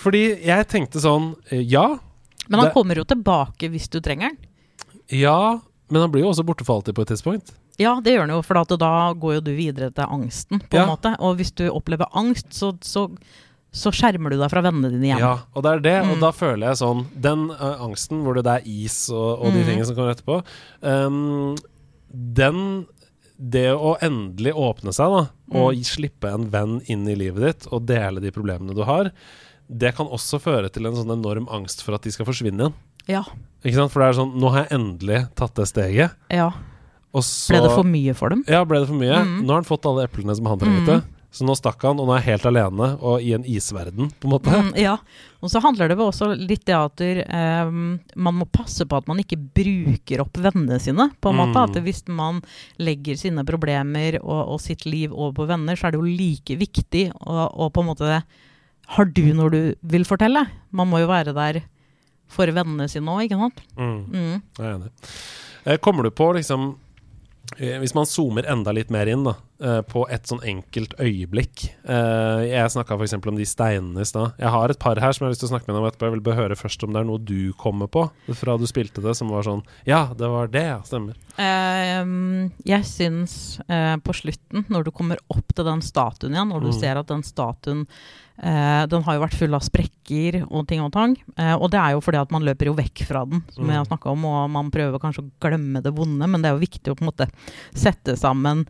Fordi 0.00 0.20
jeg 0.46 0.66
tenkte 0.70 1.00
sånn 1.02 1.34
eh, 1.52 1.60
Ja, 1.68 1.98
Men 2.48 2.60
han 2.60 2.68
det- 2.68 2.74
kommer 2.76 2.96
jo 2.96 3.04
tilbake 3.04 3.68
hvis 3.72 3.88
du 3.92 3.98
trenger 4.00 4.30
den. 4.30 4.38
ja, 5.12 5.60
men 5.90 6.00
han 6.00 6.10
blir 6.10 6.22
jo 6.24 6.30
også 6.32 6.44
borte 6.46 6.64
for 6.64 6.76
alltid 6.80 6.94
på 6.96 7.02
et 7.04 7.08
tidspunkt. 7.12 7.52
Ja, 7.78 8.00
det 8.00 8.14
gjør 8.14 8.20
han 8.24 8.30
jo, 8.30 8.40
for 8.42 8.54
da 8.78 9.12
går 9.12 9.34
jo 9.36 9.40
du 9.44 9.50
videre 9.54 9.90
til 9.92 10.04
angsten, 10.08 10.58
på 10.70 10.78
en 10.78 10.80
Ja. 10.80 10.86
måte. 10.86 11.12
Og 11.20 11.36
hvis 11.36 11.52
du 11.54 11.68
opplever 11.68 12.06
angst, 12.14 12.48
så, 12.56 12.72
så, 12.80 13.10
så 13.70 13.92
skjermer 13.92 14.30
du 14.30 14.38
deg 14.38 14.50
fra 14.50 14.62
vennene 14.62 14.90
dine 14.90 15.04
igjen. 15.04 15.18
Ja, 15.20 15.34
og 15.54 15.62
det 15.62 15.72
er 15.72 15.80
det, 15.80 15.96
og 16.10 16.16
Mm. 16.16 16.20
da 16.20 16.30
føler 16.32 16.66
jeg 16.68 16.76
sånn 16.80 17.06
Den 17.20 17.50
uh, 17.50 17.76
angsten 17.84 18.22
hvor 18.24 18.34
det 18.34 18.46
er 18.46 18.62
is 18.64 19.10
og, 19.10 19.42
og 19.44 19.52
de 19.52 19.60
Mm. 19.60 19.66
tingene 19.66 19.84
som 19.86 19.94
kommer 19.94 20.14
etterpå, 20.16 20.44
um, 20.82 21.56
den 22.10 22.86
Det 23.38 23.68
å 23.76 23.96
endelig 24.00 24.54
åpne 24.56 24.92
seg, 24.96 25.10
da, 25.12 25.24
og 25.52 25.74
Mm. 25.74 25.82
slippe 25.84 26.30
en 26.32 26.46
venn 26.50 26.80
inn 26.88 27.06
i 27.08 27.14
livet 27.14 27.42
ditt 27.42 27.66
og 27.72 27.84
dele 27.86 28.20
de 28.20 28.30
problemene 28.32 28.74
du 28.74 28.82
har, 28.84 29.10
det 29.68 29.94
kan 29.96 30.06
også 30.06 30.40
føre 30.40 30.70
til 30.72 30.86
en 30.86 30.94
sånn 30.94 31.10
enorm 31.12 31.46
angst 31.50 31.82
for 31.82 31.94
at 31.94 32.02
de 32.02 32.10
skal 32.10 32.24
forsvinne 32.26 32.60
igjen. 32.70 32.74
Ja. 33.08 33.24
Ikke 33.64 33.74
sant? 33.76 33.92
For 33.92 34.00
det 34.00 34.08
er 34.08 34.18
sånn 34.20 34.34
Nå 34.40 34.50
har 34.50 34.64
jeg 34.64 34.78
endelig 34.78 35.34
tatt 35.36 35.54
det 35.54 35.66
steget, 35.68 36.12
ja. 36.30 36.48
og 37.12 37.22
så 37.22 37.52
Ble 37.54 37.60
det 37.68 37.74
for 37.76 37.84
mye 37.84 38.14
for 38.14 38.28
dem? 38.30 38.44
Ja, 38.48 38.64
ble 38.64 38.80
det 38.80 38.88
for 38.88 38.94
mye? 38.98 39.20
Mm. 39.24 39.42
Nå 39.44 39.48
har 39.48 39.60
han 39.62 39.64
fått 39.68 39.84
alle 39.86 40.06
eplene 40.08 40.34
som 40.34 40.46
han 40.46 40.58
trengte. 40.58 41.02
Mm. 41.02 41.12
Så 41.32 41.44
nå 41.44 41.52
stakk 41.58 41.82
han, 41.84 41.98
og 42.00 42.06
nå 42.08 42.14
er 42.16 42.22
jeg 42.22 42.30
helt 42.30 42.46
alene 42.48 42.86
og 43.04 43.20
i 43.20 43.32
en 43.36 43.44
isverden, 43.44 44.08
på 44.20 44.28
en 44.28 44.32
måte. 44.32 44.52
Mm, 44.56 44.70
ja. 44.80 44.94
Og 45.44 45.50
så 45.52 45.60
handler 45.60 45.90
det 45.90 45.96
vel 45.98 46.08
også 46.08 46.30
litt 46.38 46.64
det 46.64 46.76
at 46.78 47.02
eh, 47.04 47.70
man 48.16 48.38
må 48.38 48.46
passe 48.48 48.86
på 48.88 48.96
at 48.96 49.06
man 49.10 49.20
ikke 49.20 49.36
bruker 49.36 50.22
opp 50.24 50.38
vennene 50.40 50.78
sine. 50.80 51.10
på 51.20 51.28
en 51.30 51.36
Mm. 51.36 51.42
måte. 51.52 51.64
At 51.68 51.82
hvis 51.84 52.02
man 52.08 52.40
legger 52.78 53.16
sine 53.20 53.44
problemer 53.44 54.16
og, 54.22 54.54
og 54.56 54.60
sitt 54.64 54.86
liv 54.86 55.12
over 55.12 55.34
på 55.42 55.46
venner, 55.50 55.76
så 55.76 55.88
er 55.88 55.90
det 55.96 56.00
jo 56.00 56.08
like 56.16 56.56
viktig 56.56 57.04
å, 57.20 57.50
å 57.52 57.68
på 57.70 57.84
en 57.84 57.90
måte 57.92 58.22
Har 58.96 59.04
du 59.04 59.22
noe 59.34 59.50
du 59.50 59.74
vil 59.82 60.04
fortelle? 60.06 60.46
Man 60.70 60.88
må 60.88 61.00
jo 61.02 61.08
være 61.10 61.34
der 61.34 61.60
for 62.30 62.46
vennene 62.46 62.88
sine 62.90 63.06
òg, 63.12 63.26
ikke 63.28 63.38
sant? 63.38 63.60
Mm. 63.76 64.00
Mm. 64.10 64.42
Jeg 64.58 64.64
er 64.66 64.74
enig. 64.78 64.90
Eh, 65.66 65.76
Kommer 65.82 66.02
du 66.06 66.10
på 66.10 66.32
liksom 66.34 66.76
eh, 67.58 67.76
Hvis 67.82 67.94
man 67.94 68.06
zoomer 68.06 68.46
enda 68.50 68.72
litt 68.74 68.90
mer 68.90 69.06
inn 69.10 69.22
da 69.26 69.34
eh, 69.60 69.80
på 69.82 70.04
et 70.10 70.26
sånn 70.28 70.42
enkelt 70.44 70.94
øyeblikk 71.00 71.70
Uh, 71.86 72.42
Jeg 72.42 72.70
snakka 72.74 72.96
f.eks. 72.98 73.12
om 73.14 73.36
de 73.38 73.44
steinene 73.46 74.00
i 74.02 74.04
stad. 74.08 74.32
Jeg 74.40 74.50
har 74.50 74.68
et 74.72 74.78
par 74.82 74.98
her 74.98 75.12
som 75.14 75.22
jeg 75.24 75.28
har 75.28 75.34
lyst 75.36 75.40
til 75.44 75.48
å 75.48 75.52
snakke 75.54 75.68
med 75.68 75.76
deg 75.76 75.82
om 75.82 75.86
etterpå. 75.88 76.08
Jeg 76.10 76.22
vil 76.26 76.34
høre 76.34 76.56
først 76.58 76.82
om 76.84 76.92
det 76.92 77.00
er 77.00 77.06
noe 77.06 77.18
du 77.22 77.52
kommer 77.54 77.86
på 77.86 78.08
fra 78.34 78.56
du 78.58 78.66
spilte 78.66 79.00
det, 79.04 79.14
som 79.16 79.30
var 79.30 79.46
sånn 79.46 79.62
Ja, 79.86 80.08
det 80.18 80.26
var 80.28 80.48
det, 80.50 80.64
ja. 80.66 80.80
Stemmer. 80.82 81.14
Uh, 81.38 82.50
jeg 82.66 82.82
syns 82.88 83.36
på 84.02 84.12
slutten, 84.18 84.66
når 84.68 84.84
du 84.88 84.90
kommer 84.90 85.18
opp 85.30 85.54
til 85.54 85.64
den 85.68 85.80
statuen 85.84 86.34
igjen, 86.34 86.48
når 86.50 86.60
du 86.66 86.70
Mm. 86.72 86.80
ser 86.80 86.96
at 86.98 87.06
den 87.06 87.22
statuen 87.22 87.86
Den 88.36 89.02
har 89.06 89.14
jo 89.16 89.20
vært 89.22 89.34
full 89.38 89.54
av 89.56 89.62
sprekker 89.64 90.42
og 90.50 90.66
ting 90.68 90.82
og 90.84 90.90
tang. 90.92 91.14
Og 91.56 91.70
det 91.72 91.78
er 91.80 91.92
jo 91.94 92.02
fordi 92.04 92.18
at 92.20 92.30
man 92.34 92.42
løper 92.44 92.66
jo 92.68 92.74
vekk 92.76 93.06
fra 93.08 93.24
den, 93.24 93.42
som 93.54 93.64
Mm. 93.64 93.70
jeg 93.70 93.78
har 93.78 93.86
snakka 93.86 94.10
om, 94.12 94.24
og 94.26 94.50
man 94.50 94.70
prøver 94.70 94.98
kanskje 95.00 95.24
å 95.24 95.30
glemme 95.40 95.80
det 95.82 95.94
vonde, 95.94 96.26
men 96.28 96.42
det 96.42 96.50
er 96.50 96.58
jo 96.58 96.66
viktig 96.66 96.92
å 96.92 96.96
på 96.98 97.00
en 97.06 97.08
måte 97.12 97.30
sette 97.72 98.12
sammen 98.18 98.66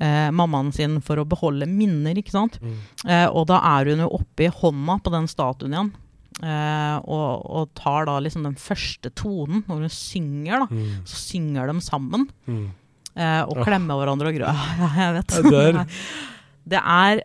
eh, 0.00 0.30
mammaen 0.30 0.72
sin 0.74 1.00
for 1.04 1.16
å 1.20 1.26
beholde 1.28 1.66
minner, 1.68 2.14
ikke 2.20 2.30
sant. 2.34 2.58
Eh, 3.06 3.26
og 3.28 3.46
da 3.50 3.58
er 3.78 3.90
hun 3.92 4.04
jo 4.06 4.10
oppi 4.20 4.48
hånda 4.48 4.98
på 5.02 5.10
den 5.14 5.26
statuen 5.30 5.74
igjen. 5.74 5.90
Eh, 6.38 6.96
og, 7.02 7.46
og 7.50 7.70
tar 7.74 8.06
da 8.06 8.18
liksom 8.22 8.44
den 8.46 8.54
første 8.54 9.10
tonen, 9.18 9.64
når 9.66 9.86
hun 9.88 9.94
synger, 9.94 10.60
da. 10.62 10.68
Mm. 10.70 11.00
Så 11.08 11.16
synger 11.32 11.66
de 11.72 11.80
sammen 11.82 12.28
Mm. 12.46 12.68
eh, 13.16 13.42
og 13.42 13.64
klemmer 13.66 13.98
hverandre 13.98 14.30
og 14.30 14.38
grør. 14.38 14.54
Ja, 14.84 14.92
jeg 15.02 15.16
vet. 15.18 15.38
Det 15.50 15.64
er- 15.74 15.84
Det 16.68 16.80
er 16.84 17.22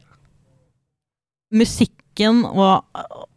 musikken, 1.54 2.44
og, 2.48 2.86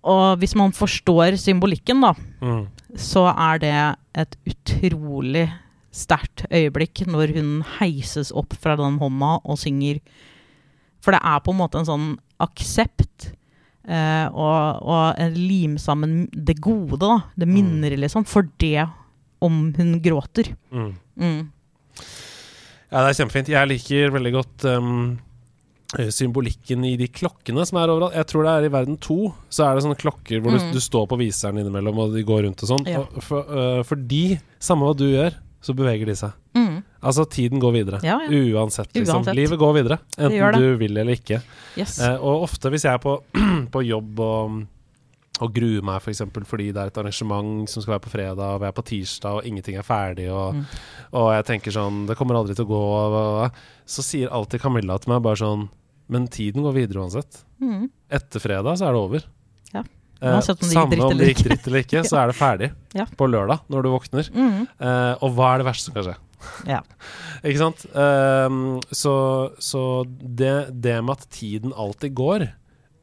og 0.06 0.38
hvis 0.40 0.54
man 0.56 0.72
forstår 0.76 1.36
symbolikken, 1.40 2.00
da, 2.04 2.14
Mm. 2.40 2.66
så 2.96 3.26
er 3.32 3.58
det 3.58 3.74
et 4.14 4.36
utrolig 4.46 5.48
sterkt 5.96 6.44
øyeblikk 6.52 7.04
når 7.08 7.32
hun 7.38 7.50
heises 7.78 8.32
opp 8.36 8.52
fra 8.60 8.76
den 8.78 8.98
hånda 9.00 9.38
og 9.44 9.58
synger. 9.62 10.02
For 11.00 11.14
det 11.16 11.22
er 11.24 11.40
på 11.44 11.54
en 11.54 11.60
måte 11.62 11.80
en 11.80 11.88
sånn 11.88 12.06
aksept 12.42 13.30
eh, 13.88 14.26
og, 14.28 14.82
og 14.84 15.20
en 15.22 15.36
lim 15.38 15.76
sammen 15.80 16.26
det 16.32 16.58
gode, 16.64 16.98
da. 17.00 17.14
Det 17.38 17.48
minner, 17.48 17.96
liksom, 17.96 18.26
for 18.28 18.48
det 18.60 18.84
om 19.44 19.70
hun 19.76 19.94
gråter. 20.04 20.52
Mm. 20.74 20.90
Mm. 21.20 21.38
Ja, 22.90 23.02
det 23.02 23.08
er 23.10 23.16
kjempefint. 23.20 23.48
Jeg 23.52 23.68
liker 23.70 24.12
veldig 24.14 24.32
godt 24.36 24.64
um, 24.70 24.98
symbolikken 26.12 26.84
i 26.88 26.94
de 27.00 27.08
klokkene 27.12 27.64
som 27.68 27.78
er 27.80 27.92
overalt. 27.92 28.16
Jeg 28.18 28.28
tror 28.30 28.46
det 28.46 28.52
er 28.52 28.66
i 28.68 28.72
verden 28.74 28.98
to, 29.02 29.16
så 29.52 29.66
er 29.68 29.76
det 29.78 29.84
sånne 29.86 29.98
klokker 30.00 30.40
hvor 30.42 30.54
du, 30.54 30.60
Mm. 30.60 30.72
du 30.74 30.80
står 30.82 31.06
på 31.10 31.18
viseren 31.20 31.58
innimellom, 31.62 31.98
og 32.04 32.14
de 32.14 32.24
går 32.26 32.44
rundt 32.46 32.62
og 32.66 32.70
sånn. 32.72 32.86
Ja. 32.90 33.02
For, 33.22 33.46
uh, 33.48 33.82
fordi, 33.86 34.38
samme 34.62 34.86
hva 34.88 34.96
du 34.98 35.06
gjør, 35.10 35.36
så 35.66 35.74
beveger 35.76 36.06
de 36.06 36.14
seg. 36.18 36.36
Mm. 36.56 36.76
Altså, 37.06 37.24
tiden 37.30 37.60
går 37.62 37.72
videre. 37.74 37.98
Ja, 38.06 38.20
ja. 38.24 38.30
Uansett, 38.56 38.92
liksom. 38.94 39.20
Uansett. 39.24 39.36
Livet 39.38 39.58
går 39.60 39.74
videre, 39.80 39.98
enten 40.16 40.56
du 40.62 40.76
vil 40.80 40.96
eller 41.02 41.18
ikke. 41.18 41.40
Yes. 41.78 41.98
Eh, 42.02 42.16
og 42.16 42.46
ofte 42.46 42.70
hvis 42.72 42.86
jeg 42.86 42.94
er 42.96 43.02
på, 43.02 43.18
på 43.74 43.82
jobb 43.86 44.22
og, 44.24 44.56
og 45.44 45.52
gruer 45.52 45.84
meg 45.84 46.00
for 46.00 46.10
eksempel 46.14 46.46
fordi 46.48 46.70
det 46.72 46.80
er 46.80 46.90
et 46.92 46.98
arrangement 47.02 47.68
som 47.68 47.84
skal 47.84 47.96
være 47.98 48.04
på 48.06 48.12
fredag, 48.14 48.54
og 48.56 48.62
vi 48.62 48.68
er 48.70 48.76
på 48.78 48.86
tirsdag, 48.88 49.36
og 49.40 49.48
ingenting 49.50 49.76
er 49.76 49.86
ferdig, 49.86 50.30
og, 50.32 50.54
Mm. 50.56 50.64
og 51.20 51.26
jeg 51.36 51.44
tenker 51.50 51.74
sånn 51.74 52.06
Det 52.08 52.16
kommer 52.16 52.38
aldri 52.38 52.54
til 52.56 52.64
å 52.64 52.70
gå, 52.70 52.82
og, 52.96 53.58
så 53.86 54.02
sier 54.06 54.32
alltid 54.32 54.62
Camilla 54.62 54.96
til 54.98 55.12
meg 55.12 55.22
bare 55.26 55.36
sånn 55.42 55.66
Men 56.08 56.28
tiden 56.30 56.62
går 56.62 56.72
videre 56.76 57.02
uansett. 57.02 57.40
Mm. 57.60 57.88
Etter 58.14 58.38
fredag 58.40 58.78
så 58.78 58.86
er 58.86 58.94
det 58.94 59.00
over. 59.02 59.24
Eh, 60.22 60.40
samme 60.40 60.96
om 60.96 61.10
eller 61.12 61.18
det 61.26 61.26
gikk 61.34 61.42
dritt 61.48 61.66
eller 61.68 61.82
ikke, 61.84 62.00
så 62.08 62.16
er 62.22 62.30
det 62.30 62.36
ferdig 62.38 62.68
Ja. 62.96 63.04
på 63.04 63.26
lørdag 63.28 63.60
når 63.68 63.82
du 63.84 63.88
våkner. 63.92 64.30
Mm. 64.32 64.62
Eh, 64.80 65.14
og 65.20 65.34
hva 65.36 65.50
er 65.54 65.58
det 65.62 65.66
verste 65.68 65.90
som 65.90 65.94
kan 65.98 66.06
skje? 66.08 66.16
Ja. 66.74 66.80
Ikke 67.46 67.58
sant? 67.60 67.84
Um, 67.96 68.78
så 68.94 69.12
så 69.62 69.82
det, 70.08 70.54
det 70.80 70.96
med 71.04 71.16
at 71.18 71.26
tiden 71.32 71.72
alltid 71.76 72.14
går, 72.14 72.46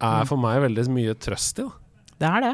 er 0.04 0.24
Mm. 0.24 0.28
for 0.28 0.38
meg 0.38 0.62
veldig 0.66 0.88
mye 0.92 1.14
trøst 1.16 1.60
i. 1.60 1.64
Da. 1.64 1.72
Det 2.20 2.30
er 2.30 2.42
det. 2.48 2.54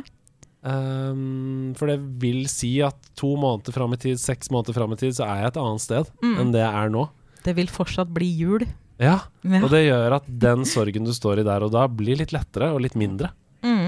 Um, 0.62 1.74
for 1.80 1.88
det 1.90 1.98
vil 2.22 2.44
si 2.52 2.74
at 2.86 2.98
to 3.20 3.32
måneder 3.40 3.74
fram 3.76 3.94
i 3.96 4.00
tid, 4.02 4.20
seks 4.22 4.52
måneder 4.54 4.76
fram 4.76 4.92
i 4.94 5.00
tid, 5.00 5.16
så 5.18 5.26
er 5.28 5.44
jeg 5.46 5.54
et 5.54 5.60
annet 5.64 5.82
sted 5.86 6.12
Mm. 6.22 6.36
enn 6.44 6.52
det 6.54 6.62
jeg 6.62 6.74
er 6.84 6.90
nå. 6.94 7.08
Det 7.44 7.56
vil 7.56 7.68
fortsatt 7.72 8.12
bli 8.14 8.28
jul. 8.38 8.66
Ja, 9.00 9.22
Ja. 9.44 9.62
Og 9.64 9.70
det 9.72 9.86
gjør 9.88 10.16
at 10.18 10.26
den 10.28 10.66
sorgen 10.68 11.06
du 11.06 11.14
står 11.16 11.40
i 11.40 11.44
der 11.48 11.64
og 11.64 11.72
da, 11.72 11.88
blir 11.88 12.18
litt 12.20 12.34
lettere 12.36 12.74
og 12.74 12.82
litt 12.82 12.96
mindre. 13.00 13.32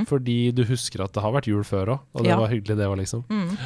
Mm. 0.02 0.08
Fordi 0.10 0.38
du 0.56 0.64
husker 0.68 1.04
at 1.06 1.14
det 1.16 1.24
har 1.24 1.34
vært 1.36 1.48
jul 1.52 1.64
før 1.68 1.96
òg, 1.96 2.00
og 2.14 2.24
det 2.26 2.32
Ja. 2.34 2.40
var 2.40 2.50
hyggelig, 2.52 2.78
det 2.78 2.88
òg, 2.90 2.98
liksom. 2.98 3.24
Mm. 3.30 3.58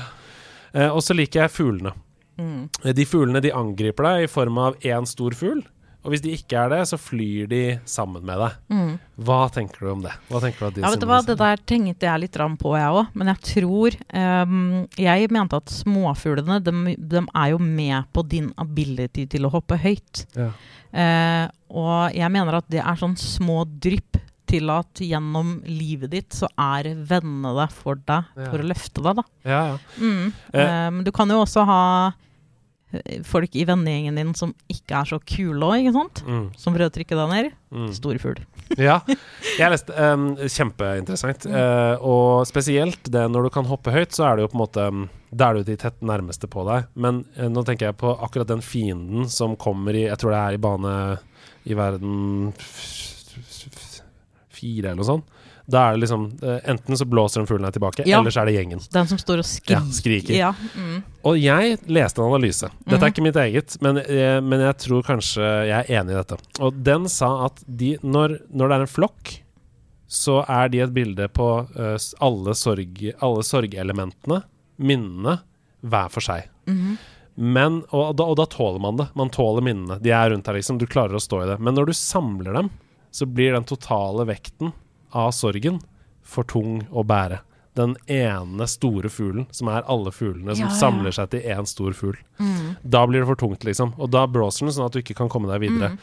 Eh, 0.75 0.89
og 0.89 1.01
så 1.01 1.15
liker 1.15 1.45
jeg 1.45 1.51
fuglene. 1.55 1.93
Mm. 2.37 2.69
Eh, 2.83 2.91
De 2.93 3.05
fuglene 3.05 3.41
de 3.41 3.51
angriper 3.55 4.03
deg 4.03 4.23
i 4.25 4.27
form 4.31 4.57
av 4.57 4.75
én 4.83 5.07
stor 5.07 5.31
fugl. 5.31 5.63
Og 6.05 6.11
hvis 6.13 6.21
de 6.21 6.35
ikke 6.37 6.53
er 6.53 6.69
det, 6.69 6.79
så 6.85 6.99
flyr 7.01 7.47
de 7.49 7.79
sammen 7.89 8.21
med 8.27 8.37
deg. 8.37 8.51
Mm. 8.69 8.91
Hva 9.25 9.39
tenker 9.49 9.79
du 9.81 9.87
om 9.89 10.03
det? 10.03 10.11
Hva 10.29 10.37
du 10.61 10.67
at 10.67 10.75
de 10.75 10.81
Ja, 10.83 10.91
vet 10.93 11.01
du 11.01 11.07
hva. 11.09 11.17
Det 11.25 11.37
der 11.39 11.57
tenkte 11.65 12.05
jeg 12.05 12.21
litt 12.21 12.37
på, 12.61 12.75
jeg 12.77 12.91
òg. 12.93 13.07
Men 13.15 13.31
jeg 13.33 13.41
tror 13.41 13.97
um, 14.13 14.87
Jeg 15.01 15.31
mente 15.33 15.57
at 15.57 15.65
småfuglene 15.65 16.59
de, 16.61 16.95
de 16.95 17.23
er 17.25 17.49
jo 17.55 17.57
med 17.57 18.05
på 18.13 18.21
din 18.29 18.53
ability 18.55 19.25
til 19.25 19.47
å 19.47 19.51
hoppe 19.55 19.79
høyt. 19.81 20.27
Ja. 20.37 20.51
Uh, 20.93 21.49
og 21.73 22.13
jeg 22.13 22.31
mener 22.31 22.53
at 22.61 22.69
det 22.69 22.83
er 22.85 23.01
sånn 23.01 23.17
små 23.17 23.65
drypp 23.65 24.21
til 24.49 24.69
at 24.73 25.01
gjennom 25.01 25.57
livet 25.67 26.11
ditt 26.13 26.35
så 26.37 26.47
er 26.59 26.91
vennene 27.07 27.51
der 27.57 27.71
for 27.73 27.95
deg 27.97 28.29
Ja. 28.37 28.49
for 28.51 28.61
å 28.61 28.69
løfte 28.69 29.01
deg, 29.05 29.15
da. 29.21 29.23
Ja, 29.45 29.63
ja. 29.73 29.77
Mm. 29.99 30.31
Eh. 30.53 30.89
Men 30.95 31.03
du 31.07 31.11
kan 31.15 31.29
jo 31.29 31.41
også 31.43 31.65
ha 31.65 31.81
eh, 32.93 33.21
folk 33.27 33.55
i 33.57 33.65
vennegjengen 33.67 34.15
din 34.21 34.33
som 34.37 34.53
ikke 34.71 34.99
er 35.01 35.09
så 35.09 35.19
kule 35.19 35.65
òg, 35.65 35.81
ikke 35.83 35.95
sant? 35.97 36.21
Mm, 36.27 36.45
Som 36.57 36.73
prøver 36.77 36.91
å 36.91 36.95
trykke 36.95 37.17
deg 37.19 37.31
ned. 37.33 37.51
mm. 37.73 37.89
Stor 37.97 38.17
fugl. 38.21 38.41
ja. 38.81 38.99
Jeg 39.59 39.69
leste 39.69 39.93
um, 39.93 40.31
Kjempeinteressant. 40.41 41.45
Mm. 41.45 41.53
Uh, 41.53 42.05
og 42.05 42.47
spesielt 42.49 43.11
det 43.13 43.27
når 43.29 43.45
du 43.45 43.53
kan 43.53 43.67
hoppe 43.69 43.93
høyt, 43.93 44.15
så 44.15 44.25
er 44.29 44.35
det 44.39 44.45
jo 44.47 44.51
på 44.53 44.57
en 44.57 44.63
måte 44.63 44.87
um, 44.89 45.03
Da 45.35 45.49
er 45.51 45.59
det 45.59 45.67
de 45.67 45.75
tett 45.83 46.01
nærmeste 46.01 46.47
på 46.49 46.63
deg. 46.69 46.87
Men 46.95 47.23
uh, 47.37 47.45
nå 47.51 47.61
tenker 47.67 47.89
jeg 47.91 47.99
på 48.01 48.13
akkurat 48.25 48.49
den 48.49 48.63
fienden 48.65 49.27
som 49.29 49.53
kommer 49.59 49.93
i 49.93 50.07
Jeg 50.07 50.17
tror 50.21 50.33
det 50.33 50.41
er 50.41 50.57
i 50.57 50.61
bane 50.65 50.95
i 51.65 51.73
verden 51.77 52.53
fire 54.65 54.89
eller 54.91 54.95
noe 55.01 55.05
sånt. 55.07 55.25
Da 55.67 55.79
er 55.89 55.95
det 55.95 56.01
liksom 56.03 56.25
eh, 56.45 56.59
Enten 56.69 56.97
så 56.97 57.05
blåser 57.09 57.41
den 57.41 57.47
fuglen 57.49 57.65
deg 57.65 57.73
tilbake, 57.73 58.03
Ja. 58.05 58.19
eller 58.19 58.29
så 58.33 58.41
er 58.43 58.45
det 58.51 58.53
gjengen. 58.55 58.81
Den 58.93 59.07
som 59.09 59.17
står 59.17 59.39
og 59.41 59.69
Ja, 59.69 59.79
skriker. 59.91 60.35
Ja. 60.37 60.51
Mm. 60.77 61.03
Og 61.25 61.39
jeg 61.41 61.79
leste 61.87 62.21
en 62.21 62.27
analyse. 62.29 62.69
Dette 62.85 62.99
er 62.99 62.99
Mhm. 62.99 63.13
ikke 63.13 63.23
mitt 63.25 63.35
eget, 63.41 63.77
men, 63.81 63.97
eh, 63.97 64.39
men 64.41 64.59
jeg 64.61 64.77
tror 64.77 65.01
kanskje 65.03 65.41
jeg 65.67 65.85
er 65.89 66.01
enig 66.01 66.11
i 66.13 66.21
dette. 66.23 66.37
Og 66.61 66.83
den 66.83 67.07
sa 67.09 67.45
at 67.45 67.63
de, 67.67 67.97
når, 68.03 68.39
når 68.53 68.67
det 68.69 68.75
er 68.77 68.81
en 68.81 68.93
flokk, 68.93 69.39
så 70.07 70.45
er 70.47 70.69
de 70.69 70.79
et 70.81 70.93
bilde 70.93 71.27
på 71.33 71.49
eh, 71.75 71.97
alle, 72.21 72.53
sorg, 72.53 73.13
alle 73.21 73.41
sorgelementene, 73.43 74.43
minnene, 74.79 75.39
hver 75.83 76.09
for 76.11 76.21
seg. 76.21 76.45
Mhm. 76.67 76.97
Men, 77.37 77.81
og, 77.91 78.15
da, 78.15 78.23
og 78.23 78.37
da 78.37 78.45
tåler 78.45 78.79
man 78.79 78.95
det. 78.95 79.09
Man 79.13 79.29
tåler 79.29 79.61
minnene. 79.65 79.97
De 80.01 80.09
er 80.15 80.29
rundt 80.31 80.45
deg, 80.45 80.55
liksom. 80.55 80.77
Du 80.79 80.85
klarer 80.87 81.17
å 81.17 81.19
stå 81.19 81.41
i 81.43 81.47
det. 81.49 81.57
Men 81.59 81.75
når 81.75 81.87
du 81.87 81.91
samler 81.97 82.53
dem, 82.53 82.69
så 83.15 83.27
blir 83.31 83.53
den 83.55 83.63
totale 83.67 84.25
vekten 84.27 84.73
av 85.15 85.31
sorgen 85.35 85.79
for 86.25 86.43
tung 86.51 86.81
å 86.91 87.05
bære. 87.07 87.39
den 87.75 87.91
ene 88.07 88.63
store 88.71 89.09
fuglen, 89.11 89.47
som 89.51 89.67
er 89.67 89.83
alle 89.91 90.07
fuglene 90.15 90.53
som 90.55 90.63
Ja, 90.63 90.69
ja. 90.71 90.77
samler 90.79 91.11
seg 91.11 91.29
til 91.33 91.41
én 91.43 91.65
stor 91.67 91.91
fugl. 91.91 92.15
Mm. 92.39 92.77
Da 92.87 93.01
blir 93.05 93.19
det 93.19 93.27
for 93.27 93.35
tungt, 93.41 93.65
liksom. 93.67 93.89
Og 93.99 94.07
da 94.13 94.21
blåser 94.31 94.63
den 94.63 94.71
sånn 94.77 94.85
at 94.85 94.93
du 94.95 95.01
ikke 95.01 95.17
kan 95.17 95.27
komme 95.27 95.49
deg 95.51 95.59
videre. 95.65 95.89
Mm. 95.91 95.97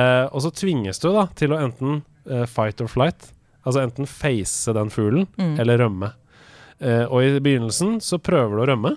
Eh, 0.00 0.24
og 0.34 0.42
så 0.42 0.50
tvinges 0.50 0.98
du 0.98 1.12
da 1.14 1.28
til 1.38 1.54
å 1.54 1.60
enten 1.62 2.00
eh, 2.26 2.42
fight 2.50 2.82
or 2.82 2.90
flight, 2.90 3.28
altså 3.64 3.84
enten 3.84 4.10
face 4.10 4.74
den 4.74 4.90
fuglen 4.90 5.28
Mm. 5.38 5.60
eller 5.62 5.78
rømme. 5.84 6.10
Eh, 6.80 7.04
og 7.06 7.22
i 7.22 7.38
begynnelsen 7.38 8.00
så 8.02 8.18
prøver 8.18 8.56
du 8.58 8.62
å 8.64 8.68
rømme 8.74 8.96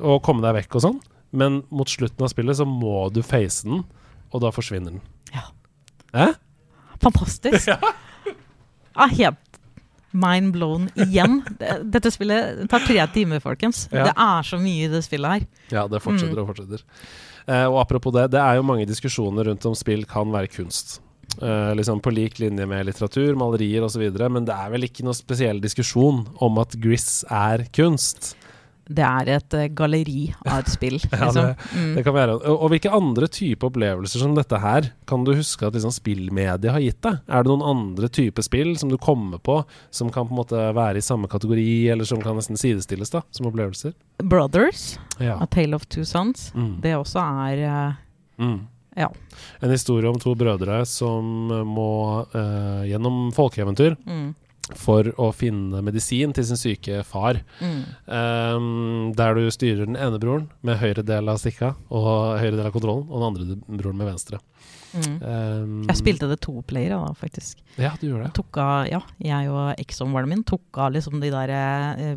og 0.00 0.22
komme 0.24 0.40
deg 0.40 0.56
vekk 0.62 0.76
og 0.76 0.80
sånn, 0.86 1.00
men 1.36 1.62
mot 1.70 1.86
slutten 1.92 2.24
av 2.24 2.32
spillet 2.32 2.56
så 2.56 2.64
må 2.64 3.12
du 3.12 3.20
face 3.22 3.64
den, 3.68 3.84
og 4.32 4.40
da 4.40 4.48
forsvinner 4.50 4.96
den. 4.96 5.00
Ja. 5.34 5.44
Hæ? 6.16 6.32
Fantastisk. 7.06 7.70
ah, 8.96 9.08
helt 9.12 9.42
mind 10.16 10.52
blown 10.54 10.86
igjen. 10.96 11.42
Dette 11.92 12.08
spillet 12.14 12.62
tar 12.72 12.84
tre 12.86 13.02
timer, 13.12 13.40
folkens. 13.44 13.84
Ja. 13.92 14.06
Det 14.08 14.14
er 14.16 14.46
så 14.48 14.58
mye 14.62 14.86
i 14.86 14.92
det 14.92 15.02
spillet 15.04 15.34
her. 15.34 15.48
Ja, 15.74 15.82
det 15.92 16.00
fortsetter 16.04 16.32
Mm. 16.38 16.44
og 16.44 16.52
fortsetter. 16.54 16.84
Eh, 17.46 17.66
og 17.68 17.76
apropos 17.82 18.14
det, 18.16 18.30
det 18.32 18.40
er 18.40 18.56
jo 18.58 18.64
mange 18.66 18.86
diskusjoner 18.88 19.50
rundt 19.50 19.66
om 19.68 19.74
spill 19.76 20.06
kan 20.08 20.32
være 20.32 20.48
kunst. 20.50 21.00
Eh, 21.36 21.74
liksom 21.76 22.00
På 22.00 22.10
lik 22.14 22.38
linje 22.40 22.64
med 22.66 22.86
litteratur, 22.88 23.36
malerier 23.36 23.84
osv. 23.84 24.06
Men 24.32 24.46
det 24.48 24.54
er 24.56 24.70
vel 24.72 24.88
ikke 24.88 25.04
noe 25.04 25.14
spesiell 25.18 25.60
diskusjon 25.60 26.24
om 26.40 26.58
at 26.64 26.78
Gris 26.80 27.24
er 27.28 27.66
kunst. 27.76 28.32
Det 28.86 29.02
er 29.02 29.28
et 29.34 29.54
eh, 29.58 29.68
galleri 29.74 30.28
av 30.46 30.60
et 30.60 30.68
spill, 30.70 31.00
Ja, 31.10 31.24
liksom. 31.24 31.46
det- 31.48 31.56
mm. 31.74 31.94
Det 31.96 32.04
kan 32.06 32.14
være, 32.14 32.36
og, 32.38 32.60
og 32.62 32.70
hvilke 32.70 32.92
andre 32.94 33.26
type 33.28 33.66
opplevelser 33.66 34.22
som 34.22 34.36
dette 34.36 34.60
her 34.62 34.90
kan 35.10 35.24
du 35.26 35.32
huske 35.34 35.66
at 35.66 35.74
liksom 35.74 35.90
spillmediet 35.96 36.70
har 36.70 36.80
gitt 36.84 37.00
deg? 37.02 37.18
Er 37.26 37.42
det 37.42 37.50
noen 37.50 37.66
andre 37.66 38.08
type 38.08 38.42
spill 38.46 38.76
som 38.78 38.88
du 38.92 38.96
kommer 39.02 39.38
på 39.42 39.58
som 39.90 40.10
kan 40.14 40.28
på 40.28 40.36
en 40.36 40.40
måte 40.44 40.62
være 40.76 40.98
i 41.02 41.04
samme 41.04 41.26
kategori, 41.32 41.66
eller 41.90 42.04
som 42.06 42.22
kan 42.22 42.38
nesten 42.38 42.56
sidestilles 42.60 43.10
da, 43.10 43.24
som 43.34 43.50
opplevelser? 43.50 43.92
Brothers, 44.22 44.98
Ja. 45.18 45.38
A 45.42 45.46
Tale 45.50 45.74
of 45.74 45.86
Two 45.88 46.04
Sons, 46.04 46.52
Mm. 46.54 46.80
det 46.82 46.94
også 46.96 47.20
er 47.50 47.66
uh, 47.66 47.92
Mm. 48.38 48.66
Ja. 48.96 49.10
En 49.60 49.70
historie 49.70 50.08
om 50.08 50.16
to 50.20 50.34
brødre 50.34 50.78
som 50.86 51.24
må 51.68 52.24
uh, 52.34 52.82
gjennom 52.88 53.30
folkeeventyr 53.36 53.96
mm, 54.06 54.34
for 54.74 55.12
å 55.22 55.30
finne 55.36 55.82
medisin 55.84 56.32
til 56.34 56.46
sin 56.48 56.58
syke 56.58 57.02
far. 57.06 57.42
mm. 57.60 57.82
Um, 58.06 59.12
der 59.16 59.36
du 59.38 59.46
styrer 59.50 59.86
den 59.86 59.98
ene 59.98 60.18
broren 60.22 60.48
med 60.66 60.80
høyre 60.80 61.04
del 61.06 61.30
av 61.30 61.38
stikka 61.42 61.74
og 61.90 62.40
høyre 62.40 62.56
del 62.56 62.66
av 62.66 62.74
kontrollen, 62.74 63.06
og 63.06 63.20
den 63.20 63.28
andre 63.28 63.78
broren 63.78 64.00
med 64.00 64.10
venstre. 64.10 64.40
Mm. 64.94 65.16
Um, 65.22 65.72
Jeg 65.90 65.96
spilte 65.98 66.28
det 66.30 66.38
to 66.44 66.60
player, 66.66 66.94
da, 66.96 67.10
faktisk. 67.18 67.58
Ja, 67.76 67.90
du 68.00 68.06
gjorde 68.08 68.28
det. 68.28 68.34
Tok 68.38 68.56
av, 68.62 68.86
ja, 68.88 69.00
jeg 69.20 69.50
og 69.52 69.74
exomwaren 69.82 70.30
min 70.30 70.44
tok 70.48 70.78
av 70.80 70.94
liksom 70.94 71.18
de 71.20 71.28
der 71.34 71.50
eh, 71.52 72.14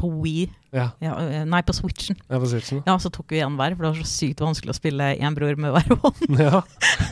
På 0.00 0.08
Wii 0.22 0.46
Ja, 0.72 0.86
ja, 1.04 1.12
eh, 1.20 1.42
Nei, 1.48 1.60
på 1.66 1.74
Switchen. 1.76 2.16
Ja, 2.30 2.38
på 2.40 2.48
Switchen. 2.48 2.80
Ja, 2.86 2.94
så 3.00 3.10
tok 3.12 3.30
vi 3.34 3.42
én 3.44 3.54
hver, 3.58 3.76
for 3.76 3.84
det 3.84 3.90
var 3.92 4.00
så 4.00 4.08
sykt 4.08 4.40
vanskelig 4.44 4.72
å 4.72 4.76
spille 4.78 5.10
én 5.20 5.36
bror 5.36 5.56
med 5.60 5.74
hver 5.76 5.98
hånd. 6.02 6.24
Ja. 6.46 6.62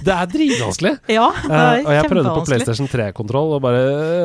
Det 0.04 0.14
er 0.14 0.30
dritvanskelig! 0.33 0.94
Ja, 1.18 1.26
det 1.44 1.52
er 1.52 1.83
var 1.85 1.85
og 1.85 1.92
jeg 1.98 2.11
prøvde 2.12 2.35
på. 2.38 2.44
PlayStation 2.48 2.88
3-kontroll, 2.92 3.54
og 3.59 3.62
bare 3.64 3.83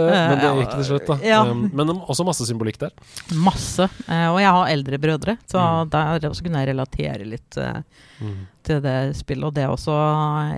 Men 0.07 0.39
det 0.43 0.53
gikk 0.61 0.73
til 0.77 0.87
slutt, 0.93 1.07
da. 1.11 1.17
ja. 1.27 1.41
Um, 1.49 1.65
men 1.75 1.93
også 1.99 2.25
masse 2.27 2.47
symbolikk 2.47 2.79
der. 2.81 2.95
Masse. 3.35 3.89
Uh, 4.07 4.29
og 4.33 4.39
jeg 4.43 4.55
har 4.55 4.71
eldre 4.77 5.01
brødre, 5.03 5.37
så 5.49 5.59
Mm. 5.69 5.89
der 5.91 6.29
også 6.29 6.43
kunne 6.45 6.59
jeg 6.63 6.71
relatere 6.71 7.25
litt 7.27 7.57
eh, 7.59 7.81
Mm. 8.19 8.47
til 8.67 8.81
det 8.83 9.15
spillet. 9.15 9.45
Og 9.47 9.53
det 9.55 9.63
også 9.71 9.93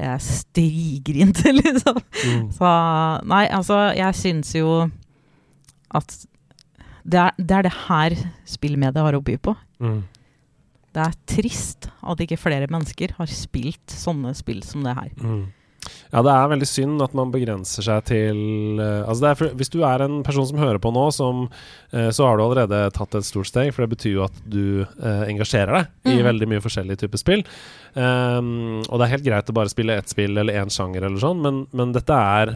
Jeg 0.01 0.23
strigrinte, 0.25 1.51
liksom. 1.61 1.99
Mm. 2.25 2.47
Så 2.55 2.73
nei, 3.29 3.45
altså, 3.53 3.79
jeg 3.97 4.17
syns 4.17 4.55
jo 4.57 4.75
at 5.91 6.15
det 7.01 7.19
er, 7.19 7.37
det 7.37 7.57
er 7.57 7.65
det 7.65 7.75
her 7.87 8.15
spillmediet 8.49 9.01
har 9.01 9.17
å 9.17 9.23
by 9.25 9.37
på. 9.41 9.55
Mm. 9.81 10.01
Det 10.91 11.05
er 11.05 11.17
trist 11.29 11.87
at 12.03 12.21
ikke 12.23 12.39
flere 12.39 12.69
mennesker 12.71 13.15
har 13.17 13.31
spilt 13.31 13.93
sånne 13.93 14.33
spill 14.37 14.61
som 14.67 14.83
det 14.85 14.95
her. 14.97 15.11
Mm. 15.21 15.45
Ja, 16.11 16.21
det 16.21 16.31
er 16.33 16.49
veldig 16.51 16.67
synd 16.69 17.01
at 17.01 17.13
man 17.17 17.31
begrenser 17.33 17.85
seg 17.85 18.03
til 18.09 18.37
uh, 18.77 19.07
Altså 19.07 19.23
det 19.23 19.29
er 19.31 19.37
for, 19.39 19.53
Hvis 19.57 19.71
du 19.73 19.79
er 19.87 20.03
en 20.05 20.19
person 20.27 20.45
som 20.45 20.59
hører 20.61 20.77
på 20.83 20.91
nå, 20.93 21.05
som, 21.15 21.45
uh, 21.95 22.09
så 22.13 22.27
har 22.27 22.37
du 22.37 22.43
allerede 22.45 22.81
tatt 22.93 23.15
et 23.17 23.25
stort 23.27 23.49
steg. 23.49 23.71
For 23.73 23.85
det 23.85 23.95
betyr 23.95 24.13
jo 24.19 24.25
at 24.27 24.41
du 24.45 24.83
uh, 24.85 25.23
engasjerer 25.29 25.73
deg 25.79 26.11
i 26.13 26.17
Mm. 26.21 26.25
veldig 26.27 26.47
mye 26.51 26.61
forskjellige 26.63 27.01
typer 27.05 27.21
spill. 27.21 27.41
Um, 27.95 28.81
og 28.89 28.99
det 28.99 29.05
er 29.07 29.13
helt 29.15 29.25
greit 29.25 29.49
å 29.49 29.55
bare 29.55 29.71
spille 29.71 29.95
ett 29.99 30.11
spill 30.11 30.37
eller 30.37 30.59
én 30.61 30.69
sjanger, 30.73 31.05
eller 31.07 31.21
sånn, 31.21 31.41
men, 31.43 31.61
men 31.75 31.93
dette 31.95 32.13
er 32.15 32.53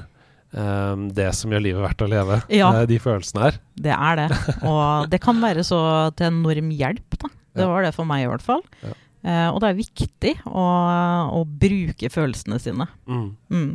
um, 0.56 1.08
det 1.16 1.30
som 1.38 1.52
gjør 1.54 1.64
livet 1.66 1.84
verdt 1.86 2.04
å 2.06 2.10
leve. 2.12 2.42
Ja. 2.54 2.70
De 2.88 3.00
følelsene 3.02 3.48
her. 3.48 3.58
Det 3.88 3.96
er 3.96 4.22
det. 4.22 4.28
Og 4.68 5.10
det 5.12 5.22
kan 5.24 5.40
være 5.44 5.66
så 5.68 5.80
til 6.18 6.30
enorm 6.32 6.70
hjelp, 6.76 7.18
da. 7.24 7.32
Det 7.56 7.68
var 7.72 7.86
det 7.88 7.94
for 7.96 8.08
meg 8.08 8.26
i 8.26 8.30
hvert 8.30 8.44
fall. 8.44 8.62
Ja. 8.84 8.92
Eh, 9.26 9.48
og 9.50 9.58
det 9.64 9.72
er 9.72 9.80
viktig 9.80 10.34
å, 10.46 10.66
å 11.34 11.42
bruke 11.50 12.12
følelsene 12.14 12.60
sine. 12.62 12.86
Mm. 13.10 13.28
Mm. 13.50 13.72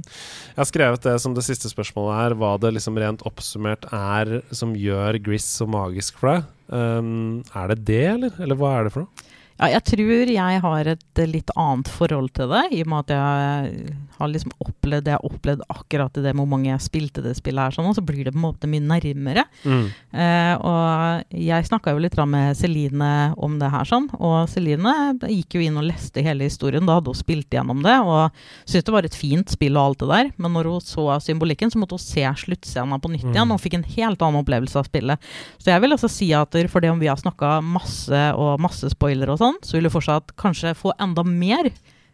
Jeg 0.52 0.60
har 0.60 0.68
skrevet 0.70 1.08
det 1.08 1.16
som 1.22 1.34
det 1.34 1.44
siste 1.46 1.70
spørsmålet 1.72 2.18
her, 2.20 2.36
hva 2.38 2.52
det 2.62 2.70
liksom 2.76 3.00
rent 3.02 3.24
oppsummert 3.26 3.88
er 3.90 4.38
som 4.54 4.76
gjør 4.78 5.18
Gris 5.26 5.48
så 5.58 5.66
magisk 5.70 6.22
for 6.22 6.36
deg. 6.36 6.48
Um, 6.70 7.40
er 7.58 7.72
det 7.72 7.80
det, 7.88 8.04
eller? 8.12 8.36
Eller 8.38 8.58
hva 8.58 8.76
er 8.76 8.86
det 8.86 8.94
for 8.94 9.06
noe? 9.06 9.29
Ja, 9.60 9.68
jeg 9.74 9.82
tror 9.90 10.30
jeg 10.32 10.60
har 10.64 10.88
et 10.88 11.20
litt 11.28 11.50
annet 11.58 11.88
forhold 11.92 12.30
til 12.36 12.48
det, 12.48 12.62
i 12.72 12.80
og 12.80 12.88
med 12.88 13.02
at 13.04 13.10
jeg 13.12 13.96
har 14.16 14.30
liksom 14.32 14.54
opplevd 14.64 15.04
det 15.04 15.12
jeg 15.12 15.18
har 15.20 15.26
opplevd 15.28 15.64
akkurat 15.68 16.16
i 16.16 16.22
det 16.24 16.32
momentet 16.36 16.70
jeg 16.70 16.84
spilte 16.86 17.22
det 17.24 17.34
spillet 17.36 17.66
her, 17.66 17.74
sånn, 17.76 17.88
og 17.90 17.96
så 17.98 18.04
blir 18.04 18.24
det 18.24 18.32
på 18.32 18.40
en 18.40 18.46
måte 18.46 18.68
mye 18.70 18.84
nærmere. 18.84 19.44
Mm. 19.64 19.84
Eh, 20.12 20.54
og 20.64 21.36
jeg 21.36 21.68
snakka 21.68 21.92
jo 21.94 22.00
litt 22.04 22.16
med 22.30 22.56
Celine 22.56 23.10
om 23.36 23.58
det 23.60 23.70
her, 23.72 23.84
sånn, 23.88 24.08
og 24.16 24.48
Celine 24.52 24.94
gikk 25.28 25.56
jo 25.58 25.64
inn 25.64 25.76
og 25.80 25.86
leste 25.88 26.24
hele 26.24 26.48
historien. 26.48 26.84
Da 26.88 26.96
hadde 26.98 27.12
hun 27.12 27.20
spilt 27.20 27.52
gjennom 27.52 27.84
det, 27.84 27.96
og 28.00 28.32
syntes 28.64 28.88
det 28.88 28.96
var 28.96 29.08
et 29.08 29.16
fint 29.18 29.52
spill 29.52 29.76
og 29.76 29.90
alt 29.90 30.04
det 30.04 30.10
der, 30.14 30.32
men 30.40 30.56
når 30.56 30.70
hun 30.72 30.84
så 30.84 31.06
symbolikken, 31.20 31.72
så 31.72 31.80
måtte 31.80 31.96
hun 31.98 32.04
se 32.04 32.24
sluttscenen 32.44 33.00
på 33.00 33.12
nytt 33.12 33.28
Mm. 33.30 33.34
igjen, 33.36 33.52
og 33.52 33.60
fikk 33.60 33.74
en 33.76 33.84
helt 33.84 34.22
annen 34.24 34.40
opplevelse 34.40 34.76
av 34.80 34.86
spillet. 34.88 35.18
Så 35.60 35.68
jeg 35.70 35.80
vil 35.82 35.92
også 35.92 36.08
si 36.08 36.32
at 36.32 36.56
for 36.70 36.80
det 36.80 36.90
om 36.90 36.98
vi 36.98 37.06
har 37.08 37.16
snakka 37.20 37.60
masse 37.62 38.20
og 38.34 38.60
masse 38.60 38.88
spoilere 38.90 39.32
og 39.34 39.38
sånn, 39.38 39.49
så 39.62 39.76
vil 39.78 39.84
du 39.88 39.90
fortsatt 39.90 40.34
kanskje 40.36 40.74
få 40.78 40.92
enda 41.00 41.24
mer 41.26 41.70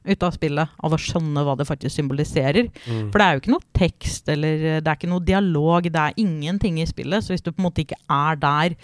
ut 0.07 0.23
av 0.23 0.31
spillet 0.37 0.69
av 0.87 0.93
å 0.95 0.99
skjønne 1.03 1.43
hva 1.43 1.57
det 1.59 1.67
faktisk 1.67 1.97
symboliserer. 1.99 2.69
Mm. 2.87 3.11
For 3.11 3.19
det 3.19 3.27
er 3.27 3.33
jo 3.35 3.41
ikke 3.43 3.55
noe 3.57 3.67
tekst, 3.75 4.29
eller 4.31 4.55
eh, 4.77 4.81
det 4.81 4.87
er 4.93 4.97
ikke 5.01 5.11
noe 5.11 5.25
dialog, 5.27 5.83
det 5.91 5.97
er 6.05 6.15
ingenting 6.23 6.79
i 6.81 6.87
spillet. 6.87 7.25
Så 7.27 7.35
hvis 7.35 7.43
du 7.43 7.51
på 7.51 7.59
en 7.59 7.67
måte 7.67 7.83
ikke 7.83 7.99
er 8.09 8.37
der 8.37 8.77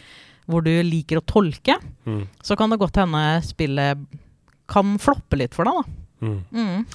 hvor 0.51 0.65
du 0.67 0.73
liker 0.83 1.21
å 1.21 1.25
tolke, 1.25 1.77
Mm. 2.05 2.27
så 2.43 2.57
kan 2.59 2.69
det 2.71 2.81
godt 2.83 2.97
hende 2.99 3.21
spillet 3.47 3.99
kan 4.69 4.97
floppe 4.99 5.39
litt 5.39 5.55
for 5.55 5.65
deg, 5.65 5.75
da. 5.79 6.27
Mm. 6.27 6.41
Mm. 6.51 6.87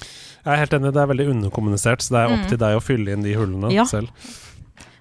Jeg 0.44 0.52
er 0.52 0.60
helt 0.60 0.72
enig, 0.76 0.92
det 0.92 1.00
er 1.02 1.08
veldig 1.14 1.26
underkommunisert, 1.32 2.00
så 2.04 2.12
det 2.12 2.20
er 2.20 2.32
opp 2.34 2.42
Mm. 2.44 2.48
til 2.48 2.58
deg 2.58 2.76
å 2.76 2.82
fylle 2.84 3.12
inn 3.12 3.22
de 3.24 3.34
hullene 3.34 3.72
Ja. 3.72 3.84
selv. 3.84 4.08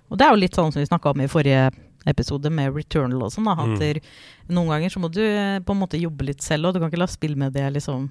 Og 0.10 0.18
det 0.18 0.26
er 0.28 0.32
jo 0.32 0.40
litt 0.40 0.56
sånn 0.56 0.72
som 0.72 0.80
vi 0.82 0.86
snakka 0.88 1.12
om 1.12 1.20
i 1.22 1.28
forrige 1.28 1.72
episode 2.08 2.50
med 2.54 2.74
Returnal 2.76 3.24
og 3.28 3.32
sånn. 3.34 3.46
Mm. 3.48 4.02
Noen 4.50 4.72
ganger 4.74 4.90
så 4.94 5.00
må 5.04 5.12
du 5.12 5.22
eh, 5.22 5.60
på 5.60 5.76
en 5.76 5.82
måte 5.84 6.00
jobbe 6.02 6.26
litt 6.32 6.42
selv, 6.42 6.66
og 6.70 6.74
du 6.74 6.80
kan 6.80 6.90
ikke 6.92 7.04
la 7.04 7.08
spill 7.12 7.36
med 7.36 7.54
det 7.54 7.68
liksom 7.76 8.10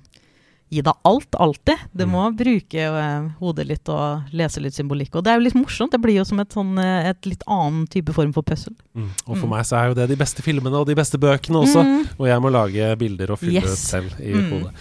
gi 0.69 0.81
deg 0.83 0.97
alt, 1.07 1.31
alltid. 1.39 1.79
Du 1.95 2.03
Mm. 2.07 2.11
må 2.11 2.23
bruke 2.35 2.87
uh, 2.91 3.29
hodet 3.39 3.67
litt 3.69 3.89
og 3.89 4.25
lese 4.35 4.59
litt 4.61 4.75
symbolikk. 4.75 5.15
Og 5.15 5.23
det 5.23 5.31
er 5.31 5.37
jo 5.39 5.45
litt 5.45 5.55
morsomt. 5.55 5.93
Det 5.93 6.01
blir 6.03 6.17
jo 6.19 6.25
som 6.27 6.41
et, 6.43 6.49
sånn, 6.51 6.73
eh, 6.83 7.11
et 7.13 7.25
litt 7.31 7.45
annen 7.47 7.87
type 7.87 8.11
form 8.13 8.33
for 8.35 8.43
puzzle. 8.43 8.75
Mm. 8.97 9.11
Og 9.29 9.37
for 9.39 9.47
Mm. 9.47 9.51
meg 9.51 9.63
så 9.65 9.77
er 9.79 9.89
jo 9.89 9.95
det 9.95 10.09
de 10.09 10.17
beste 10.17 10.43
filmene 10.43 10.75
og 10.75 10.89
de 10.89 10.97
beste 10.99 11.19
bøkene 11.23 11.63
også, 11.63 11.85
Mm. 11.85 12.09
og 12.19 12.27
jeg 12.27 12.41
må 12.43 12.51
lage 12.51 12.99
bilder 12.99 13.31
og 13.31 13.39
fylle 13.39 13.63
Yes. 13.63 13.71
ut 13.73 13.79
selv 13.79 14.19
i 14.21 14.33
Mm. 14.35 14.51
hodet. 14.51 14.73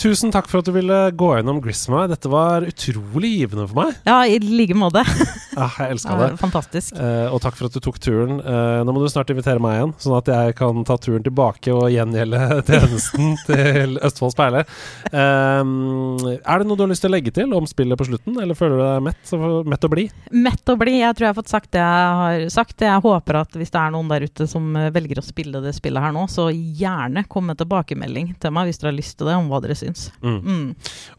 Tusen 0.00 0.32
takk 0.32 0.48
for 0.50 0.62
at 0.62 0.66
du 0.68 0.72
ville 0.74 0.98
gå 1.14 1.28
gjennom 1.36 1.60
Gris 1.62 1.82
med 1.90 1.98
meg. 1.98 2.12
Dette 2.14 2.30
var 2.32 2.64
utrolig 2.66 3.30
givende 3.42 3.66
for 3.68 3.82
meg. 3.82 3.96
Ja, 4.08 4.20
i 4.26 4.38
like 4.42 4.74
måte. 4.78 5.02
ja, 5.58 5.66
jeg 5.78 5.96
elska 5.96 6.16
det. 6.18 6.28
fantastisk. 6.40 6.96
Uh, 6.96 7.28
og 7.34 7.42
takk 7.44 7.58
for 7.58 7.68
at 7.68 7.76
du 7.76 7.80
tok 7.84 7.98
turen. 8.02 8.40
Uh, 8.40 8.80
nå 8.86 8.94
må 8.96 9.02
du 9.02 9.08
snart 9.12 9.30
invitere 9.34 9.60
meg 9.62 9.76
igjen, 9.78 9.92
sånn 10.02 10.16
at 10.18 10.30
jeg 10.32 10.56
kan 10.58 10.80
ta 10.88 10.96
turen 11.02 11.22
tilbake 11.26 11.74
og 11.76 11.90
gjengjelde 11.92 12.40
tjenesten 12.68 13.36
til 13.46 13.98
Østfolds 14.02 14.36
Perle. 14.38 14.64
Eh, 15.12 15.62
er 16.40 16.62
det 16.62 16.66
noe 16.68 16.78
du 16.78 16.84
har 16.84 16.90
lyst 16.90 17.04
til 17.04 17.10
å 17.12 17.14
legge 17.14 17.32
til 17.34 17.52
om 17.56 17.66
spillet 17.68 17.98
på 18.00 18.06
slutten, 18.08 18.38
eller 18.42 18.56
føler 18.58 18.78
du 18.80 18.82
deg 18.84 19.04
mett, 19.10 19.20
så- 19.28 19.62
mett 19.68 19.84
og 19.86 19.92
blid? 19.94 20.12
Mett 20.32 20.72
og 20.72 20.80
blid. 20.80 20.98
Jeg 21.02 21.16
tror 21.18 21.26
jeg 21.26 21.34
har 21.34 21.38
fått 21.38 21.52
sagt 21.52 21.70
det 21.76 21.82
jeg 21.82 22.16
har 22.22 22.46
sagt. 22.54 22.84
Jeg 22.86 23.04
håper 23.04 23.40
at 23.42 23.56
hvis 23.60 23.72
det 23.74 23.80
er 23.82 23.92
noen 23.94 24.08
der 24.10 24.26
ute 24.26 24.48
som 24.50 24.72
velger 24.94 25.20
å 25.20 25.26
spille 25.26 25.62
det 25.64 25.74
spillet 25.76 26.02
her 26.02 26.14
nå, 26.16 26.24
så 26.32 26.48
gjerne 26.52 27.24
kom 27.30 27.46
med 27.50 27.60
tilbakemelding 27.60 28.32
til 28.42 28.54
meg 28.54 28.70
hvis 28.70 28.80
dere 28.82 28.92
har 28.92 28.98
lyst 28.98 29.18
til 29.20 29.28
det, 29.30 29.36
om 29.38 29.50
hva 29.52 29.60
dere 29.64 29.76
syns. 29.82 30.06
Mm. 30.22 30.38
Mm. 30.42 30.66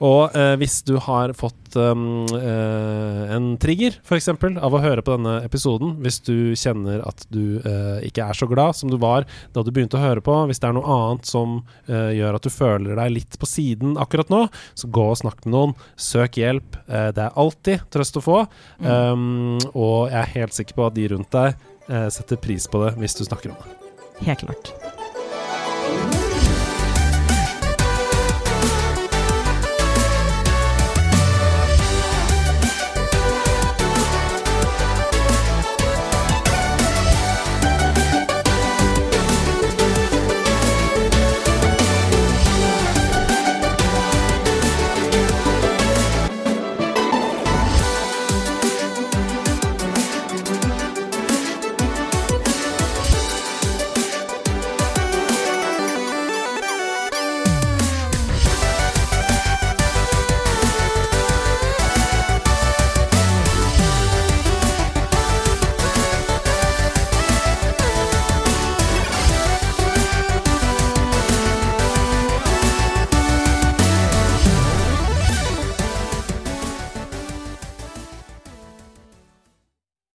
Og 0.07 0.37
eh, 0.37 0.55
hvis 0.61 0.79
du 0.87 0.95
har 1.03 1.33
fått 1.37 1.77
um, 1.79 2.25
eh, 2.37 3.33
en 3.35 3.53
trigger, 3.61 3.99
f.eks., 4.03 4.29
av 4.33 4.73
å 4.75 4.81
høre 4.83 5.03
på 5.05 5.15
denne 5.15 5.37
episoden, 5.45 5.97
hvis 6.03 6.19
du 6.25 6.53
kjenner 6.59 7.03
at 7.07 7.25
du 7.33 7.59
eh, 7.59 8.05
ikke 8.07 8.27
er 8.29 8.37
så 8.37 8.47
glad 8.49 8.77
som 8.77 8.91
du 8.91 8.97
var 9.01 9.27
da 9.53 9.63
du 9.63 9.71
begynte 9.73 9.99
å 9.99 10.03
høre 10.03 10.23
på, 10.23 10.35
hvis 10.49 10.61
det 10.63 10.69
er 10.69 10.77
noe 10.77 10.97
annet 10.97 11.29
som 11.29 11.59
eh, 11.87 12.13
gjør 12.17 12.39
at 12.39 12.47
du 12.47 12.53
føler 12.53 12.99
deg 12.99 13.15
litt 13.17 13.39
på 13.39 13.49
siden 13.49 13.97
akkurat 14.01 14.31
nå, 14.33 14.45
så 14.73 14.89
gå 14.93 15.09
og 15.11 15.19
snakk 15.23 15.43
med 15.45 15.55
noen. 15.55 15.77
Søk 15.99 16.39
hjelp. 16.41 16.79
Eh, 16.87 17.11
det 17.15 17.27
er 17.27 17.39
alltid 17.39 17.85
trøst 17.93 18.19
å 18.19 18.25
få. 18.25 18.41
Mm. 18.79 18.89
Um, 18.89 19.69
og 19.73 20.11
jeg 20.11 20.19
er 20.23 20.35
helt 20.37 20.57
sikker 20.57 20.79
på 20.79 20.89
at 20.89 20.97
de 20.97 21.07
rundt 21.13 21.31
deg 21.33 21.53
eh, 21.89 22.09
setter 22.13 22.41
pris 22.41 22.67
på 22.69 22.83
det 22.85 22.95
hvis 23.01 23.17
du 23.19 23.25
snakker 23.27 23.53
om 23.53 23.63
det. 23.63 23.79
Helt 24.23 24.45
klart. 24.45 25.02